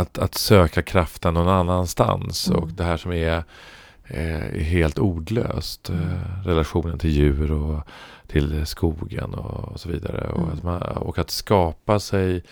att, 0.00 0.18
att 0.18 0.34
söka 0.34 0.82
kraften 0.82 1.34
någon 1.34 1.48
annanstans. 1.48 2.48
Mm. 2.48 2.58
Och 2.62 2.68
det 2.68 2.84
här 2.84 2.96
som 2.96 3.12
är 3.12 3.44
är 4.12 4.60
helt 4.60 4.98
ordlöst. 4.98 5.88
Mm. 5.88 6.18
Relationen 6.44 6.98
till 6.98 7.10
djur 7.10 7.52
och 7.52 7.82
till 8.26 8.66
skogen 8.66 9.34
och, 9.34 9.80
så 9.80 9.88
vidare. 9.88 10.20
Mm. 10.20 10.42
Och, 10.42 10.52
att 10.52 10.62
man, 10.62 10.82
och 10.82 11.18
att 11.18 11.30
skapa 11.30 12.00
sig 12.00 12.44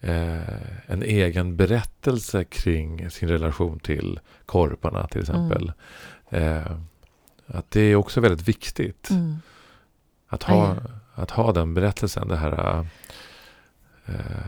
eh, 0.00 0.86
en 0.86 1.02
egen 1.02 1.56
berättelse 1.56 2.44
kring 2.44 3.10
sin 3.10 3.28
relation 3.28 3.78
till 3.78 4.20
korparna 4.46 5.06
till 5.06 5.20
exempel. 5.20 5.72
Mm. 6.30 6.56
Eh, 6.56 6.72
att 7.46 7.70
det 7.70 7.80
är 7.80 7.96
också 7.96 8.20
väldigt 8.20 8.48
viktigt. 8.48 9.10
Mm. 9.10 9.36
Att, 10.28 10.42
ha, 10.42 10.76
att 11.14 11.30
ha 11.30 11.52
den 11.52 11.74
berättelsen, 11.74 12.28
det 12.28 12.36
här 12.36 12.86
eh, 14.06 14.46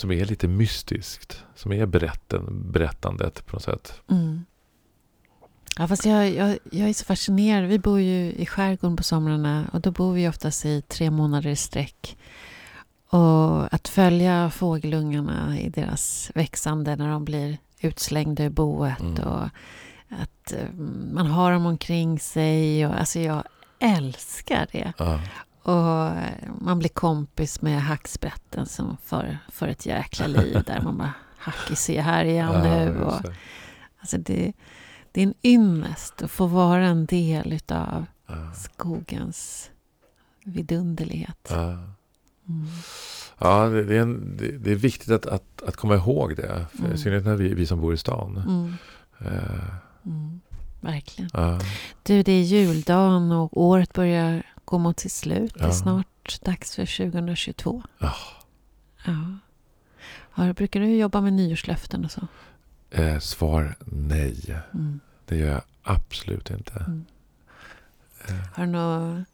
som 0.00 0.12
är 0.12 0.24
lite 0.24 0.48
mystiskt. 0.48 1.44
Som 1.54 1.72
är 1.72 1.86
berätten, 1.86 2.72
berättandet 2.72 3.46
på 3.46 3.56
något 3.56 3.62
sätt. 3.62 4.00
Mm. 4.10 4.44
Ja, 5.78 5.88
fast 5.88 6.06
jag, 6.06 6.30
jag, 6.30 6.58
jag 6.72 6.88
är 6.88 6.92
så 6.92 7.04
fascinerad. 7.04 7.68
Vi 7.68 7.78
bor 7.78 8.00
ju 8.00 8.32
i 8.32 8.46
skärgården 8.46 8.96
på 8.96 9.02
somrarna 9.02 9.70
och 9.72 9.80
då 9.80 9.90
bor 9.90 10.12
vi 10.12 10.28
oftast 10.28 10.64
i 10.64 10.82
tre 10.82 11.10
månader 11.10 11.50
i 11.50 11.56
sträck. 11.56 12.18
Och 13.10 13.74
att 13.74 13.88
följa 13.88 14.50
fågelungarna 14.50 15.60
i 15.60 15.68
deras 15.68 16.30
växande 16.34 16.96
när 16.96 17.08
de 17.08 17.24
blir 17.24 17.58
utslängda 17.80 18.44
ur 18.44 18.50
boet 18.50 19.00
mm. 19.00 19.22
och 19.22 19.48
att 20.08 20.52
eh, 20.52 20.74
man 21.12 21.26
har 21.26 21.52
dem 21.52 21.66
omkring 21.66 22.20
sig. 22.20 22.86
Och, 22.86 23.00
alltså 23.00 23.20
jag 23.20 23.42
älskar 23.78 24.66
det. 24.72 24.92
Ja. 24.98 25.20
Och 25.62 26.12
man 26.60 26.78
blir 26.78 26.88
kompis 26.88 27.62
med 27.62 27.82
hacksprätten 27.82 28.66
som 28.66 28.96
för, 29.04 29.38
för 29.48 29.68
ett 29.68 29.86
jäkla 29.86 30.26
liv 30.26 30.62
där 30.66 30.80
man 30.80 30.98
bara 30.98 31.12
Hacki, 31.36 31.76
se 31.76 32.00
här 32.00 32.24
igen 32.24 32.52
ja, 32.52 32.62
nu. 32.62 33.00
Och, 33.02 33.20
alltså 34.00 34.18
det, 34.18 34.52
det 35.12 35.20
är 35.20 35.24
en 35.26 35.34
ynnest 35.42 36.22
att 36.22 36.30
få 36.30 36.46
vara 36.46 36.86
en 36.86 37.06
del 37.06 37.52
utav 37.52 38.06
ja. 38.26 38.52
skogens 38.54 39.70
vidunderlighet. 40.44 41.48
Ja. 41.50 41.78
Mm. 42.48 42.66
Ja, 43.38 43.66
det 43.68 43.96
är, 43.96 44.02
en, 44.02 44.36
det 44.60 44.70
är 44.70 44.74
viktigt 44.74 45.10
att, 45.10 45.26
att, 45.26 45.62
att 45.62 45.76
komma 45.76 45.94
ihåg 45.94 46.36
det. 46.36 46.66
För 46.72 46.78
mm. 46.78 46.92
I 46.92 46.98
synnerhet 46.98 47.24
när 47.24 47.36
vi, 47.36 47.54
vi 47.54 47.66
som 47.66 47.80
bor 47.80 47.94
i 47.94 47.96
stan. 47.96 48.36
Mm. 48.36 48.74
Uh. 49.32 49.60
Mm. 50.06 50.40
Verkligen. 50.80 51.30
Ja. 51.32 51.60
Du, 52.02 52.22
det 52.22 52.32
är 52.32 52.42
juldagen 52.42 53.32
och 53.32 53.60
året 53.60 53.92
börjar 53.92 54.42
gå 54.70 54.78
mot 54.78 55.00
sitt 55.00 55.12
slut. 55.12 55.52
Ja. 55.54 55.62
Det 55.62 55.68
är 55.68 55.72
snart 55.72 56.40
dags 56.40 56.76
för 56.76 57.10
2022. 57.10 57.82
Ja. 57.98 58.14
ja. 59.04 59.38
ja 60.34 60.52
brukar 60.52 60.80
du 60.80 60.96
jobba 60.96 61.20
med 61.20 61.32
nyårslöften 61.32 62.04
och 62.04 62.10
så? 62.10 62.20
Eh, 62.90 63.18
svar 63.18 63.76
nej. 63.84 64.60
Mm. 64.74 65.00
Det 65.26 65.36
gör 65.36 65.52
jag 65.52 65.62
absolut 65.82 66.50
inte. 66.50 66.72
Mm. 66.72 67.04
Eh. 68.28 68.34
Har 68.54 68.66
du 68.66 68.72
några 68.72 69.24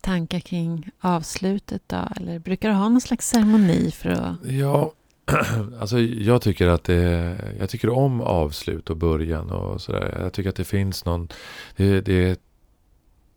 tankar 0.00 0.40
kring 0.40 0.90
avslutet 1.00 1.82
då? 1.86 2.08
Eller 2.16 2.38
brukar 2.38 2.68
du 2.68 2.74
ha 2.74 2.88
någon 2.88 3.00
slags 3.00 3.28
ceremoni 3.28 3.90
för 3.90 4.08
att... 4.10 4.36
Ja, 4.44 4.92
alltså 5.80 5.98
jag 6.00 6.42
tycker 6.42 6.68
att 6.68 6.84
det... 6.84 7.36
Jag 7.58 7.70
tycker 7.70 7.90
om 7.90 8.20
avslut 8.20 8.90
och 8.90 8.96
början 8.96 9.50
och 9.50 9.80
sådär. 9.80 10.18
Jag 10.20 10.32
tycker 10.32 10.50
att 10.50 10.56
det 10.56 10.64
finns 10.64 11.04
någon... 11.04 11.28
Det, 11.76 12.00
det 12.00 12.30
är 12.30 12.36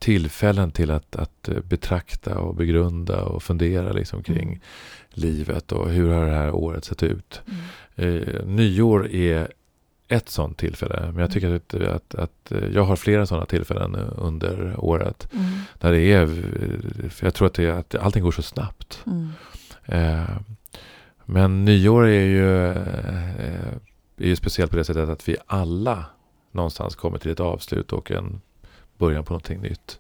tillfällen 0.04 0.72
till 0.72 0.92
att, 0.92 1.16
att 1.16 1.50
betrakta 1.64 2.40
och 2.40 2.56
begrunda 2.56 3.24
och 3.24 3.44
fundera 3.44 3.92
liksom 3.92 4.24
kring 4.24 4.48
mm. 4.48 4.60
livet 5.10 5.72
och 5.72 5.90
hur 5.90 6.10
har 6.10 6.26
det 6.26 6.32
här 6.32 6.52
året 6.52 6.86
sett 6.86 7.04
ut. 7.04 7.42
Mm. 7.46 8.24
Eh, 8.24 8.46
nyår 8.46 9.08
är 9.08 9.48
ett 10.08 10.30
sånt 10.30 10.58
tillfälle. 10.58 11.12
Men 11.12 11.18
jag 11.18 11.32
tycker 11.32 11.56
att, 11.56 11.74
att, 11.74 12.16
att 12.16 12.52
jag 12.74 12.84
har 12.84 12.96
flera 12.96 13.26
sådana 13.26 13.46
tillfällen 13.46 13.96
under 13.96 14.76
året. 14.78 15.28
Mm. 15.34 15.46
Där 15.80 15.92
det 15.92 16.14
är, 16.14 16.26
för 17.10 17.26
jag 17.26 17.34
tror 17.34 17.48
att, 17.48 17.54
det, 17.54 17.72
att 17.72 17.96
allting 17.96 18.24
går 18.24 18.32
så 18.32 18.42
snabbt. 18.42 19.04
Mm. 19.06 19.30
Eh, 19.86 20.38
men 21.26 21.66
nyår 21.66 22.08
är 22.08 22.26
ju, 22.26 22.66
eh, 22.66 23.74
är 24.18 24.28
ju 24.28 24.36
speciellt 24.36 24.72
på 24.72 24.78
det 24.78 24.84
sättet 24.84 25.10
att 25.10 25.30
vi 25.30 25.38
alla 25.48 26.06
någonstans 26.52 26.96
kommer 26.96 27.18
till 27.18 27.32
ett 27.32 27.40
avslut 27.40 27.94
och 27.94 28.12
en 28.12 28.42
början 29.04 29.24
på 29.24 29.34
någonting 29.34 29.62
nytt. 29.62 30.00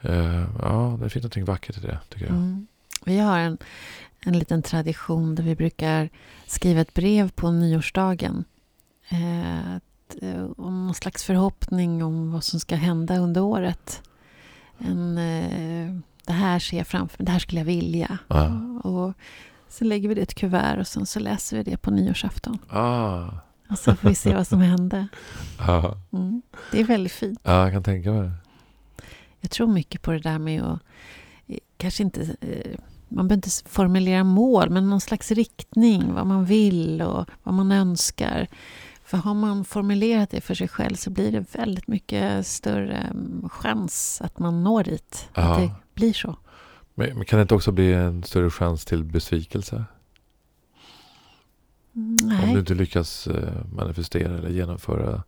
Eh, 0.00 0.44
ja, 0.62 0.98
det 1.02 1.10
finns 1.10 1.22
någonting 1.22 1.44
vackert 1.44 1.78
i 1.78 1.80
det 1.80 1.98
tycker 2.08 2.26
jag. 2.26 2.34
Mm. 2.34 2.66
Vi 3.04 3.18
har 3.18 3.38
en, 3.38 3.58
en 4.20 4.38
liten 4.38 4.62
tradition 4.62 5.34
där 5.34 5.42
vi 5.42 5.56
brukar 5.56 6.08
skriva 6.46 6.80
ett 6.80 6.94
brev 6.94 7.30
på 7.30 7.50
nyårsdagen 7.50 8.44
eh, 9.08 10.44
om 10.56 10.86
någon 10.86 10.94
slags 10.94 11.24
förhoppning 11.24 12.04
om 12.04 12.32
vad 12.32 12.44
som 12.44 12.60
ska 12.60 12.76
hända 12.76 13.18
under 13.18 13.40
året. 13.40 14.02
En, 14.78 15.18
eh, 15.18 15.94
det 16.26 16.32
här 16.32 16.58
ser 16.58 16.76
jag 16.76 16.86
framför 16.86 17.18
mig, 17.18 17.26
det 17.26 17.32
här 17.32 17.38
skulle 17.38 17.60
jag 17.60 17.66
vilja. 17.66 18.18
Ah. 18.28 18.48
Och 18.88 19.14
så 19.68 19.84
lägger 19.84 20.08
vi 20.08 20.14
det 20.14 20.20
i 20.20 20.22
ett 20.22 20.34
kuvert 20.34 20.78
och 20.80 20.86
sen 20.86 21.06
så 21.06 21.20
läser 21.20 21.56
vi 21.56 21.62
det 21.62 21.76
på 21.76 21.90
nyårsafton. 21.90 22.58
Ah. 22.68 23.28
Och 23.70 23.78
så 23.78 23.94
får 23.94 24.08
vi 24.08 24.14
se 24.14 24.34
vad 24.34 24.46
som 24.46 24.60
hände. 24.60 25.08
Ah. 25.58 25.94
Mm. 26.12 26.42
Det 26.72 26.80
är 26.80 26.84
väldigt 26.84 27.12
fint. 27.12 27.40
Ja, 27.42 27.62
jag 27.62 27.72
kan 27.72 27.82
tänka 27.82 28.12
mig 28.12 28.30
Jag 29.40 29.50
tror 29.50 29.66
mycket 29.66 30.02
på 30.02 30.12
det 30.12 30.18
där 30.18 30.38
med 30.38 30.62
att 30.62 30.80
eh, 31.46 31.58
kanske 31.76 32.02
inte 32.02 32.36
eh, 32.40 32.78
man 33.08 33.28
behöver 33.28 33.46
inte 33.46 33.50
formulera 33.70 34.24
mål, 34.24 34.70
men 34.70 34.90
någon 34.90 35.00
slags 35.00 35.30
riktning, 35.30 36.14
vad 36.14 36.26
man 36.26 36.44
vill 36.44 37.02
och 37.02 37.26
vad 37.42 37.54
man 37.54 37.72
önskar. 37.72 38.48
För 39.04 39.18
har 39.18 39.34
man 39.34 39.64
formulerat 39.64 40.30
det 40.30 40.40
för 40.40 40.54
sig 40.54 40.68
själv 40.68 40.94
så 40.94 41.10
blir 41.10 41.32
det 41.32 41.54
väldigt 41.54 41.88
mycket 41.88 42.46
större 42.46 42.96
mm, 42.96 43.48
chans 43.48 44.20
att 44.24 44.38
man 44.38 44.64
når 44.64 44.84
dit. 44.84 45.28
Ja. 45.34 45.42
Att 45.42 45.60
det 45.60 45.70
blir 45.94 46.12
så. 46.12 46.36
Men, 46.94 47.24
kan 47.24 47.38
det 47.38 47.42
inte 47.42 47.54
också 47.54 47.72
bli 47.72 47.92
en 47.92 48.22
större 48.22 48.50
chans 48.50 48.84
till 48.84 49.04
besvikelse? 49.04 49.84
Nej. 51.98 52.44
Om 52.44 52.52
du 52.52 52.60
inte 52.60 52.74
lyckas 52.74 53.26
eh, 53.26 53.64
manifestera 53.72 54.38
eller 54.38 54.48
genomföra 54.48 55.22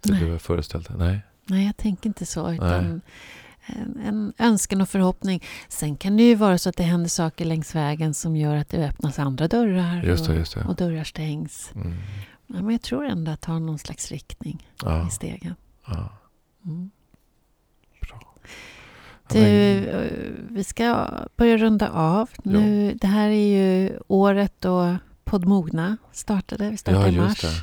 det 0.00 0.12
Nej. 0.12 0.24
du 0.24 0.30
har 0.30 0.38
föreställt 0.38 0.88
dig? 0.88 0.96
Nej. 0.98 1.20
Nej, 1.46 1.66
jag 1.66 1.76
tänker 1.76 2.06
inte 2.06 2.26
så. 2.26 2.52
Utan 2.52 3.02
en, 3.66 4.00
en, 4.06 4.32
önskan 4.38 4.80
och 4.80 4.88
förhoppning. 4.88 5.44
Sen 5.68 5.96
kan 5.96 6.16
det 6.16 6.22
ju 6.22 6.34
vara 6.34 6.58
så 6.58 6.68
att 6.68 6.76
det 6.76 6.82
händer 6.82 7.08
saker 7.08 7.44
längs 7.44 7.74
vägen 7.74 8.14
som 8.14 8.36
gör 8.36 8.56
att 8.56 8.68
det 8.68 8.88
öppnas 8.88 9.18
andra 9.18 9.48
dörrar 9.48 10.02
just 10.02 10.26
det, 10.26 10.34
just 10.34 10.54
det. 10.54 10.60
Och, 10.60 10.70
och, 10.70 10.76
dörrar 10.76 11.04
stängs. 11.04 11.72
Mm. 11.74 11.92
Ja, 12.46 12.62
men 12.62 12.70
jag 12.70 12.82
tror 12.82 13.06
ändå 13.06 13.30
att 13.30 13.44
ha 13.44 13.58
någon 13.58 13.78
slags 13.78 14.10
riktning 14.10 14.68
ja. 14.82 15.08
i 15.08 15.10
stegen. 15.10 15.54
Ja. 15.86 16.12
Mm. 16.64 16.90
Bra. 18.00 18.20
Du, 19.28 19.38
eh, 19.38 20.10
vi 20.48 20.64
ska 20.64 21.08
börja 21.36 21.56
runda 21.56 21.88
av. 21.90 22.30
Nu, 22.42 22.94
det 22.94 23.06
här 23.06 23.28
är 23.28 23.58
ju 23.58 23.98
året 24.08 24.54
då 24.58 24.96
Podmogna 25.30 25.96
startade. 26.12 26.70
Vi 26.70 26.76
startade 26.76 27.06
ja, 27.06 27.12
i 27.12 27.16
mars. 27.16 27.40
Det. 27.40 27.62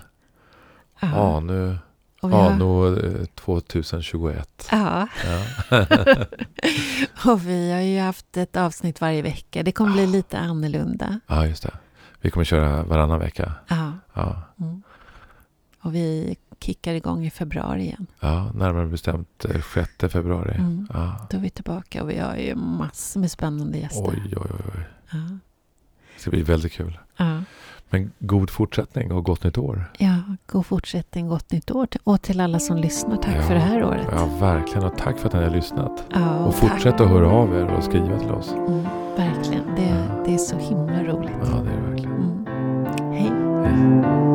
Ja, 1.00 1.40
nu... 1.40 1.78
Anno 2.22 2.96
2021. 3.36 4.68
Ja. 4.72 5.08
ja. 5.26 5.86
och 7.32 7.48
vi 7.48 7.72
har 7.72 7.80
ju 7.80 8.00
haft 8.00 8.38
ett 8.38 8.56
avsnitt 8.56 9.02
varje 9.02 9.22
vecka. 9.22 9.64
Det 9.64 9.72
kommer 9.72 9.92
bli 9.92 10.08
lite 10.08 10.38
annorlunda. 10.38 11.20
Ja, 11.28 11.48
just 11.48 11.64
det. 11.64 11.74
Vi 12.22 12.30
kommer 12.32 12.44
köra 12.44 12.84
varannan 12.84 13.20
vecka. 13.20 13.54
Ja. 13.68 13.94
Ja, 14.14 14.44
Mm. 14.60 14.82
Och 15.82 15.96
vi 15.96 16.38
kickar 16.60 16.94
igång 16.94 17.26
i 17.26 17.30
februari 17.30 17.82
igen. 17.82 18.08
ja 18.20 18.52
närmare 18.54 18.88
bestämt 18.88 19.46
eh, 19.46 19.62
6 19.74 19.92
februari. 20.14 20.56
Mm. 20.56 20.88
Ja. 20.94 21.28
Då 21.30 21.38
är 21.38 21.42
vi 21.42 21.50
tillbaka 21.50 22.04
och 22.04 22.10
vi 22.10 22.18
har 22.18 22.36
ju 22.36 22.56
massor 22.56 23.20
med 23.20 23.32
spännande 23.32 23.78
gäster. 23.78 24.10
Oj, 24.10 24.22
oj, 24.26 24.38
oj, 24.38 24.72
oj. 24.76 24.88
Ja. 25.12 25.38
Det 26.16 26.22
ska 26.22 26.30
bli 26.30 26.42
väldigt 26.42 26.72
kul. 26.72 27.00
Ja. 27.18 27.42
Men 27.90 28.12
god 28.20 28.50
fortsättning 28.50 29.12
och 29.12 29.24
gott 29.24 29.44
nytt 29.44 29.58
år. 29.58 29.92
Ja, 29.98 30.16
god 30.46 30.66
fortsättning, 30.66 31.28
gott 31.28 31.52
nytt 31.52 31.72
år. 31.72 31.88
Och 32.04 32.22
till 32.22 32.40
alla 32.40 32.60
som 32.60 32.78
lyssnar, 32.78 33.18
tack 33.18 33.36
ja, 33.36 33.42
för 33.42 33.54
det 33.54 33.60
här 33.60 33.84
året. 33.84 34.08
Ja, 34.12 34.30
verkligen. 34.40 34.84
Och 34.84 34.98
tack 34.98 35.20
för 35.20 35.28
att 35.28 35.34
ni 35.34 35.44
har 35.44 35.50
lyssnat. 35.50 36.04
Ja, 36.14 36.40
och, 36.40 36.48
och 36.48 36.56
fortsätt 36.56 37.02
att 37.02 37.10
höra 37.10 37.30
av 37.30 37.56
er 37.56 37.66
och 37.66 37.84
skriva 37.84 38.20
till 38.20 38.32
oss. 38.32 38.52
Mm, 38.54 38.84
verkligen. 39.18 39.64
Det, 39.76 40.06
det 40.26 40.34
är 40.34 40.38
så 40.38 40.58
himla 40.58 41.04
roligt. 41.04 41.32
Ja, 41.42 41.62
det 41.64 41.72
är 41.72 41.76
det 41.76 41.90
verkligen. 41.90 42.16
Mm. 42.16 43.14
Hej. 43.14 43.32
Hej. 43.66 44.27